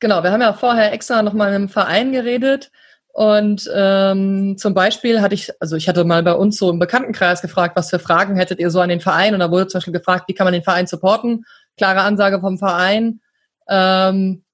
genau, 0.00 0.22
wir 0.22 0.32
haben 0.32 0.40
ja 0.40 0.52
vorher 0.52 0.92
extra 0.92 1.22
nochmal 1.22 1.54
im 1.54 1.68
Verein 1.68 2.12
geredet. 2.12 2.70
Und 3.12 3.70
ähm, 3.74 4.58
zum 4.58 4.74
Beispiel 4.74 5.22
hatte 5.22 5.34
ich, 5.34 5.50
also 5.60 5.76
ich 5.76 5.88
hatte 5.88 6.04
mal 6.04 6.22
bei 6.22 6.34
uns 6.34 6.58
so 6.58 6.70
im 6.70 6.78
Bekanntenkreis 6.78 7.40
gefragt, 7.40 7.74
was 7.74 7.88
für 7.88 7.98
Fragen 7.98 8.36
hättet 8.36 8.58
ihr 8.58 8.70
so 8.70 8.80
an 8.80 8.90
den 8.90 9.00
Verein? 9.00 9.32
Und 9.32 9.40
da 9.40 9.50
wurde 9.50 9.68
zum 9.68 9.78
Beispiel 9.78 9.94
gefragt, 9.94 10.24
wie 10.28 10.34
kann 10.34 10.44
man 10.44 10.52
den 10.52 10.62
Verein 10.62 10.86
supporten? 10.86 11.44
Klare 11.78 12.00
Ansage 12.00 12.40
vom 12.40 12.58
Verein. 12.58 13.20
Ähm, 13.68 14.44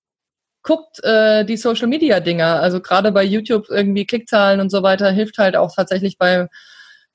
guckt 0.62 1.02
äh, 1.04 1.44
die 1.44 1.56
Social 1.56 1.88
Media 1.88 2.20
Dinger. 2.20 2.60
Also 2.60 2.80
gerade 2.80 3.12
bei 3.12 3.24
YouTube 3.24 3.66
irgendwie 3.68 4.06
Klickzahlen 4.06 4.60
und 4.60 4.70
so 4.70 4.82
weiter 4.82 5.10
hilft 5.10 5.38
halt 5.38 5.56
auch 5.56 5.74
tatsächlich 5.74 6.18
bei 6.18 6.48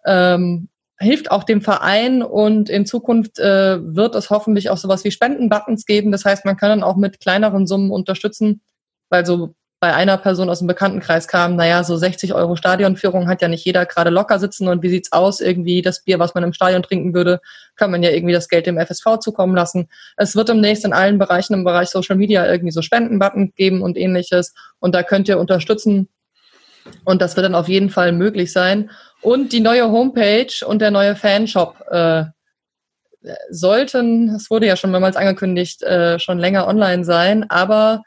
ähm, 0.06 0.70
hilft 1.00 1.32
auch 1.32 1.44
dem 1.44 1.62
Verein 1.62 2.24
und 2.24 2.70
in 2.70 2.86
Zukunft 2.86 3.40
äh, 3.40 3.78
wird 3.82 4.16
es 4.16 4.30
hoffentlich 4.30 4.70
auch 4.70 4.78
sowas 4.78 5.04
wie 5.04 5.12
Spendenbuttons 5.12 5.86
geben. 5.86 6.12
Das 6.12 6.26
heißt, 6.26 6.44
man 6.46 6.58
kann 6.58 6.70
dann 6.70 6.84
auch 6.84 6.96
mit 6.96 7.20
kleineren 7.20 7.68
Summen 7.68 7.92
unterstützen, 7.92 8.62
weil 9.10 9.26
so 9.26 9.54
bei 9.80 9.94
einer 9.94 10.18
Person 10.18 10.50
aus 10.50 10.58
dem 10.60 10.68
Bekanntenkreis 10.68 11.28
kam, 11.28 11.56
naja, 11.56 11.84
so 11.84 11.96
60 11.96 12.34
Euro 12.34 12.56
Stadionführung 12.56 13.28
hat 13.28 13.44
ja 13.44 13.48
nicht 13.48 13.64
jeder 13.64 13.86
gerade 13.86 14.10
locker 14.10 14.40
sitzen 14.40 14.68
und 14.68 14.82
wie 14.82 14.90
sieht's 14.90 15.12
aus? 15.12 15.40
Irgendwie 15.40 15.84
das 15.84 16.04
Bier, 16.04 16.18
was 16.18 16.34
man 16.34 16.44
im 16.44 16.54
Stadion 16.54 16.82
trinken 16.82 17.14
würde, 17.14 17.42
kann 17.76 17.92
man 17.92 18.02
ja 18.02 18.10
irgendwie 18.10 18.34
das 18.34 18.50
Geld 18.50 18.66
dem 18.66 18.80
FSV 18.80 19.20
zukommen 19.20 19.56
lassen. 19.56 19.88
Es 20.16 20.36
wird 20.36 20.50
demnächst 20.50 20.84
in 20.84 20.94
allen 20.94 21.20
Bereichen 21.20 21.54
im 21.54 21.64
Bereich 21.64 21.90
Social 21.90 22.16
Media 22.16 22.50
irgendwie 22.50 22.72
so 22.72 22.82
Spendenbutton 22.82 23.54
geben 23.56 23.84
und 23.84 23.98
ähnliches 23.98 24.56
und 24.80 24.96
da 24.96 25.04
könnt 25.04 25.28
ihr 25.28 25.38
unterstützen 25.38 26.10
und 27.04 27.22
das 27.22 27.36
wird 27.36 27.46
dann 27.46 27.56
auf 27.56 27.68
jeden 27.68 27.92
Fall 27.92 28.14
möglich 28.14 28.52
sein. 28.52 28.90
Und 29.22 29.52
die 29.52 29.60
neue 29.60 29.92
Homepage 29.92 30.66
und 30.66 30.80
der 30.80 30.90
neue 30.90 31.16
Fanshop 31.16 31.84
äh, 31.92 32.26
sollten, 33.52 34.30
es 34.30 34.50
wurde 34.50 34.66
ja 34.66 34.76
schon 34.76 34.92
mehrmals 34.92 35.18
angekündigt, 35.18 35.84
äh, 35.84 36.18
schon 36.18 36.40
länger 36.40 36.68
online 36.68 37.04
sein, 37.04 37.48
aber 37.50 38.04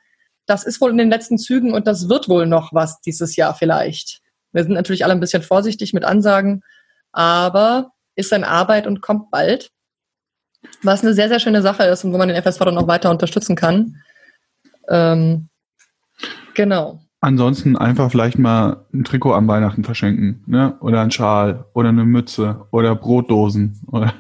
das 0.50 0.64
ist 0.64 0.80
wohl 0.80 0.90
in 0.90 0.98
den 0.98 1.10
letzten 1.10 1.38
Zügen 1.38 1.72
und 1.72 1.86
das 1.86 2.08
wird 2.08 2.28
wohl 2.28 2.44
noch 2.44 2.72
was 2.72 3.00
dieses 3.00 3.36
Jahr 3.36 3.54
vielleicht. 3.54 4.20
Wir 4.50 4.64
sind 4.64 4.72
natürlich 4.72 5.04
alle 5.04 5.12
ein 5.12 5.20
bisschen 5.20 5.42
vorsichtig 5.42 5.92
mit 5.92 6.04
Ansagen, 6.04 6.62
aber 7.12 7.92
ist 8.16 8.32
in 8.32 8.42
Arbeit 8.42 8.88
und 8.88 9.00
kommt 9.00 9.30
bald. 9.30 9.70
Was 10.82 11.02
eine 11.02 11.14
sehr, 11.14 11.28
sehr 11.28 11.38
schöne 11.38 11.62
Sache 11.62 11.84
ist 11.84 12.04
und 12.04 12.12
wo 12.12 12.18
man 12.18 12.28
den 12.28 12.42
FSV 12.42 12.58
dann 12.64 12.78
auch 12.78 12.88
weiter 12.88 13.10
unterstützen 13.10 13.54
kann. 13.54 13.96
Ähm, 14.88 15.48
genau. 16.54 17.00
Ansonsten 17.20 17.76
einfach 17.76 18.10
vielleicht 18.10 18.38
mal 18.38 18.86
ein 18.92 19.04
Trikot 19.04 19.34
am 19.34 19.46
Weihnachten 19.46 19.84
verschenken, 19.84 20.42
ne? 20.46 20.76
Oder 20.80 21.00
ein 21.02 21.12
Schal 21.12 21.66
oder 21.74 21.90
eine 21.90 22.04
Mütze 22.04 22.66
oder 22.72 22.96
Brotdosen 22.96 23.80
oder 23.86 24.14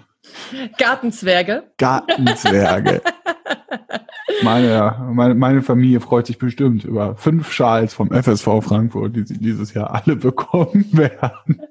Gartenzwerge. 0.78 1.64
Gartenzwerge. 1.76 3.02
meine, 4.42 5.08
meine, 5.12 5.34
meine 5.34 5.62
Familie 5.62 6.00
freut 6.00 6.26
sich 6.26 6.38
bestimmt 6.38 6.84
über 6.84 7.16
fünf 7.16 7.52
Schals 7.52 7.94
vom 7.94 8.10
FSV 8.10 8.62
Frankfurt, 8.62 9.16
die 9.16 9.24
sie 9.24 9.38
dieses 9.38 9.74
Jahr 9.74 9.94
alle 9.94 10.16
bekommen 10.16 10.86
werden. 10.92 11.62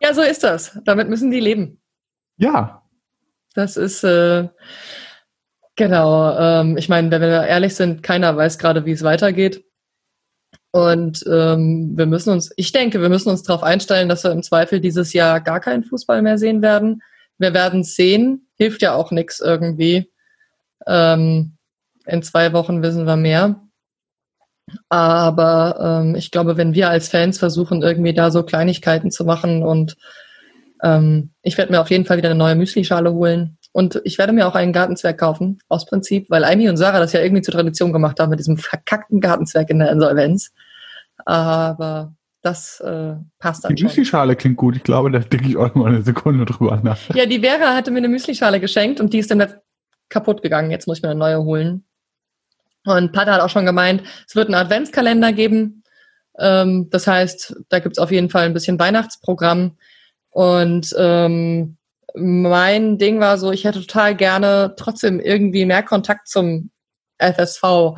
ja, 0.00 0.14
so 0.14 0.22
ist 0.22 0.44
das. 0.44 0.78
Damit 0.84 1.08
müssen 1.08 1.30
die 1.30 1.40
leben. 1.40 1.80
Ja. 2.36 2.82
Das 3.54 3.76
ist 3.76 4.04
äh, 4.04 4.48
genau. 5.76 6.36
Ähm, 6.38 6.76
ich 6.76 6.88
meine, 6.88 7.10
wenn 7.10 7.22
wir 7.22 7.46
ehrlich 7.46 7.74
sind, 7.74 8.02
keiner 8.02 8.36
weiß 8.36 8.58
gerade, 8.58 8.84
wie 8.84 8.92
es 8.92 9.02
weitergeht. 9.02 9.64
Und 10.72 11.24
ähm, 11.26 11.96
wir 11.96 12.04
müssen 12.04 12.30
uns, 12.30 12.52
ich 12.56 12.70
denke, 12.70 13.00
wir 13.00 13.08
müssen 13.08 13.30
uns 13.30 13.42
darauf 13.42 13.62
einstellen, 13.62 14.10
dass 14.10 14.24
wir 14.24 14.30
im 14.32 14.42
Zweifel 14.42 14.80
dieses 14.80 15.14
Jahr 15.14 15.40
gar 15.40 15.60
keinen 15.60 15.84
Fußball 15.84 16.20
mehr 16.20 16.36
sehen 16.36 16.60
werden. 16.60 17.02
Wir 17.38 17.54
werden 17.54 17.80
es 17.80 17.94
sehen, 17.94 18.48
hilft 18.56 18.82
ja 18.82 18.94
auch 18.94 19.10
nichts 19.10 19.40
irgendwie. 19.40 20.12
Ähm, 20.86 21.55
in 22.06 22.22
zwei 22.22 22.52
Wochen 22.52 22.82
wissen 22.82 23.06
wir 23.06 23.16
mehr. 23.16 23.60
Aber 24.88 26.02
ähm, 26.02 26.14
ich 26.16 26.30
glaube, 26.30 26.56
wenn 26.56 26.74
wir 26.74 26.90
als 26.90 27.08
Fans 27.08 27.38
versuchen, 27.38 27.82
irgendwie 27.82 28.14
da 28.14 28.30
so 28.30 28.42
Kleinigkeiten 28.42 29.10
zu 29.10 29.24
machen 29.24 29.62
und 29.62 29.96
ähm, 30.82 31.30
ich 31.42 31.56
werde 31.56 31.72
mir 31.72 31.80
auf 31.80 31.90
jeden 31.90 32.04
Fall 32.04 32.16
wieder 32.16 32.30
eine 32.30 32.38
neue 32.38 32.56
Müsli-Schale 32.56 33.12
holen. 33.12 33.58
Und 33.72 34.00
ich 34.04 34.18
werde 34.18 34.32
mir 34.32 34.48
auch 34.48 34.54
einen 34.54 34.72
Gartenzwerg 34.72 35.18
kaufen, 35.18 35.58
aus 35.68 35.84
Prinzip, 35.84 36.30
weil 36.30 36.44
Amy 36.44 36.68
und 36.68 36.78
Sarah 36.78 36.98
das 36.98 37.12
ja 37.12 37.20
irgendwie 37.20 37.42
zur 37.42 37.52
Tradition 37.52 37.92
gemacht 37.92 38.18
haben 38.18 38.30
mit 38.30 38.38
diesem 38.38 38.56
verkackten 38.56 39.20
Gartenzwerg 39.20 39.68
in 39.70 39.78
der 39.78 39.92
Insolvenz. 39.92 40.50
Aber 41.24 42.14
das 42.42 42.80
äh, 42.80 43.14
passt 43.38 43.64
dann 43.64 43.74
Die 43.74 43.82
Müslischale 43.82 44.36
klingt 44.36 44.56
gut. 44.56 44.76
Ich 44.76 44.82
glaube, 44.82 45.10
da 45.10 45.18
denke 45.18 45.48
ich 45.48 45.56
auch 45.56 45.74
mal 45.74 45.88
eine 45.88 46.02
Sekunde 46.02 46.44
drüber 46.46 46.80
nach. 46.82 46.98
Ja, 47.14 47.26
die 47.26 47.40
Vera 47.40 47.74
hatte 47.74 47.90
mir 47.90 47.98
eine 47.98 48.08
Müslischale 48.08 48.60
geschenkt 48.60 49.00
und 49.00 49.12
die 49.12 49.18
ist 49.18 49.30
dann 49.30 49.44
kaputt 50.08 50.42
gegangen. 50.42 50.70
Jetzt 50.70 50.86
muss 50.86 50.98
ich 50.98 51.02
mir 51.02 51.10
eine 51.10 51.18
neue 51.18 51.42
holen. 51.42 51.84
Und 52.86 53.12
Pata 53.12 53.34
hat 53.34 53.40
auch 53.40 53.50
schon 53.50 53.66
gemeint, 53.66 54.02
es 54.26 54.34
wird 54.34 54.46
einen 54.46 54.54
Adventskalender 54.54 55.32
geben. 55.32 55.82
Ähm, 56.38 56.88
das 56.90 57.06
heißt, 57.06 57.56
da 57.68 57.80
gibt 57.80 57.96
es 57.96 58.02
auf 58.02 58.10
jeden 58.10 58.30
Fall 58.30 58.44
ein 58.44 58.54
bisschen 58.54 58.78
Weihnachtsprogramm. 58.78 59.76
Und 60.30 60.94
ähm, 60.98 61.76
mein 62.14 62.98
Ding 62.98 63.20
war 63.20 63.38
so, 63.38 63.52
ich 63.52 63.64
hätte 63.64 63.80
total 63.80 64.14
gerne 64.14 64.74
trotzdem 64.76 65.20
irgendwie 65.20 65.66
mehr 65.66 65.82
Kontakt 65.82 66.28
zum 66.28 66.70
FSV. 67.18 67.94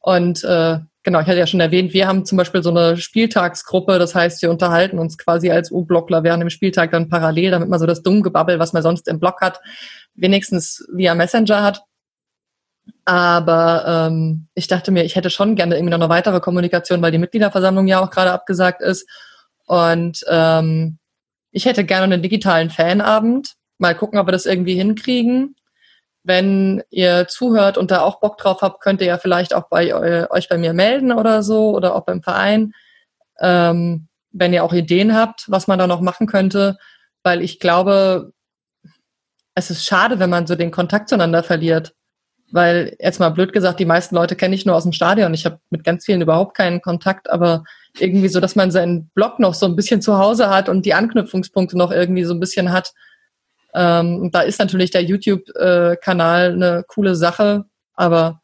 Und 0.00 0.44
äh, 0.44 0.78
genau, 1.02 1.20
ich 1.20 1.26
hatte 1.26 1.38
ja 1.38 1.46
schon 1.46 1.60
erwähnt, 1.60 1.94
wir 1.94 2.06
haben 2.06 2.24
zum 2.24 2.36
Beispiel 2.36 2.62
so 2.62 2.70
eine 2.70 2.96
Spieltagsgruppe, 2.96 3.98
das 3.98 4.14
heißt, 4.14 4.42
wir 4.42 4.50
unterhalten 4.50 4.98
uns 4.98 5.16
quasi 5.16 5.50
als 5.50 5.70
U-Blockler 5.70 6.24
während 6.24 6.42
dem 6.42 6.50
Spieltag 6.50 6.90
dann 6.90 7.08
parallel, 7.08 7.52
damit 7.52 7.68
man 7.68 7.78
so 7.78 7.86
das 7.86 8.02
dumme 8.02 8.22
Gebabbel, 8.22 8.58
was 8.58 8.72
man 8.72 8.82
sonst 8.82 9.08
im 9.08 9.20
Blog 9.20 9.40
hat, 9.40 9.60
wenigstens 10.14 10.86
via 10.92 11.14
Messenger 11.14 11.62
hat. 11.62 11.82
Aber 13.04 13.84
ähm, 13.86 14.48
ich 14.54 14.66
dachte 14.66 14.90
mir, 14.90 15.04
ich 15.04 15.16
hätte 15.16 15.30
schon 15.30 15.56
gerne 15.56 15.76
irgendwie 15.76 15.90
noch 15.90 16.00
eine 16.00 16.08
weitere 16.08 16.40
Kommunikation, 16.40 17.02
weil 17.02 17.12
die 17.12 17.18
Mitgliederversammlung 17.18 17.86
ja 17.86 18.00
auch 18.00 18.10
gerade 18.10 18.32
abgesagt 18.32 18.80
ist. 18.80 19.08
Und 19.66 20.24
ähm, 20.28 20.98
ich 21.50 21.66
hätte 21.66 21.84
gerne 21.84 22.04
einen 22.04 22.22
digitalen 22.22 22.70
Fanabend. 22.70 23.54
Mal 23.78 23.94
gucken, 23.94 24.18
ob 24.18 24.26
wir 24.26 24.32
das 24.32 24.46
irgendwie 24.46 24.74
hinkriegen. 24.74 25.56
Wenn 26.22 26.82
ihr 26.88 27.28
zuhört 27.28 27.76
und 27.76 27.90
da 27.90 28.00
auch 28.00 28.20
Bock 28.20 28.38
drauf 28.38 28.62
habt, 28.62 28.80
könnt 28.80 29.02
ihr 29.02 29.08
ja 29.08 29.18
vielleicht 29.18 29.54
auch 29.54 29.68
bei 29.68 29.94
euch 30.30 30.48
bei 30.48 30.56
mir 30.56 30.72
melden 30.72 31.12
oder 31.12 31.42
so 31.42 31.70
oder 31.70 31.94
auch 31.94 32.06
beim 32.06 32.22
Verein. 32.22 32.72
Ähm, 33.40 34.08
wenn 34.32 34.52
ihr 34.54 34.64
auch 34.64 34.72
Ideen 34.72 35.14
habt, 35.14 35.44
was 35.48 35.66
man 35.66 35.78
da 35.78 35.86
noch 35.86 36.00
machen 36.00 36.26
könnte, 36.26 36.78
weil 37.22 37.42
ich 37.42 37.60
glaube, 37.60 38.32
es 39.54 39.70
ist 39.70 39.84
schade, 39.84 40.18
wenn 40.18 40.30
man 40.30 40.46
so 40.46 40.54
den 40.54 40.70
Kontakt 40.70 41.08
zueinander 41.08 41.42
verliert. 41.42 41.94
Weil, 42.54 42.94
jetzt 43.00 43.18
mal 43.18 43.30
blöd 43.30 43.52
gesagt, 43.52 43.80
die 43.80 43.84
meisten 43.84 44.14
Leute 44.14 44.36
kenne 44.36 44.54
ich 44.54 44.64
nur 44.64 44.76
aus 44.76 44.84
dem 44.84 44.92
Stadion. 44.92 45.34
Ich 45.34 45.44
habe 45.44 45.58
mit 45.70 45.82
ganz 45.82 46.04
vielen 46.04 46.22
überhaupt 46.22 46.56
keinen 46.56 46.80
Kontakt, 46.80 47.28
aber 47.28 47.64
irgendwie 47.98 48.28
so, 48.28 48.38
dass 48.38 48.54
man 48.54 48.70
seinen 48.70 49.10
Blog 49.10 49.40
noch 49.40 49.54
so 49.54 49.66
ein 49.66 49.74
bisschen 49.74 50.00
zu 50.00 50.18
Hause 50.18 50.50
hat 50.50 50.68
und 50.68 50.86
die 50.86 50.94
Anknüpfungspunkte 50.94 51.76
noch 51.76 51.90
irgendwie 51.90 52.22
so 52.22 52.32
ein 52.32 52.38
bisschen 52.38 52.70
hat, 52.70 52.92
ähm, 53.74 54.30
da 54.30 54.42
ist 54.42 54.60
natürlich 54.60 54.92
der 54.92 55.02
YouTube-Kanal 55.02 56.52
eine 56.52 56.84
coole 56.86 57.16
Sache, 57.16 57.64
aber 57.94 58.40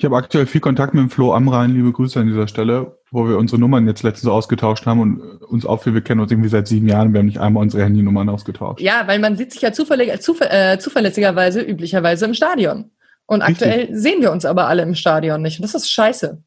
Ich 0.00 0.04
habe 0.04 0.16
aktuell 0.16 0.46
viel 0.46 0.60
Kontakt 0.60 0.94
mit 0.94 1.02
dem 1.02 1.10
Flo 1.10 1.34
Amrein, 1.34 1.74
liebe 1.74 1.90
Grüße 1.90 2.20
an 2.20 2.28
dieser 2.28 2.46
Stelle, 2.46 3.00
wo 3.10 3.28
wir 3.28 3.36
unsere 3.36 3.60
Nummern 3.60 3.84
jetzt 3.88 4.04
letztens 4.04 4.30
ausgetauscht 4.30 4.86
haben 4.86 5.00
und 5.00 5.20
uns 5.42 5.66
auffiel, 5.66 5.92
wir 5.92 6.02
kennen 6.02 6.20
uns 6.20 6.30
irgendwie 6.30 6.48
seit 6.48 6.68
sieben 6.68 6.86
Jahren, 6.86 7.12
wir 7.12 7.18
haben 7.18 7.26
nicht 7.26 7.40
einmal 7.40 7.64
unsere 7.64 7.82
Handynummern 7.82 8.28
ausgetauscht. 8.28 8.80
Ja, 8.80 9.08
weil 9.08 9.18
man 9.18 9.36
sieht 9.36 9.52
sich 9.52 9.60
ja 9.60 9.72
zuver 9.72 9.98
äh, 9.98 10.78
zuverlässigerweise 10.78 11.62
üblicherweise 11.62 12.26
im 12.26 12.34
Stadion. 12.34 12.92
Und 13.26 13.42
aktuell 13.42 13.80
Richtig. 13.80 13.98
sehen 13.98 14.22
wir 14.22 14.30
uns 14.30 14.44
aber 14.44 14.68
alle 14.68 14.82
im 14.82 14.94
Stadion 14.94 15.42
nicht. 15.42 15.58
Und 15.58 15.64
das 15.64 15.74
ist 15.74 15.90
scheiße. 15.90 16.40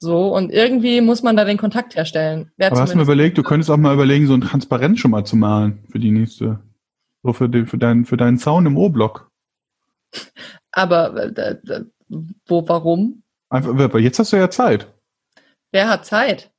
So, 0.00 0.34
und 0.34 0.50
irgendwie 0.50 1.00
muss 1.00 1.22
man 1.22 1.36
da 1.36 1.44
den 1.44 1.58
Kontakt 1.58 1.94
herstellen. 1.94 2.50
Wer 2.56 2.72
aber 2.72 2.80
hast 2.80 2.92
du 2.92 2.96
mir 2.96 3.04
überlegt, 3.04 3.38
du 3.38 3.44
könntest 3.44 3.70
auch 3.70 3.76
mal 3.76 3.94
überlegen, 3.94 4.26
so 4.26 4.34
ein 4.34 4.40
Transparent 4.40 4.98
schon 4.98 5.12
mal 5.12 5.24
zu 5.24 5.36
malen 5.36 5.78
für 5.92 6.00
die 6.00 6.10
nächste. 6.10 6.58
So 7.22 7.32
für, 7.32 7.48
die, 7.48 7.66
für, 7.66 7.78
deinen, 7.78 8.04
für 8.04 8.16
deinen 8.16 8.38
Sound 8.38 8.66
im 8.66 8.76
O-Block. 8.76 9.30
Aber 10.72 11.16
äh, 11.16 11.56
wo, 12.08 12.68
warum? 12.68 13.22
Einfach, 13.48 13.98
jetzt 13.98 14.18
hast 14.18 14.32
du 14.32 14.36
ja 14.36 14.50
Zeit. 14.50 14.92
Wer 15.72 15.88
hat 15.88 16.04
Zeit? 16.06 16.50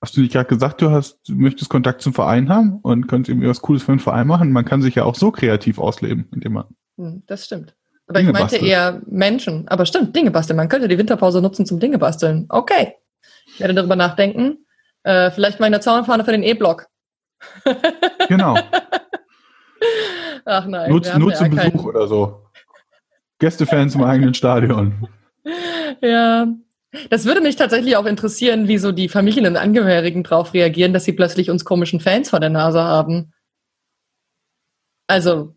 Hast 0.00 0.16
du 0.16 0.20
nicht 0.20 0.32
gerade 0.32 0.48
gesagt, 0.48 0.82
du 0.82 0.90
hast, 0.90 1.20
du 1.28 1.34
möchtest 1.34 1.70
Kontakt 1.70 2.02
zum 2.02 2.12
Verein 2.12 2.48
haben 2.48 2.80
und 2.82 3.06
könntest 3.06 3.28
irgendwie 3.30 3.48
was 3.48 3.62
Cooles 3.62 3.84
für 3.84 3.92
den 3.92 4.00
Verein 4.00 4.26
machen? 4.26 4.50
Man 4.50 4.64
kann 4.64 4.82
sich 4.82 4.96
ja 4.96 5.04
auch 5.04 5.14
so 5.14 5.30
kreativ 5.30 5.78
ausleben, 5.78 6.28
indem 6.32 6.54
man. 6.54 6.64
Hm, 6.98 7.22
das 7.26 7.44
stimmt. 7.44 7.76
Aber 8.08 8.18
Dinge 8.18 8.30
ich 8.30 8.32
meinte 8.32 8.54
basteln. 8.54 8.66
eher 8.66 9.00
Menschen. 9.06 9.68
Aber 9.68 9.86
stimmt, 9.86 10.14
Dinge 10.16 10.32
basteln. 10.32 10.56
Man 10.56 10.68
könnte 10.68 10.88
die 10.88 10.98
Winterpause 10.98 11.40
nutzen 11.40 11.66
zum 11.66 11.78
Dinge 11.78 11.98
basteln. 11.98 12.46
Okay. 12.48 12.94
Ich 13.46 13.60
werde 13.60 13.74
darüber 13.74 13.94
nachdenken. 13.94 14.66
Äh, 15.04 15.30
vielleicht 15.30 15.60
mal 15.60 15.66
eine 15.66 15.80
Zaunfahne 15.80 16.24
für 16.24 16.32
den 16.32 16.42
E-Block. 16.42 16.88
genau. 18.28 18.58
Ach 20.44 20.66
nein. 20.66 20.90
Nur, 20.90 21.00
nur 21.18 21.34
zum 21.34 21.50
Besuch 21.50 21.62
keinen. 21.62 21.80
oder 21.80 22.08
so. 22.08 22.46
Gästefans 23.42 23.96
im 23.96 24.04
eigenen 24.04 24.34
Stadion. 24.34 25.08
Ja. 26.00 26.46
Das 27.10 27.24
würde 27.24 27.40
mich 27.40 27.56
tatsächlich 27.56 27.96
auch 27.96 28.06
interessieren, 28.06 28.68
wie 28.68 28.78
so 28.78 28.92
die 28.92 29.08
Familien 29.08 29.46
und 29.46 29.56
Angehörigen 29.56 30.22
darauf 30.22 30.54
reagieren, 30.54 30.92
dass 30.92 31.04
sie 31.04 31.12
plötzlich 31.12 31.50
uns 31.50 31.64
komischen 31.64 31.98
Fans 31.98 32.30
vor 32.30 32.38
der 32.38 32.50
Nase 32.50 32.80
haben. 32.80 33.32
Also, 35.08 35.56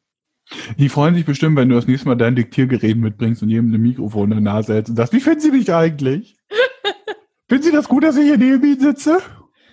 die 0.80 0.90
freuen 0.90 1.14
sich 1.14 1.26
bestimmt, 1.26 1.58
wenn 1.58 1.70
du 1.70 1.76
das 1.76 1.86
nächste 1.86 2.08
Mal 2.08 2.16
dein 2.16 2.36
Diktiergerät 2.36 2.98
mitbringst 2.98 3.44
und 3.44 3.50
jedem 3.50 3.72
ein 3.72 3.82
Mikrofon 3.82 4.32
in 4.32 4.44
der 4.44 4.54
Nase 4.54 4.74
hältst 4.74 4.90
und 4.90 4.96
sagst, 4.96 5.14
wie 5.14 5.20
finden 5.20 5.42
Sie 5.42 5.52
mich 5.52 5.72
eigentlich? 5.72 6.38
finden 7.48 7.64
Sie 7.64 7.72
das 7.72 7.88
gut, 7.88 8.04
dass 8.04 8.18
ich 8.18 8.26
hier 8.26 8.38
neben 8.38 8.64
Ihnen 8.64 8.80
sitze? 8.80 9.20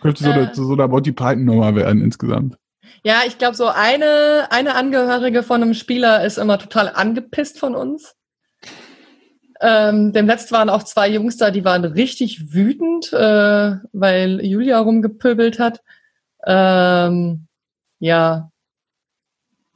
Könnte 0.02 0.22
so 0.22 0.30
äh. 0.30 0.32
eine, 0.34 0.52
zu 0.52 0.64
so 0.64 0.74
einer 0.74 0.88
Monty 0.88 1.12
Python-Nummer 1.12 1.74
werden 1.74 2.02
insgesamt. 2.02 2.56
Ja, 3.02 3.22
ich 3.26 3.38
glaube, 3.38 3.56
so 3.56 3.66
eine, 3.66 4.48
eine 4.50 4.74
Angehörige 4.74 5.42
von 5.42 5.62
einem 5.62 5.74
Spieler 5.74 6.24
ist 6.24 6.38
immer 6.38 6.58
total 6.58 6.88
angepisst 6.88 7.58
von 7.58 7.74
uns. 7.74 8.14
Ähm, 9.60 10.12
dem 10.12 10.26
letzten 10.26 10.54
waren 10.54 10.70
auch 10.70 10.82
zwei 10.82 11.08
Jungs 11.08 11.36
da, 11.36 11.50
die 11.50 11.64
waren 11.64 11.84
richtig 11.84 12.52
wütend, 12.52 13.12
äh, 13.12 13.76
weil 13.92 14.44
Julia 14.44 14.78
rumgepöbelt 14.80 15.58
hat. 15.58 15.82
Ähm, 16.44 17.46
ja, 18.00 18.52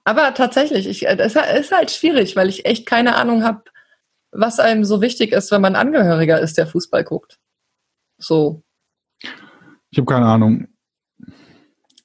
aber 0.07 0.35
tatsächlich, 0.35 0.87
ich, 0.87 1.09
es 1.09 1.35
ist 1.35 1.73
halt 1.73 1.91
schwierig, 1.91 2.37
weil 2.37 2.49
ich 2.49 2.65
echt 2.65 2.87
keine 2.87 3.17
Ahnung 3.17 3.43
habe, 3.43 3.65
was 4.31 4.61
einem 4.61 4.85
so 4.85 5.01
wichtig 5.01 5.33
ist, 5.33 5.51
wenn 5.51 5.61
man 5.61 5.75
Angehöriger 5.75 6.39
ist, 6.39 6.57
der 6.59 6.69
Fußball 6.69 7.03
guckt. 7.03 7.41
So. 8.17 8.63
Ich 9.91 9.99
habe 9.99 10.07
keine 10.07 10.27
Ahnung. 10.27 10.69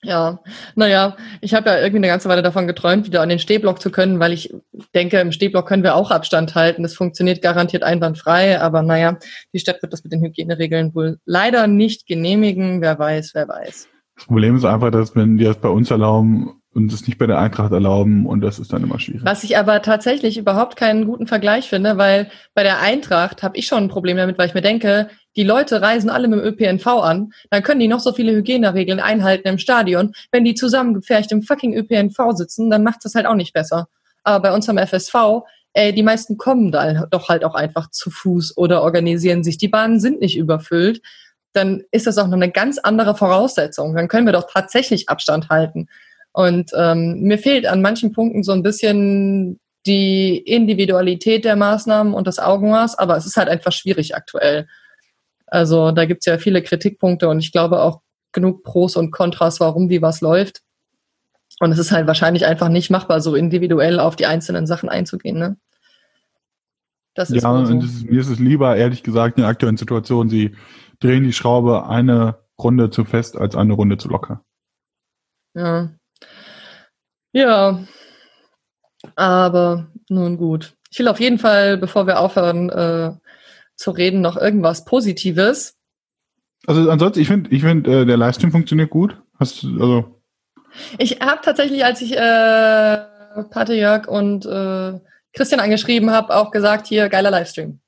Ja, 0.03 0.39
naja, 0.75 1.15
ich 1.41 1.53
habe 1.53 1.69
ja 1.69 1.77
irgendwie 1.77 1.97
eine 1.97 2.07
ganze 2.07 2.27
Weile 2.27 2.41
davon 2.41 2.65
geträumt, 2.65 3.05
wieder 3.05 3.21
an 3.21 3.29
den 3.29 3.37
Stehblock 3.37 3.79
zu 3.79 3.91
können, 3.91 4.19
weil 4.19 4.33
ich 4.33 4.51
denke, 4.95 5.19
im 5.19 5.31
Stehblock 5.31 5.67
können 5.67 5.83
wir 5.83 5.95
auch 5.95 6.09
Abstand 6.09 6.55
halten. 6.55 6.81
Das 6.81 6.95
funktioniert 6.95 7.43
garantiert 7.43 7.83
einwandfrei, 7.83 8.59
aber 8.59 8.81
naja, 8.81 9.19
die 9.53 9.59
Stadt 9.59 9.81
wird 9.83 9.93
das 9.93 10.03
mit 10.03 10.11
den 10.11 10.23
Hygieneregeln 10.23 10.95
wohl 10.95 11.19
leider 11.25 11.67
nicht 11.67 12.07
genehmigen. 12.07 12.81
Wer 12.81 12.97
weiß, 12.97 13.31
wer 13.35 13.47
weiß. 13.47 13.89
Das 14.15 14.25
Problem 14.25 14.55
ist 14.55 14.65
einfach, 14.65 14.91
dass 14.91 15.15
wenn 15.15 15.37
die 15.37 15.43
das 15.43 15.57
bei 15.57 15.69
uns 15.69 15.91
erlauben, 15.91 16.60
und 16.73 16.91
es 16.93 17.05
nicht 17.05 17.17
bei 17.17 17.27
der 17.27 17.39
Eintracht 17.39 17.71
erlauben 17.71 18.25
und 18.25 18.41
das 18.41 18.57
ist 18.57 18.71
dann 18.71 18.83
immer 18.83 18.99
schwierig. 18.99 19.23
Was 19.25 19.43
ich 19.43 19.57
aber 19.57 19.81
tatsächlich 19.81 20.37
überhaupt 20.37 20.77
keinen 20.77 21.05
guten 21.05 21.27
Vergleich 21.27 21.67
finde, 21.67 21.97
weil 21.97 22.31
bei 22.53 22.63
der 22.63 22.79
Eintracht 22.79 23.43
habe 23.43 23.57
ich 23.57 23.67
schon 23.67 23.83
ein 23.83 23.89
Problem 23.89 24.17
damit, 24.17 24.37
weil 24.37 24.47
ich 24.47 24.53
mir 24.53 24.61
denke, 24.61 25.09
die 25.35 25.43
Leute 25.43 25.81
reisen 25.81 26.09
alle 26.09 26.27
mit 26.27 26.39
dem 26.39 26.45
ÖPNV 26.45 26.87
an, 26.87 27.31
dann 27.49 27.63
können 27.63 27.79
die 27.79 27.87
noch 27.87 27.99
so 27.99 28.13
viele 28.13 28.31
Hygieneregeln 28.33 28.99
einhalten 28.99 29.47
im 29.47 29.57
Stadion. 29.57 30.13
Wenn 30.31 30.45
die 30.45 30.55
zusammengepfercht 30.55 31.31
im 31.31 31.43
fucking 31.43 31.75
ÖPNV 31.75 32.17
sitzen, 32.35 32.69
dann 32.69 32.83
macht 32.83 33.03
das 33.03 33.15
halt 33.15 33.25
auch 33.25 33.35
nicht 33.35 33.53
besser. 33.53 33.87
Aber 34.23 34.41
bei 34.41 34.55
uns 34.55 34.69
am 34.69 34.77
FSV, 34.77 35.43
ey, 35.73 35.93
die 35.93 36.03
meisten 36.03 36.37
kommen 36.37 36.71
da 36.71 37.05
doch 37.05 37.27
halt 37.29 37.43
auch 37.43 37.55
einfach 37.55 37.89
zu 37.91 38.11
Fuß 38.11 38.57
oder 38.57 38.81
organisieren 38.81 39.43
sich. 39.43 39.57
Die 39.57 39.67
Bahnen 39.67 39.99
sind 39.99 40.21
nicht 40.21 40.37
überfüllt. 40.37 41.01
Dann 41.53 41.83
ist 41.91 42.07
das 42.07 42.17
auch 42.17 42.27
noch 42.27 42.33
eine 42.33 42.51
ganz 42.51 42.77
andere 42.77 43.15
Voraussetzung. 43.15 43.95
Dann 43.95 44.07
können 44.07 44.25
wir 44.25 44.33
doch 44.33 44.49
tatsächlich 44.49 45.09
Abstand 45.09 45.49
halten. 45.49 45.87
Und 46.33 46.71
ähm, 46.75 47.21
mir 47.21 47.37
fehlt 47.37 47.65
an 47.65 47.81
manchen 47.81 48.13
Punkten 48.13 48.43
so 48.43 48.51
ein 48.51 48.63
bisschen 48.63 49.59
die 49.85 50.37
Individualität 50.37 51.43
der 51.43 51.55
Maßnahmen 51.55 52.13
und 52.13 52.27
das 52.27 52.39
Augenmaß, 52.39 52.97
aber 52.97 53.17
es 53.17 53.25
ist 53.25 53.37
halt 53.37 53.49
einfach 53.49 53.71
schwierig 53.71 54.15
aktuell. 54.15 54.67
Also 55.47 55.91
da 55.91 56.05
gibt 56.05 56.21
es 56.21 56.25
ja 56.27 56.37
viele 56.37 56.61
Kritikpunkte 56.61 57.27
und 57.27 57.39
ich 57.39 57.51
glaube 57.51 57.81
auch 57.81 58.01
genug 58.31 58.63
Pros 58.63 58.95
und 58.95 59.11
Kontras, 59.11 59.59
warum 59.59 59.89
wie 59.89 60.01
was 60.01 60.21
läuft. 60.21 60.61
Und 61.59 61.71
es 61.71 61.79
ist 61.79 61.91
halt 61.91 62.07
wahrscheinlich 62.07 62.45
einfach 62.45 62.69
nicht 62.69 62.89
machbar, 62.89 63.21
so 63.21 63.35
individuell 63.35 63.99
auf 63.99 64.15
die 64.15 64.25
einzelnen 64.25 64.65
Sachen 64.65 64.87
einzugehen. 64.87 65.37
Ne? 65.37 65.57
Das 67.13 67.29
ist 67.29 67.43
ja, 67.43 67.65
so. 67.65 67.77
ist, 67.77 68.09
mir 68.09 68.21
ist 68.21 68.29
es 68.29 68.39
lieber, 68.39 68.77
ehrlich 68.77 69.03
gesagt, 69.03 69.37
in 69.37 69.41
der 69.41 69.49
aktuellen 69.49 69.77
Situation, 69.77 70.29
sie 70.29 70.55
drehen 70.99 71.23
die 71.23 71.33
Schraube 71.33 71.87
eine 71.87 72.39
Runde 72.57 72.89
zu 72.89 73.03
fest 73.03 73.35
als 73.37 73.55
eine 73.55 73.73
Runde 73.73 73.97
zu 73.97 74.07
locker. 74.07 74.43
Ja, 75.53 75.91
ja, 77.33 77.79
aber 79.15 79.87
nun 80.09 80.37
gut. 80.37 80.73
Ich 80.89 80.99
will 80.99 81.07
auf 81.07 81.19
jeden 81.19 81.39
Fall, 81.39 81.77
bevor 81.77 82.07
wir 82.07 82.19
aufhören 82.19 82.69
äh, 82.69 83.13
zu 83.75 83.91
reden, 83.91 84.21
noch 84.21 84.37
irgendwas 84.37 84.85
Positives. 84.85 85.77
Also 86.67 86.89
ansonsten, 86.89 87.21
ich 87.21 87.27
finde, 87.27 87.49
ich 87.49 87.63
find, 87.63 87.87
äh, 87.87 88.05
der 88.05 88.17
Livestream 88.17 88.51
funktioniert 88.51 88.89
gut. 88.89 89.17
Hast 89.39 89.63
du, 89.63 89.81
also. 89.81 90.21
Ich 90.97 91.19
habe 91.19 91.41
tatsächlich, 91.43 91.83
als 91.83 92.01
ich 92.01 92.15
äh, 92.15 92.97
Pate 93.49 93.73
Jörg 93.73 94.07
und 94.07 94.45
äh, 94.45 94.99
Christian 95.33 95.59
angeschrieben 95.59 96.11
habe, 96.11 96.35
auch 96.35 96.51
gesagt, 96.51 96.87
hier, 96.87 97.09
geiler 97.09 97.31
Livestream. 97.31 97.79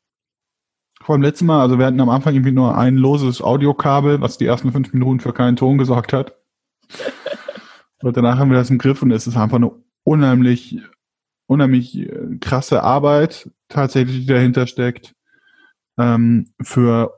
Vor 1.02 1.18
dem 1.18 1.22
letzten 1.22 1.46
Mal, 1.46 1.62
also 1.62 1.78
wir 1.78 1.86
hatten 1.86 2.00
am 2.00 2.10
Anfang 2.10 2.34
irgendwie 2.34 2.54
nur 2.54 2.78
ein 2.78 2.96
loses 2.96 3.42
Audiokabel, 3.42 4.22
was 4.22 4.38
die 4.38 4.46
ersten 4.46 4.72
fünf 4.72 4.94
Minuten 4.94 5.20
für 5.20 5.34
keinen 5.34 5.58
Ton 5.58 5.78
gesorgt 5.78 6.14
hat. 6.14 6.38
Und 8.04 8.18
danach 8.18 8.38
haben 8.38 8.52
wir 8.52 8.58
das 8.58 8.70
im 8.70 8.78
Griff 8.78 9.02
und 9.02 9.12
es 9.12 9.28
ist 9.28 9.38
einfach 9.38 9.58
eine 9.58 9.72
unheimlich, 10.04 10.80
unheimlich 11.48 11.98
äh, 11.98 12.38
krasse 12.42 12.84
Arbeit 12.84 13.50
tatsächlich, 13.70 14.22
die 14.22 14.34
dahinter 14.34 14.68
steckt, 14.68 15.16
ähm, 15.98 16.50
für, 16.62 17.14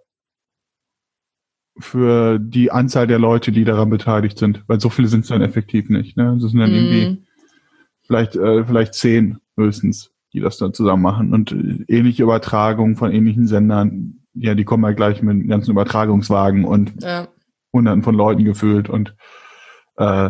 für 1.80 2.38
die 2.40 2.72
Anzahl 2.72 3.08
der 3.08 3.20
Leute, 3.20 3.52
die 3.52 3.64
daran 3.66 3.90
beteiligt 3.90 4.38
sind. 4.38 4.64
Weil 4.68 4.80
so 4.80 4.90
viele 4.90 5.08
sind 5.08 5.22
es 5.22 5.30
dann 5.30 5.42
effektiv 5.42 5.90
nicht. 5.90 6.18
Ne? 6.18 6.38
Das 6.40 6.52
sind 6.52 6.60
dann 6.60 6.72
mm. 6.72 6.76
irgendwie 6.76 7.26
vielleicht, 8.04 8.36
äh, 8.36 8.64
vielleicht 8.64 8.94
zehn 8.94 9.40
höchstens, 9.58 10.12
die 10.34 10.40
das 10.40 10.58
dann 10.58 10.74
zusammen 10.74 11.02
machen. 11.02 11.34
Und 11.34 11.52
äh, 11.52 11.84
ähnliche 11.88 12.24
Übertragungen 12.24 12.96
von 12.96 13.12
ähnlichen 13.12 13.48
Sendern, 13.48 14.20
ja, 14.36 14.54
die 14.54 14.66
kommen 14.66 14.86
halt 14.86 14.98
gleich 14.98 15.24
mit 15.24 15.48
ganzen 15.48 15.72
Übertragungswagen 15.72 16.64
und 16.64 17.02
ja. 17.02 17.28
hunderten 17.74 18.04
von 18.04 18.14
Leuten 18.14 18.44
gefüllt 18.44 18.88
und 18.88 19.16
äh, 19.98 20.30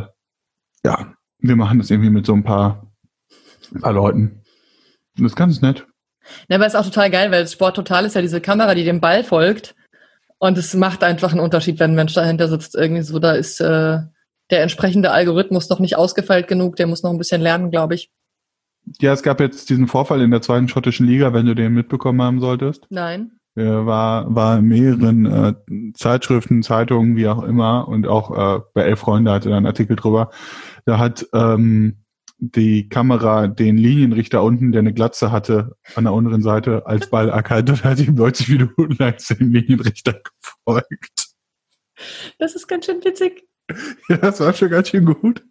ja, 0.85 1.13
wir 1.39 1.55
machen 1.55 1.79
das 1.79 1.89
irgendwie 1.89 2.11
mit 2.11 2.25
so 2.25 2.33
ein 2.33 2.43
paar, 2.43 2.91
ein 3.73 3.81
paar 3.81 3.93
Leuten. 3.93 4.43
Und 5.17 5.23
das 5.23 5.31
ist 5.31 5.35
ganz 5.35 5.61
nett. 5.61 5.87
Ja, 6.47 6.57
aber 6.57 6.65
es 6.65 6.73
ist 6.73 6.79
auch 6.79 6.85
total 6.85 7.09
geil, 7.09 7.31
weil 7.31 7.47
Sport 7.47 7.75
Total 7.75 8.05
ist 8.05 8.15
ja 8.15 8.21
diese 8.21 8.41
Kamera, 8.41 8.75
die 8.75 8.83
dem 8.83 9.01
Ball 9.01 9.23
folgt. 9.23 9.75
Und 10.37 10.57
es 10.57 10.73
macht 10.75 11.03
einfach 11.03 11.31
einen 11.31 11.39
Unterschied, 11.39 11.79
wenn 11.79 11.91
ein 11.91 11.95
Mensch 11.95 12.13
dahinter 12.13 12.47
sitzt. 12.49 12.75
Irgendwie 12.75 13.01
so, 13.01 13.19
da 13.19 13.33
ist 13.33 13.59
äh, 13.61 13.99
der 14.51 14.61
entsprechende 14.61 15.11
Algorithmus 15.11 15.69
noch 15.69 15.79
nicht 15.79 15.97
ausgefeilt 15.97 16.47
genug, 16.47 16.75
der 16.75 16.87
muss 16.87 17.03
noch 17.03 17.11
ein 17.11 17.17
bisschen 17.17 17.41
lernen, 17.41 17.71
glaube 17.71 17.95
ich. 17.95 18.11
Ja, 18.99 19.13
es 19.13 19.23
gab 19.23 19.39
jetzt 19.39 19.69
diesen 19.69 19.87
Vorfall 19.87 20.21
in 20.21 20.29
der 20.29 20.43
zweiten 20.43 20.67
schottischen 20.67 21.07
Liga, 21.07 21.33
wenn 21.33 21.47
du 21.47 21.55
den 21.55 21.73
mitbekommen 21.73 22.21
haben 22.21 22.39
solltest. 22.39 22.85
Nein. 22.89 23.31
Er 23.55 23.85
war, 23.85 24.35
war 24.35 24.59
in 24.59 24.65
mehreren 24.65 25.25
äh, 25.25 25.53
Zeitschriften, 25.93 26.61
Zeitungen, 26.61 27.15
wie 27.15 27.27
auch 27.27 27.41
immer, 27.41 27.87
und 27.87 28.05
auch 28.05 28.57
äh, 28.57 28.61
bei 28.73 28.81
Elf 28.81 28.99
Freunde 28.99 29.31
hatte 29.31 29.49
er 29.49 29.57
einen 29.57 29.65
Artikel 29.65 29.95
drüber, 29.95 30.29
da 30.85 30.97
hat 30.97 31.25
ähm, 31.33 32.05
die 32.37 32.89
Kamera 32.89 33.47
den 33.47 33.77
Linienrichter 33.77 34.43
unten, 34.43 34.71
der 34.71 34.79
eine 34.79 34.93
Glatze 34.93 35.31
hatte, 35.31 35.75
an 35.95 36.03
der 36.03 36.13
unteren 36.13 36.41
Seite 36.41 36.85
als 36.85 37.09
Ball 37.11 37.29
erkannt 37.29 37.69
und 37.69 37.83
hat 37.83 37.99
ihm 37.99 38.15
90 38.15 38.49
Minuten 38.49 38.95
lang 38.97 39.15
den 39.29 39.51
Linienrichter 39.51 40.21
gefolgt. 40.41 41.27
Das 42.39 42.55
ist 42.55 42.67
ganz 42.67 42.85
schön 42.85 43.03
witzig. 43.03 43.43
Ja, 44.09 44.17
das 44.17 44.39
war 44.41 44.53
schon 44.53 44.69
ganz 44.69 44.89
schön 44.89 45.05
gut. 45.05 45.43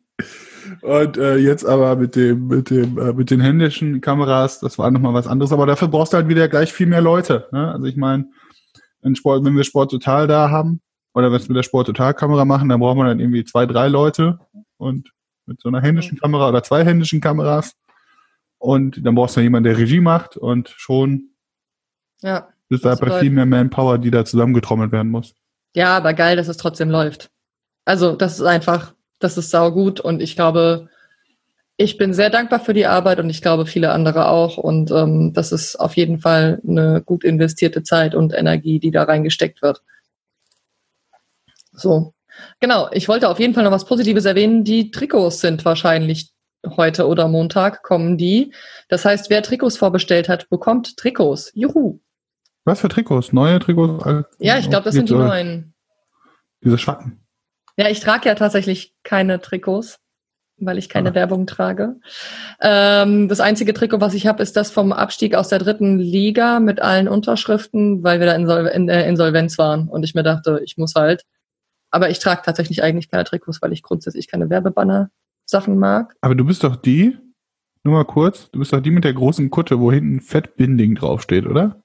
Und 0.82 1.16
äh, 1.16 1.36
jetzt 1.36 1.64
aber 1.64 1.96
mit 1.96 2.14
dem, 2.14 2.46
mit 2.46 2.70
dem, 2.70 2.96
äh, 2.96 3.12
mit 3.12 3.30
den 3.30 3.40
händischen 3.40 4.00
Kameras, 4.00 4.60
das 4.60 4.78
war 4.78 4.90
nochmal 4.92 5.14
was 5.14 5.26
anderes. 5.26 5.52
Aber 5.52 5.66
dafür 5.66 5.88
brauchst 5.88 6.12
du 6.12 6.18
halt 6.18 6.28
wieder 6.28 6.48
gleich 6.48 6.72
viel 6.72 6.86
mehr 6.86 7.00
Leute. 7.00 7.48
Ne? 7.50 7.72
Also 7.72 7.86
ich 7.86 7.96
meine, 7.96 8.26
wenn, 9.02 9.16
Sport, 9.16 9.44
wenn 9.44 9.56
wir 9.56 9.64
Sport 9.64 9.90
total 9.90 10.28
da 10.28 10.50
haben 10.50 10.80
oder 11.12 11.32
wenn 11.32 11.40
wir 11.40 11.48
mit 11.48 11.56
der 11.56 11.64
Sport 11.64 11.88
total 11.88 12.14
Kamera 12.14 12.44
machen, 12.44 12.68
dann 12.68 12.78
brauchen 12.78 12.98
wir 12.98 13.06
dann 13.06 13.18
irgendwie 13.18 13.44
zwei, 13.44 13.66
drei 13.66 13.88
Leute 13.88 14.38
und 14.76 15.10
mit 15.46 15.60
so 15.60 15.68
einer 15.68 15.80
händischen 15.82 16.18
Kamera 16.18 16.48
oder 16.48 16.62
zwei 16.62 16.84
händischen 16.84 17.20
Kameras. 17.20 17.74
Und 18.58 19.04
dann 19.04 19.14
brauchst 19.14 19.36
du 19.36 19.40
jemanden, 19.40 19.68
der 19.68 19.78
Regie 19.78 20.00
macht 20.00 20.36
und 20.36 20.70
schon 20.70 21.30
Ja. 22.22 22.48
ist 22.70 22.84
da 22.84 22.94
bei 22.94 23.20
viel 23.20 23.30
mehr 23.30 23.46
Manpower, 23.46 23.98
die 23.98 24.10
da 24.10 24.24
zusammengetrommelt 24.24 24.90
werden 24.92 25.10
muss. 25.10 25.34
Ja, 25.74 25.96
aber 25.96 26.14
geil, 26.14 26.36
dass 26.36 26.48
es 26.48 26.56
trotzdem 26.56 26.90
läuft. 26.90 27.30
Also, 27.84 28.16
das 28.16 28.34
ist 28.38 28.46
einfach, 28.46 28.94
das 29.18 29.36
ist 29.36 29.50
saugut 29.50 30.00
und 30.00 30.22
ich 30.22 30.34
glaube, 30.36 30.88
ich 31.76 31.98
bin 31.98 32.14
sehr 32.14 32.30
dankbar 32.30 32.60
für 32.60 32.72
die 32.72 32.86
Arbeit 32.86 33.18
und 33.18 33.28
ich 33.28 33.42
glaube, 33.42 33.66
viele 33.66 33.90
andere 33.90 34.28
auch. 34.28 34.56
Und 34.58 34.90
ähm, 34.92 35.32
das 35.32 35.50
ist 35.50 35.76
auf 35.76 35.96
jeden 35.96 36.20
Fall 36.20 36.60
eine 36.66 37.02
gut 37.04 37.24
investierte 37.24 37.82
Zeit 37.82 38.14
und 38.14 38.32
Energie, 38.32 38.78
die 38.78 38.92
da 38.92 39.02
reingesteckt 39.02 39.60
wird. 39.60 39.82
So. 41.72 42.13
Genau, 42.60 42.88
ich 42.92 43.08
wollte 43.08 43.28
auf 43.28 43.38
jeden 43.38 43.54
Fall 43.54 43.64
noch 43.64 43.70
was 43.70 43.84
Positives 43.84 44.24
erwähnen. 44.24 44.64
Die 44.64 44.90
Trikots 44.90 45.40
sind 45.40 45.64
wahrscheinlich 45.64 46.30
heute 46.76 47.06
oder 47.06 47.28
Montag 47.28 47.82
kommen 47.82 48.16
die. 48.16 48.52
Das 48.88 49.04
heißt, 49.04 49.28
wer 49.30 49.42
Trikots 49.42 49.76
vorbestellt 49.76 50.28
hat, 50.28 50.48
bekommt 50.48 50.96
Trikots. 50.96 51.50
Juhu. 51.54 52.00
Was 52.64 52.80
für 52.80 52.88
Trikots? 52.88 53.32
Neue 53.32 53.58
Trikots? 53.58 54.26
Ja, 54.38 54.58
ich 54.58 54.70
glaube, 54.70 54.84
das 54.84 54.94
sind 54.94 55.08
die 55.10 55.14
Diese- 55.14 55.24
neuen. 55.26 55.74
Diese 56.62 56.78
Schatten. 56.78 57.20
Ja, 57.76 57.88
ich 57.90 58.00
trage 58.00 58.28
ja 58.28 58.34
tatsächlich 58.34 58.94
keine 59.02 59.40
Trikots, 59.40 59.98
weil 60.56 60.78
ich 60.78 60.88
keine 60.88 61.10
Ah. 61.10 61.14
Werbung 61.14 61.46
trage. 61.46 61.96
Ähm, 62.62 63.28
das 63.28 63.40
einzige 63.40 63.74
Trikot, 63.74 64.00
was 64.00 64.14
ich 64.14 64.26
habe, 64.26 64.42
ist 64.42 64.56
das 64.56 64.70
vom 64.70 64.92
Abstieg 64.92 65.34
aus 65.34 65.48
der 65.48 65.58
dritten 65.58 65.98
Liga 65.98 66.60
mit 66.60 66.80
allen 66.80 67.08
Unterschriften, 67.08 68.02
weil 68.02 68.20
wir 68.20 68.26
da 68.26 68.34
in 68.68 68.86
der 68.86 69.06
Insolvenz 69.06 69.58
waren 69.58 69.88
und 69.88 70.02
ich 70.04 70.14
mir 70.14 70.22
dachte, 70.22 70.60
ich 70.64 70.78
muss 70.78 70.94
halt. 70.94 71.24
Aber 71.94 72.10
ich 72.10 72.18
trage 72.18 72.42
tatsächlich 72.44 72.82
eigentlich 72.82 73.08
keine 73.08 73.22
Trikots, 73.22 73.62
weil 73.62 73.72
ich 73.72 73.84
grundsätzlich 73.84 74.26
keine 74.26 74.50
Werbebanner-Sachen 74.50 75.78
mag. 75.78 76.16
Aber 76.22 76.34
du 76.34 76.44
bist 76.44 76.64
doch 76.64 76.74
die, 76.74 77.16
nur 77.84 77.94
mal 77.94 78.04
kurz, 78.04 78.50
du 78.50 78.58
bist 78.58 78.72
doch 78.72 78.80
die 78.80 78.90
mit 78.90 79.04
der 79.04 79.14
großen 79.14 79.48
Kutte, 79.48 79.78
wo 79.78 79.92
hinten 79.92 80.20
Fettbinding 80.20 80.96
draufsteht, 80.96 81.46
oder? 81.46 81.84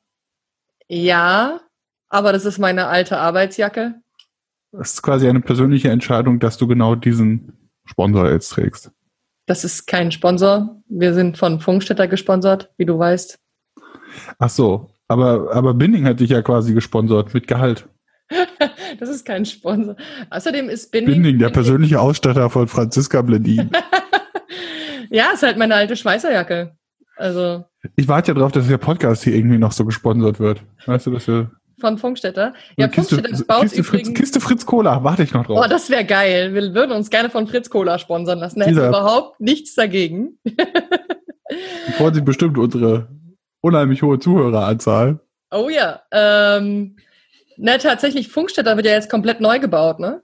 Ja, 0.88 1.62
aber 2.10 2.34
das 2.34 2.46
ist 2.46 2.58
meine 2.58 2.88
alte 2.88 3.20
Arbeitsjacke. 3.20 4.02
Das 4.72 4.94
ist 4.94 5.04
quasi 5.04 5.30
eine 5.30 5.42
persönliche 5.42 5.92
Entscheidung, 5.92 6.40
dass 6.40 6.58
du 6.58 6.66
genau 6.66 6.96
diesen 6.96 7.70
Sponsor 7.86 8.32
jetzt 8.32 8.50
trägst. 8.50 8.90
Das 9.46 9.64
ist 9.64 9.86
kein 9.86 10.12
Sponsor. 10.12 10.82
Wir 10.88 11.14
sind 11.14 11.38
von 11.38 11.60
Funkstätter 11.60 12.08
gesponsert, 12.08 12.74
wie 12.78 12.86
du 12.86 12.98
weißt. 12.98 13.38
Ach 14.40 14.50
so, 14.50 14.90
aber, 15.08 15.54
aber 15.54 15.76
Binding 15.76 16.06
hat 16.06 16.20
dich 16.20 16.32
ja 16.32 16.42
quasi 16.42 16.74
gesponsert 16.74 17.32
mit 17.36 17.48
Gehalt. 17.48 17.88
Das 19.00 19.10
ist 19.10 19.26
kein 19.26 19.46
Sponsor. 19.46 19.96
Außerdem 20.30 20.70
ist 20.70 20.92
Binding. 20.92 21.16
Binding, 21.16 21.40
der 21.40 21.50
persönliche 21.50 22.00
Ausstatter 22.00 22.50
von 22.50 22.68
Franziska 22.68 23.22
Bledin. 23.22 23.70
ja, 25.10 25.32
ist 25.34 25.44
halt 25.44 25.58
meine 25.58 25.76
alte 25.76 25.96
Schweißerjacke. 25.96 26.76
Also 27.18 27.66
Ich 27.96 28.08
warte 28.08 28.32
ja 28.32 28.38
drauf, 28.38 28.52
dass 28.52 28.68
der 28.68 28.78
Podcast 28.78 29.24
hier 29.24 29.36
irgendwie 29.36 29.58
noch 29.58 29.72
so 29.72 29.86
gesponsert 29.86 30.40
wird. 30.40 30.62
Weißt 30.86 31.08
du, 31.08 31.12
dass 31.12 31.28
wir 31.28 31.52
von 31.80 31.98
Funkstätter. 31.98 32.54
Ja, 32.78 32.88
Kiste, 32.88 33.16
Funkstätter 33.16 33.46
baut 33.46 33.62
Kiste, 33.62 33.84
Fritz, 33.84 34.02
übrigens. 34.02 34.20
Kiste 34.20 34.42
Fritz 34.42 34.66
Cola, 34.66 35.04
warte 35.04 35.24
ich 35.24 35.34
noch 35.34 35.46
drauf. 35.46 35.62
Oh, 35.64 35.68
das 35.70 35.90
wäre 35.90 36.06
geil. 36.06 36.54
Wir 36.54 36.74
würden 36.74 36.92
uns 36.92 37.10
gerne 37.10 37.30
von 37.30 37.48
Fritz 37.48 37.70
Cola 37.70 38.00
sponsern 38.00 38.40
lassen. 38.40 38.60
Da 38.60 38.66
hätten 38.66 38.78
wir 38.78 38.88
überhaupt 38.88 39.40
nichts 39.40 39.76
dagegen. 39.76 40.38
Die 40.44 41.92
freuen 41.94 42.14
sich 42.14 42.24
bestimmt 42.24 42.58
unsere 42.58 43.08
unheimlich 43.62 44.02
hohe 44.02 44.20
Zuhöreranzahl. 44.20 45.20
Oh 45.52 45.70
ja. 45.70 46.02
Ähm, 46.12 46.98
na, 47.62 47.78
tatsächlich, 47.78 48.30
Funkstätter 48.30 48.78
wird 48.78 48.86
ja 48.86 48.94
jetzt 48.94 49.10
komplett 49.10 49.42
neu 49.42 49.60
gebaut, 49.60 50.00
ne? 50.00 50.24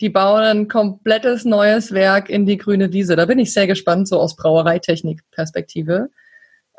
Die 0.00 0.08
bauen 0.08 0.42
ein 0.42 0.68
komplettes 0.68 1.44
neues 1.44 1.90
Werk 1.90 2.28
in 2.28 2.46
die 2.46 2.58
grüne 2.58 2.92
Wiese. 2.92 3.16
Da 3.16 3.26
bin 3.26 3.40
ich 3.40 3.52
sehr 3.52 3.66
gespannt, 3.66 4.06
so 4.06 4.20
aus 4.20 4.36
Brauereitechnik-Perspektive. 4.36 6.10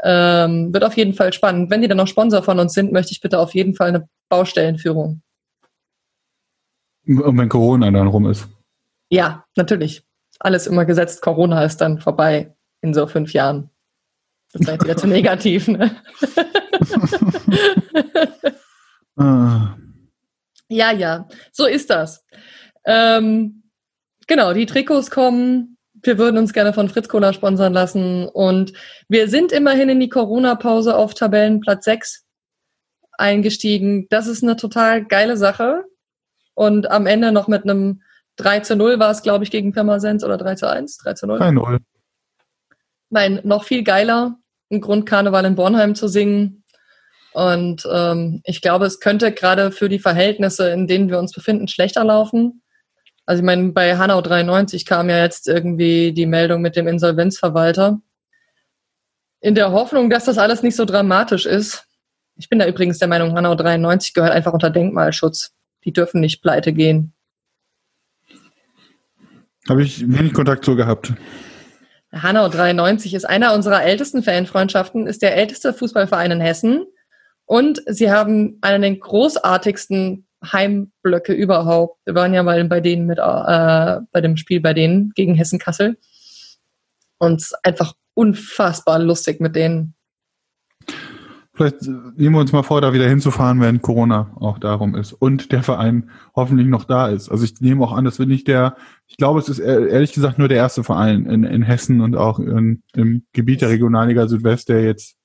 Ähm, 0.04 0.74
wird 0.74 0.86
auf 0.86 0.96
jeden 0.96 1.14
Fall 1.14 1.34
spannend. 1.34 1.70
Wenn 1.70 1.82
die 1.82 1.90
dann 1.90 1.98
noch 1.98 2.08
Sponsor 2.08 2.42
von 2.42 2.58
uns 2.58 2.74
sind, 2.74 2.94
möchte 2.94 3.12
ich 3.12 3.20
bitte 3.20 3.40
auf 3.40 3.54
jeden 3.54 3.76
Fall 3.76 3.90
eine 3.90 4.08
Baustellenführung. 4.30 5.22
Und 7.06 7.38
wenn 7.38 7.50
Corona 7.50 7.92
dann 7.92 8.08
rum 8.08 8.30
ist. 8.30 8.48
Ja, 9.10 9.46
natürlich. 9.56 10.04
Alles 10.40 10.68
immer 10.68 10.86
gesetzt. 10.86 11.22
Corona 11.22 11.66
ist 11.66 11.82
dann 11.82 12.00
vorbei 12.00 12.56
in 12.82 12.94
so 12.94 13.08
fünf 13.08 13.34
Jahren. 13.34 13.72
Das 14.54 14.68
jetzt 14.68 14.84
wieder 14.84 14.98
zu 14.98 15.08
negativ, 15.08 15.68
ne? 15.68 15.98
Ah. 19.20 19.76
Ja, 20.70 20.92
ja, 20.92 21.28
so 21.52 21.66
ist 21.66 21.90
das. 21.90 22.26
Ähm, 22.86 23.64
genau, 24.28 24.54
die 24.54 24.66
Trikots 24.66 25.10
kommen. 25.12 25.78
Wir 26.04 26.18
würden 26.18 26.38
uns 26.38 26.54
gerne 26.54 26.74
von 26.74 26.90
Fritz 26.90 27.10
Cola 27.10 27.34
sponsern 27.34 27.74
lassen. 27.74 28.28
Und 28.28 28.74
wir 29.08 29.30
sind 29.30 29.52
immerhin 29.52 29.90
in 29.90 30.00
die 30.00 30.10
Corona-Pause 30.10 30.96
auf 30.96 31.14
Tabellenplatz 31.14 31.86
6 31.86 32.26
eingestiegen. 33.18 34.08
Das 34.10 34.28
ist 34.28 34.44
eine 34.44 34.56
total 34.56 35.06
geile 35.06 35.38
Sache. 35.38 35.86
Und 36.54 36.90
am 36.90 37.08
Ende 37.08 37.32
noch 37.32 37.48
mit 37.48 37.64
einem 37.64 38.02
3 38.38 38.62
zu 38.62 38.76
0 38.76 39.00
war 39.00 39.12
es, 39.12 39.22
glaube 39.22 39.44
ich, 39.44 39.52
gegen 39.52 39.74
Pirmasens 39.74 40.24
oder 40.24 40.38
3 40.38 40.56
zu 40.56 40.70
1, 40.70 40.98
3 40.98 41.14
zu 41.14 41.28
0. 41.28 41.40
3-0. 41.40 41.80
Nein, 43.10 43.40
noch 43.44 43.64
viel 43.64 43.84
geiler, 43.84 44.38
ein 44.72 44.82
Grundkarneval 44.82 45.46
in 45.46 45.56
Bornheim 45.56 45.96
zu 45.96 46.08
singen. 46.08 46.57
Und 47.38 47.88
ähm, 47.94 48.42
ich 48.46 48.64
glaube, 48.64 48.88
es 48.88 49.00
könnte 49.00 49.32
gerade 49.32 49.72
für 49.72 49.90
die 49.90 50.00
Verhältnisse, 50.00 50.72
in 50.72 50.88
denen 50.88 51.12
wir 51.12 51.20
uns 51.20 51.34
befinden, 51.34 51.68
schlechter 51.68 52.04
laufen. 52.04 52.64
Also 53.28 53.42
ich 53.42 53.46
meine, 53.46 53.74
bei 53.74 53.96
Hanau 53.96 54.22
93 54.22 54.88
kam 54.88 55.08
ja 55.08 55.20
jetzt 55.22 55.48
irgendwie 55.48 56.14
die 56.14 56.26
Meldung 56.26 56.64
mit 56.64 56.76
dem 56.76 56.88
Insolvenzverwalter. 56.88 58.02
In 59.40 59.54
der 59.54 59.72
Hoffnung, 59.72 60.10
dass 60.10 60.26
das 60.26 60.40
alles 60.40 60.64
nicht 60.64 60.76
so 60.76 60.84
dramatisch 60.84 61.46
ist. 61.46 61.86
Ich 62.38 62.50
bin 62.50 62.58
da 62.58 62.66
übrigens 62.66 62.98
der 62.98 63.08
Meinung, 63.08 63.36
Hanau 63.36 63.54
93 63.54 64.16
gehört 64.16 64.32
einfach 64.32 64.54
unter 64.54 64.72
Denkmalschutz. 64.72 65.54
Die 65.86 65.94
dürfen 65.94 66.22
nicht 66.22 66.42
pleite 66.42 66.74
gehen. 66.74 67.14
Habe 69.70 69.84
ich 69.84 70.02
wenig 70.12 70.34
Kontakt 70.34 70.66
zu 70.66 70.76
gehabt. 70.76 71.14
Hanau 72.12 72.50
93 72.50 73.14
ist 73.14 73.26
einer 73.26 73.54
unserer 73.54 73.84
ältesten 73.84 74.24
Fanfreundschaften, 74.24 75.06
ist 75.06 75.22
der 75.22 75.36
älteste 75.36 75.72
Fußballverein 75.72 76.32
in 76.32 76.42
Hessen 76.42 76.88
und 77.48 77.82
sie 77.88 78.12
haben 78.12 78.60
einen 78.62 78.84
der 78.84 78.96
großartigsten 78.96 80.28
Heimblöcke 80.46 81.34
überhaupt. 81.34 82.00
Wir 82.06 82.14
waren 82.14 82.34
ja 82.34 82.44
mal 82.44 82.64
bei 82.66 82.80
denen 82.80 83.08
mit, 83.08 83.18
äh, 83.18 83.98
bei 84.12 84.22
dem 84.22 84.38
Spiel 84.38 84.62
bei 84.62 84.76
denen 84.76 85.12
gegen 85.16 85.34
Hessen 85.34 85.58
Kassel 85.58 85.98
und 87.18 87.44
einfach 87.64 87.96
unfassbar 88.14 89.00
lustig 89.00 89.42
mit 89.42 89.56
denen. 89.56 89.96
Vielleicht 91.54 91.82
nehmen 91.82 92.36
wir 92.36 92.42
uns 92.42 92.52
mal 92.52 92.62
vor, 92.62 92.82
da 92.82 92.94
wieder 92.94 93.10
hinzufahren, 93.10 93.60
wenn 93.62 93.82
Corona 93.82 94.32
auch 94.40 94.60
darum 94.60 94.94
ist 94.94 95.12
und 95.12 95.52
der 95.52 95.64
Verein 95.64 96.12
hoffentlich 96.36 96.68
noch 96.68 96.84
da 96.84 97.08
ist. 97.08 97.30
Also 97.30 97.46
ich 97.46 97.60
nehme 97.62 97.84
auch 97.84 97.94
an, 97.94 98.06
das 98.06 98.20
wird 98.20 98.30
nicht 98.30 98.48
der, 98.48 98.76
ich 99.08 99.18
glaube, 99.18 99.40
es 99.40 99.50
ist 99.50 99.58
ehr- 99.58 99.88
ehrlich 99.88 100.14
gesagt 100.14 100.38
nur 100.38 100.50
der 100.50 100.58
erste 100.58 100.84
Verein 100.84 101.26
in, 101.26 101.44
in 101.44 101.64
Hessen 101.64 102.02
und 102.02 102.16
auch 102.16 102.38
in, 102.38 102.84
im 102.94 103.24
Gebiet 103.34 103.62
der 103.62 103.70
Regionalliga 103.70 104.28
Südwest, 104.28 104.70
der 104.70 104.84
jetzt 104.84 105.17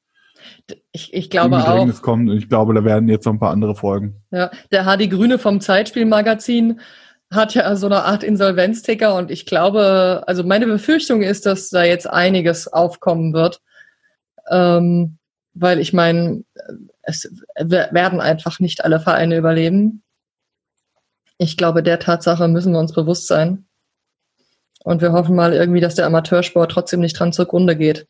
Ich, 0.93 1.13
ich 1.15 1.31
glaube 1.31 1.57
auch. 1.57 1.65
Bedrängnis 1.65 2.03
kommt. 2.03 2.31
Und 2.31 2.37
ich 2.37 2.49
glaube, 2.49 2.75
da 2.75 2.85
werden 2.85 3.09
jetzt 3.09 3.25
noch 3.25 3.33
ein 3.33 3.41
paar 3.41 3.53
andere 3.53 3.75
folgen. 3.75 4.23
Ja, 4.31 4.51
der 4.71 4.85
Hardy 4.85 5.09
Grüne 5.09 5.39
vom 5.39 5.61
Zeitspielmagazin 5.61 6.81
hat 7.31 7.55
ja 7.55 7.75
so 7.77 7.87
eine 7.87 8.05
Art 8.05 8.23
Insolvenzticker 8.23 9.15
und 9.15 9.31
ich 9.31 9.47
glaube, 9.47 10.23
also 10.27 10.45
meine 10.45 10.67
Befürchtung 10.67 11.23
ist, 11.23 11.47
dass 11.47 11.71
da 11.71 11.83
jetzt 11.83 12.07
einiges 12.07 12.69
aufkommen 12.71 13.33
wird. 13.33 13.61
Ähm, 14.51 15.19
weil 15.55 15.79
ich 15.79 15.93
meine, 15.93 16.45
es 17.03 17.31
we- 17.57 17.89
werden 17.91 18.21
einfach 18.21 18.59
nicht 18.59 18.85
alle 18.85 19.01
Vereine 19.01 19.37
überleben. 19.37 20.03
Ich 21.39 21.57
glaube, 21.57 21.83
der 21.83 21.99
Tatsache 21.99 22.49
müssen 22.49 22.73
wir 22.73 22.79
uns 22.81 22.93
bewusst 22.93 23.27
sein. 23.27 23.67
Und 24.85 25.01
wir 25.01 25.13
hoffen 25.13 25.37
mal 25.37 25.53
irgendwie, 25.53 25.81
dass 25.81 25.95
der 25.95 26.07
Amateursport 26.07 26.71
trotzdem 26.71 27.01
nicht 27.01 27.19
dran 27.19 27.33
zugrunde 27.33 27.77
geht. 27.77 28.07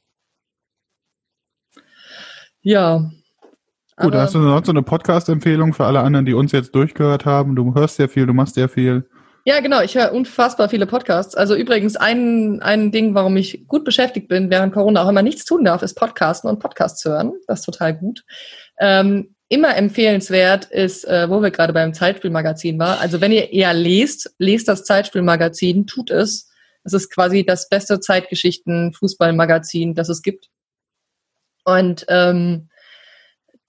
Ja. 2.63 3.11
Gut, 3.97 4.15
hast 4.15 4.35
du 4.35 4.43
sonst 4.43 4.67
so 4.67 4.73
eine 4.73 4.83
Podcast-Empfehlung 4.83 5.75
für 5.75 5.85
alle 5.85 6.01
anderen, 6.01 6.25
die 6.25 6.35
uns 6.35 6.53
jetzt 6.53 6.75
durchgehört 6.75 7.25
haben? 7.25 7.55
Du 7.55 7.75
hörst 7.75 7.97
sehr 7.97 8.09
viel, 8.09 8.27
du 8.27 8.33
machst 8.33 8.55
sehr 8.55 8.69
viel. 8.69 9.09
Ja, 9.45 9.61
genau. 9.61 9.83
Ich 9.83 9.97
höre 9.97 10.13
unfassbar 10.13 10.69
viele 10.69 10.87
Podcasts. 10.87 11.35
Also 11.35 11.57
übrigens 11.57 11.97
ein, 11.97 12.63
ein 12.63 12.93
Ding, 12.93 13.15
warum 13.15 13.37
ich 13.37 13.67
gut 13.67 13.85
beschäftigt 13.85 14.29
bin, 14.29 14.51
während 14.51 14.73
Corona 14.73 15.03
auch 15.03 15.09
immer 15.09 15.23
nichts 15.23 15.45
tun 15.45 15.65
darf, 15.65 15.83
ist 15.83 15.95
Podcasten 15.95 16.49
und 16.49 16.61
Podcasts 16.61 17.05
hören. 17.05 17.33
Das 17.49 17.61
ist 17.61 17.67
total 17.67 17.95
gut. 17.95 18.25
Ähm, 18.79 19.35
immer 19.49 19.77
empfehlenswert 19.77 20.67
ist, 20.67 21.05
äh, 21.05 21.29
wo 21.29 21.43
wir 21.43 21.51
gerade 21.51 21.73
beim 21.73 21.93
Zeitspielmagazin 21.93 22.79
war. 22.79 23.01
Also 23.01 23.21
wenn 23.21 23.33
ihr 23.33 23.53
eher 23.53 23.75
lest, 23.75 24.33
lest 24.39 24.69
das 24.69 24.85
Zeitspielmagazin, 24.85 25.87
tut 25.87 26.11
es. 26.11 26.49
Es 26.85 26.93
ist 26.93 27.13
quasi 27.13 27.45
das 27.45 27.69
beste 27.69 28.01
Zeitgeschichten-Fußballmagazin, 28.01 29.95
das 29.95 30.09
es 30.09 30.23
gibt. 30.23 30.49
Und 31.65 32.05
ähm, 32.09 32.69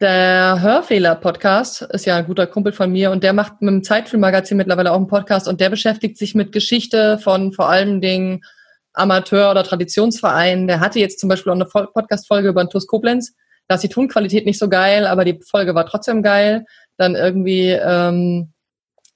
der 0.04 0.60
Hörfehler-Podcast 0.62 1.84
ist 1.84 2.06
ja 2.06 2.18
ein 2.18 2.26
guter 2.26 2.48
Kumpel 2.48 2.74
von 2.74 2.92
mir 2.92 3.12
und 3.12 3.24
der 3.24 3.32
macht 3.32 3.62
mit 3.62 3.72
dem 3.72 3.84
Zeitfilm-Magazin 3.84 4.58
mittlerweile 4.58 4.92
auch 4.92 4.98
einen 4.98 5.08
Podcast 5.08 5.48
und 5.48 5.62
der 5.62 5.70
beschäftigt 5.70 6.18
sich 6.18 6.36
mit 6.36 6.52
Geschichte 6.52 7.20
von 7.20 7.54
vor 7.54 7.70
allen 7.70 8.02
Dingen 8.02 8.42
Amateur- 8.94 9.52
oder 9.52 9.64
Traditionsvereinen. 9.64 10.68
Der 10.68 10.80
hatte 10.82 11.00
jetzt 11.00 11.20
zum 11.20 11.30
Beispiel 11.30 11.52
auch 11.52 11.56
eine 11.56 11.66
Podcast-Folge 11.66 12.50
über 12.50 12.64
den 12.64 12.70
TuS 12.70 12.88
Koblenz. 12.88 13.34
Da 13.68 13.76
ist 13.76 13.82
die 13.82 13.90
Tonqualität 13.90 14.46
nicht 14.46 14.60
so 14.60 14.68
geil, 14.68 15.08
aber 15.08 15.24
die 15.24 15.40
Folge 15.50 15.74
war 15.74 15.86
trotzdem 15.86 16.22
geil. 16.22 16.66
Dann 16.98 17.16
irgendwie, 17.16 17.70
ähm, 17.70 18.52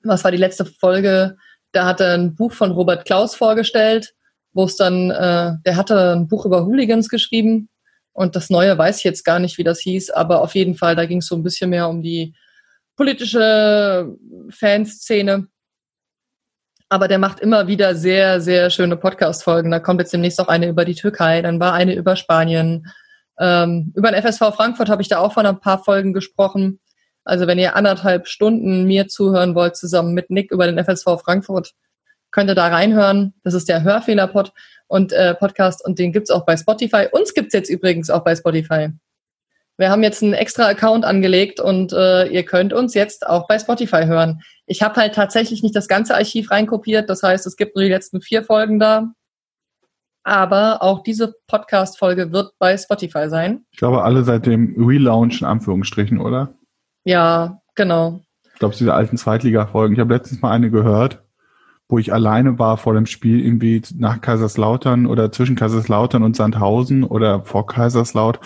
was 0.04 0.24
war 0.24 0.32
die 0.32 0.38
letzte 0.38 0.66
Folge? 0.66 1.36
Da 1.74 1.86
hat 1.86 2.00
er 2.00 2.14
ein 2.14 2.34
Buch 2.36 2.54
von 2.54 2.72
Robert 2.72 3.06
Klaus 3.06 3.36
vorgestellt, 3.36 4.14
wo 4.54 4.64
es 4.64 4.78
dann, 4.78 5.12
äh, 5.12 5.52
der 5.66 5.76
hatte 5.76 6.14
ein 6.14 6.28
Buch 6.28 6.46
über 6.46 6.66
Hooligans 6.66 7.10
geschrieben 7.10 7.70
und 8.18 8.36
das 8.36 8.50
Neue 8.50 8.76
weiß 8.76 8.98
ich 8.98 9.04
jetzt 9.04 9.24
gar 9.24 9.38
nicht, 9.38 9.60
wie 9.60 9.64
das 9.64 9.80
hieß, 9.80 10.10
aber 10.10 10.42
auf 10.42 10.56
jeden 10.56 10.74
Fall, 10.74 10.96
da 10.96 11.06
ging 11.06 11.20
es 11.20 11.28
so 11.28 11.36
ein 11.36 11.44
bisschen 11.44 11.70
mehr 11.70 11.88
um 11.88 12.02
die 12.02 12.34
politische 12.96 14.12
Fanszene. 14.50 15.46
Aber 16.90 17.08
der 17.08 17.20
macht 17.20 17.42
immer 17.42 17.68
wieder 17.68 17.94
sehr, 17.94 18.42
sehr 18.42 18.72
schöne 18.72 18.98
Podcast-Folgen. 18.98 19.70
Da 19.70 19.80
kommt 19.80 20.00
jetzt 20.00 20.14
demnächst 20.14 20.42
auch 20.42 20.48
eine 20.48 20.68
über 20.68 20.84
die 20.84 20.96
Türkei, 20.96 21.44
dann 21.44 21.60
war 21.60 21.74
eine 21.74 21.94
über 21.94 22.16
Spanien. 22.16 22.88
Ähm, 23.40 23.94
über 23.96 24.12
den 24.12 24.24
FSV 24.24 24.56
Frankfurt 24.56 24.90
habe 24.90 25.04
ich 25.04 25.10
da 25.10 25.20
auch 25.20 25.34
von 25.34 25.46
ein 25.46 25.60
paar 25.60 25.84
Folgen 25.84 26.12
gesprochen. 26.12 26.80
Also 27.24 27.46
wenn 27.46 27.60
ihr 27.60 27.76
anderthalb 27.76 28.28
Stunden 28.28 28.86
mir 28.86 29.08
zuhören 29.08 29.54
wollt, 29.54 29.76
zusammen 29.76 30.16
mit 30.16 30.32
Nick 30.32 30.50
über 30.50 30.66
den 30.66 30.84
FSV 30.84 31.22
Frankfurt, 31.24 31.74
könnt 32.32 32.50
ihr 32.50 32.56
da 32.56 32.70
reinhören. 32.70 33.36
Das 33.44 33.54
ist 33.54 33.70
der 33.70 33.84
Hörfehler-Pod 33.84 34.54
und 34.88 35.14
äh, 35.14 35.36
Podcast 35.36 35.86
und 35.86 36.00
den 36.00 36.12
gibt's 36.12 36.32
auch 36.32 36.46
bei 36.46 36.58
Spotify. 36.58 37.08
Uns 37.12 37.34
gibt's 37.34 37.54
jetzt 37.54 37.70
übrigens 37.70 38.10
auch 38.10 38.24
bei 38.24 38.36
Spotify. 38.36 38.90
Wir 39.78 39.92
haben 39.92 40.02
jetzt 40.02 40.24
einen 40.24 40.34
extra 40.34 40.68
Account 40.68 41.06
angelegt 41.06 41.60
und 41.60 41.94
äh, 41.94 42.28
ihr 42.28 42.44
könnt 42.44 42.74
uns 42.74 42.96
jetzt 42.96 43.28
auch 43.28 43.48
bei 43.48 43.60
Spotify 43.60 44.06
hören. 44.06 44.42
Ich 44.66 44.82
habe 44.82 44.96
halt 44.96 45.14
tatsächlich 45.14 45.62
nicht 45.62 45.76
das 45.76 45.88
ganze 45.88 46.16
Archiv 46.16 46.50
reinkopiert, 46.50 47.10
das 47.10 47.22
heißt, 47.22 47.46
es 47.46 47.58
gibt 47.58 47.76
nur 47.76 47.84
die 47.84 47.92
letzten 47.92 48.22
vier 48.22 48.44
Folgen 48.44 48.80
da. 48.80 49.12
Aber 50.24 50.82
auch 50.82 51.04
diese 51.04 51.36
Podcast-Folge 51.48 52.34
wird 52.34 52.52
bei 52.60 52.76
Spotify 52.76 53.30
sein. 53.30 53.66
Ich 53.72 53.78
glaube, 53.78 54.04
alle 54.04 54.24
seit 54.24 54.46
dem 54.46 54.76
Relaunch 54.78 55.42
in 55.42 55.48
Anführungsstrichen, 55.48 56.20
oder? 56.20 56.54
Ja, 57.06 57.62
genau. 57.76 58.22
Ich 58.54 58.60
glaube, 58.60 58.76
diese 58.76 58.94
alten 58.94 59.16
Zweitliga-Folgen. 59.16 59.94
Ich 59.94 60.00
habe 60.00 60.14
letztens 60.14 60.42
mal 60.42 60.52
eine 60.52 60.70
gehört 60.70 61.24
wo 61.90 61.98
ich 61.98 62.14
alleine 62.14 62.60
war 62.60 62.78
vor 62.78 62.94
dem 62.94 63.06
Spiel 63.06 63.40
irgendwie 63.40 63.82
nach 63.96 64.20
Kaiserslautern 64.20 65.06
oder 65.06 65.32
zwischen 65.32 65.56
Kaiserslautern 65.56 66.24
und 66.24 66.36
Sandhausen 66.36 67.04
oder 67.04 67.44
vor 67.46 67.66
Kaiserslaut, 67.66 68.40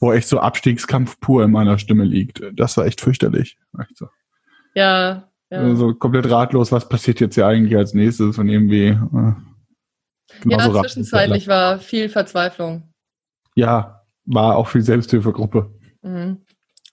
wo 0.00 0.12
echt 0.12 0.28
so 0.28 0.40
Abstiegskampf 0.40 1.20
pur 1.20 1.44
in 1.44 1.52
meiner 1.52 1.78
Stimme 1.78 2.04
liegt. 2.04 2.42
Das 2.54 2.76
war 2.76 2.86
echt 2.86 3.00
fürchterlich. 3.00 3.58
Echt 3.78 3.96
so. 3.96 4.08
Ja, 4.74 5.28
ja. 5.50 5.60
Also 5.60 5.94
komplett 5.94 6.28
ratlos, 6.30 6.72
was 6.72 6.88
passiert 6.88 7.20
jetzt 7.20 7.34
hier 7.34 7.46
eigentlich 7.46 7.76
als 7.76 7.94
nächstes 7.94 8.38
und 8.38 8.48
irgendwie. 8.48 8.88
Äh, 8.88 9.32
ja, 10.44 10.70
zwischenzeitlich 10.70 11.48
war 11.48 11.78
viel 11.78 12.08
Verzweiflung. 12.08 12.82
Ja, 13.54 14.02
war 14.26 14.56
auch 14.56 14.68
viel 14.68 14.82
Selbsthilfegruppe. 14.82 15.72
Mhm. 16.02 16.38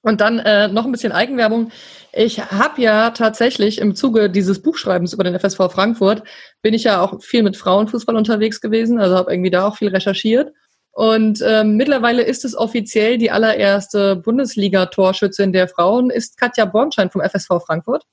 Und 0.06 0.22
dann 0.22 0.38
äh, 0.38 0.68
noch 0.68 0.86
ein 0.86 0.91
bisschen 0.91 1.12
Eigenwerbung. 1.12 1.72
Ich 2.14 2.39
habe 2.39 2.80
ja 2.80 3.10
tatsächlich 3.10 3.80
im 3.80 3.95
Zuge 3.95 4.30
dieses 4.30 4.62
Buchschreibens 4.62 5.14
über 5.14 5.24
den 5.24 5.38
FSV 5.38 5.58
Frankfurt, 5.72 6.22
bin 6.62 6.76
ich 6.76 6.84
ja 6.84 7.01
auch 7.01 7.24
viel 7.24 7.41
mit 7.41 7.58
Frauenfußball 7.58 8.16
unterwegs 8.16 8.62
gewesen, 8.62 8.99
also 8.99 9.16
habe 9.16 9.34
irgendwie 9.34 9.49
da 9.49 9.68
auch 9.68 9.78
viel 9.78 9.88
recherchiert. 9.88 10.53
Und 10.91 11.43
ähm, 11.43 11.76
mittlerweile 11.76 12.22
ist 12.22 12.45
es 12.45 12.56
offiziell 12.56 13.18
die 13.18 13.32
allererste 13.32 14.16
Bundesliga-Torschützin 14.18 15.51
der 15.51 15.68
Frauen, 15.68 16.12
ist 16.12 16.38
Katja 16.38 16.66
Bornschein 16.66 17.10
vom 17.10 17.22
FSV 17.22 17.66
Frankfurt. 17.66 18.03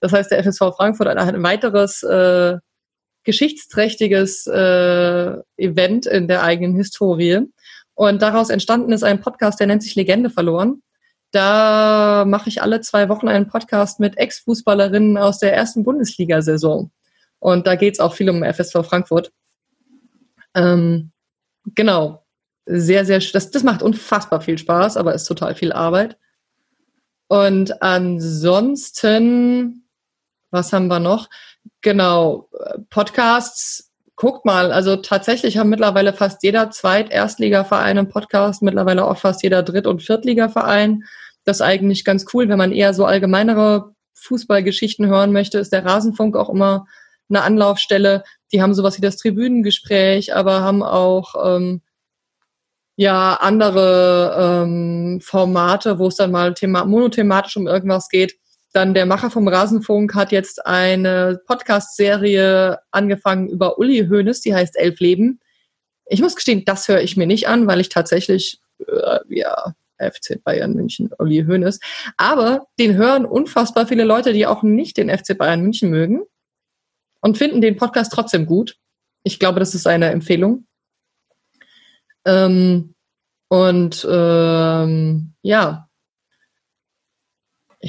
Das 0.00 0.12
heißt, 0.12 0.30
der 0.30 0.44
FSV 0.44 0.76
Frankfurt 0.76 1.08
hat 1.08 1.16
ein 1.16 1.42
weiteres 1.42 2.02
äh, 2.02 2.58
geschichtsträchtiges 3.24 4.46
äh, 4.48 5.32
Event 5.56 6.04
in 6.04 6.28
der 6.28 6.42
eigenen 6.42 6.76
Historie. 6.76 7.40
Und 7.94 8.20
daraus 8.20 8.50
entstanden 8.50 8.92
ist 8.92 9.02
ein 9.02 9.22
Podcast, 9.22 9.58
der 9.58 9.66
nennt 9.66 9.82
sich 9.82 9.94
Legende 9.94 10.28
verloren. 10.28 10.82
Da 11.30 12.24
mache 12.26 12.48
ich 12.48 12.62
alle 12.62 12.80
zwei 12.80 13.08
Wochen 13.08 13.28
einen 13.28 13.48
Podcast 13.48 14.00
mit 14.00 14.16
Ex-Fußballerinnen 14.16 15.18
aus 15.18 15.38
der 15.38 15.54
ersten 15.54 15.84
Bundesliga-Saison. 15.84 16.90
Und 17.38 17.66
da 17.66 17.74
geht 17.74 17.94
es 17.94 18.00
auch 18.00 18.14
viel 18.14 18.30
um 18.30 18.42
FSV 18.42 18.84
Frankfurt. 18.84 19.32
Ähm, 20.54 21.12
genau. 21.74 22.24
Sehr, 22.66 23.04
sehr, 23.04 23.18
das, 23.18 23.50
das 23.50 23.62
macht 23.62 23.82
unfassbar 23.82 24.40
viel 24.40 24.58
Spaß, 24.58 24.96
aber 24.96 25.14
ist 25.14 25.24
total 25.24 25.54
viel 25.54 25.72
Arbeit. 25.72 26.18
Und 27.28 27.82
ansonsten, 27.82 29.84
was 30.50 30.72
haben 30.72 30.88
wir 30.88 30.98
noch? 30.98 31.28
Genau, 31.82 32.50
Podcasts, 32.90 33.87
guckt 34.18 34.44
mal, 34.44 34.72
also 34.72 34.96
tatsächlich 34.96 35.58
haben 35.58 35.70
mittlerweile 35.70 36.12
fast 36.12 36.42
jeder 36.42 36.72
Zweit-Erstligaverein 36.72 37.98
einen 37.98 38.08
Podcast, 38.08 38.62
mittlerweile 38.62 39.06
auch 39.06 39.16
fast 39.16 39.44
jeder 39.44 39.62
Dritt- 39.62 39.86
und 39.86 40.02
Viertligaverein 40.02 41.04
das 41.44 41.60
eigentlich 41.60 42.04
ganz 42.04 42.26
cool. 42.34 42.48
Wenn 42.48 42.58
man 42.58 42.72
eher 42.72 42.92
so 42.94 43.06
allgemeinere 43.06 43.94
Fußballgeschichten 44.14 45.06
hören 45.06 45.32
möchte, 45.32 45.60
ist 45.60 45.72
der 45.72 45.84
Rasenfunk 45.84 46.36
auch 46.36 46.50
immer 46.50 46.86
eine 47.28 47.42
Anlaufstelle. 47.42 48.24
Die 48.52 48.60
haben 48.60 48.74
sowas 48.74 48.98
wie 48.98 49.02
das 49.02 49.18
Tribünengespräch, 49.18 50.34
aber 50.34 50.62
haben 50.62 50.82
auch 50.82 51.34
ähm, 51.56 51.80
ja 52.96 53.34
andere 53.34 54.64
ähm, 54.64 55.20
Formate, 55.22 56.00
wo 56.00 56.08
es 56.08 56.16
dann 56.16 56.32
mal 56.32 56.54
thema 56.54 56.84
monothematisch 56.84 57.56
um 57.56 57.68
irgendwas 57.68 58.08
geht. 58.08 58.34
Dann 58.72 58.94
der 58.94 59.06
Macher 59.06 59.30
vom 59.30 59.48
Rasenfunk 59.48 60.14
hat 60.14 60.30
jetzt 60.30 60.66
eine 60.66 61.40
Podcast-Serie 61.46 62.78
angefangen 62.90 63.48
über 63.48 63.78
Uli 63.78 64.06
Hoeneß, 64.08 64.40
die 64.42 64.54
heißt 64.54 64.78
Elf 64.78 65.00
Leben. 65.00 65.40
Ich 66.06 66.20
muss 66.20 66.36
gestehen, 66.36 66.64
das 66.64 66.88
höre 66.88 67.00
ich 67.00 67.16
mir 67.16 67.26
nicht 67.26 67.48
an, 67.48 67.66
weil 67.66 67.80
ich 67.80 67.88
tatsächlich 67.88 68.60
äh, 68.86 69.20
ja 69.28 69.74
FC 69.98 70.42
Bayern 70.42 70.74
München, 70.74 71.10
Uli 71.18 71.44
Hoeneß. 71.46 71.80
Aber 72.16 72.66
den 72.78 72.94
hören 72.94 73.24
unfassbar 73.24 73.86
viele 73.86 74.04
Leute, 74.04 74.32
die 74.32 74.46
auch 74.46 74.62
nicht 74.62 74.96
den 74.96 75.10
FC 75.10 75.36
Bayern 75.36 75.62
München 75.62 75.90
mögen 75.90 76.22
und 77.20 77.38
finden 77.38 77.60
den 77.60 77.76
Podcast 77.76 78.12
trotzdem 78.12 78.46
gut. 78.46 78.76
Ich 79.22 79.38
glaube, 79.38 79.60
das 79.60 79.74
ist 79.74 79.86
eine 79.86 80.10
Empfehlung. 80.10 80.66
Ähm, 82.24 82.94
und 83.48 84.06
ähm, 84.08 85.34
ja, 85.42 85.87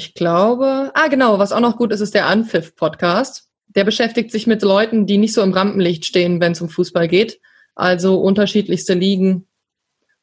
ich 0.00 0.14
glaube, 0.14 0.90
ah 0.94 1.08
genau, 1.08 1.38
was 1.38 1.52
auch 1.52 1.60
noch 1.60 1.76
gut 1.76 1.92
ist, 1.92 2.00
ist 2.00 2.14
der 2.14 2.26
Anpfiff-Podcast. 2.26 3.48
Der 3.68 3.84
beschäftigt 3.84 4.32
sich 4.32 4.46
mit 4.46 4.62
Leuten, 4.62 5.06
die 5.06 5.18
nicht 5.18 5.34
so 5.34 5.42
im 5.42 5.52
Rampenlicht 5.52 6.04
stehen, 6.04 6.40
wenn 6.40 6.52
es 6.52 6.60
um 6.60 6.68
Fußball 6.68 7.06
geht. 7.06 7.40
Also 7.74 8.20
unterschiedlichste 8.20 8.94
Ligen, 8.94 9.46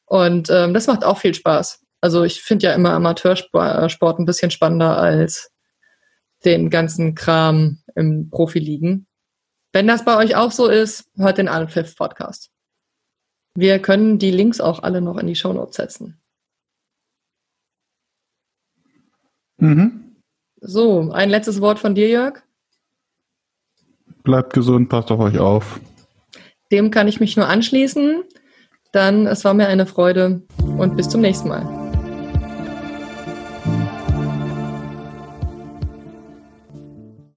und 0.08 0.48
ähm, 0.50 0.72
das 0.74 0.86
macht 0.86 1.04
auch 1.04 1.18
viel 1.18 1.34
Spaß. 1.34 1.84
Also 2.00 2.24
ich 2.24 2.42
finde 2.42 2.66
ja 2.66 2.74
immer 2.74 2.92
Amateursport 2.92 4.18
ein 4.18 4.24
bisschen 4.24 4.50
spannender 4.50 4.96
als 4.96 5.52
den 6.44 6.70
ganzen 6.70 7.14
Kram 7.14 7.82
im 7.94 8.30
Profiligen. 8.30 9.06
Wenn 9.72 9.86
das 9.86 10.04
bei 10.04 10.16
euch 10.16 10.34
auch 10.34 10.50
so 10.50 10.68
ist, 10.68 11.10
hört 11.16 11.38
den 11.38 11.48
Anpfiff 11.48 11.94
Podcast. 11.94 12.50
Wir 13.54 13.80
können 13.80 14.18
die 14.18 14.30
Links 14.30 14.60
auch 14.60 14.82
alle 14.82 15.00
noch 15.00 15.18
in 15.18 15.26
die 15.26 15.34
Shownotes 15.34 15.76
setzen. 15.76 16.17
Mhm. 19.58 20.16
So, 20.60 21.10
ein 21.12 21.30
letztes 21.30 21.60
Wort 21.60 21.78
von 21.78 21.94
dir, 21.94 22.08
Jörg. 22.08 22.42
Bleibt 24.24 24.52
gesund, 24.52 24.88
passt 24.88 25.10
auf 25.10 25.20
euch 25.20 25.38
auf. 25.38 25.80
Dem 26.72 26.90
kann 26.90 27.08
ich 27.08 27.20
mich 27.20 27.36
nur 27.36 27.46
anschließen. 27.46 28.24
Dann, 28.92 29.26
es 29.26 29.44
war 29.44 29.54
mir 29.54 29.68
eine 29.68 29.86
Freude 29.86 30.42
und 30.78 30.96
bis 30.96 31.08
zum 31.08 31.20
nächsten 31.20 31.48
Mal. 31.48 31.87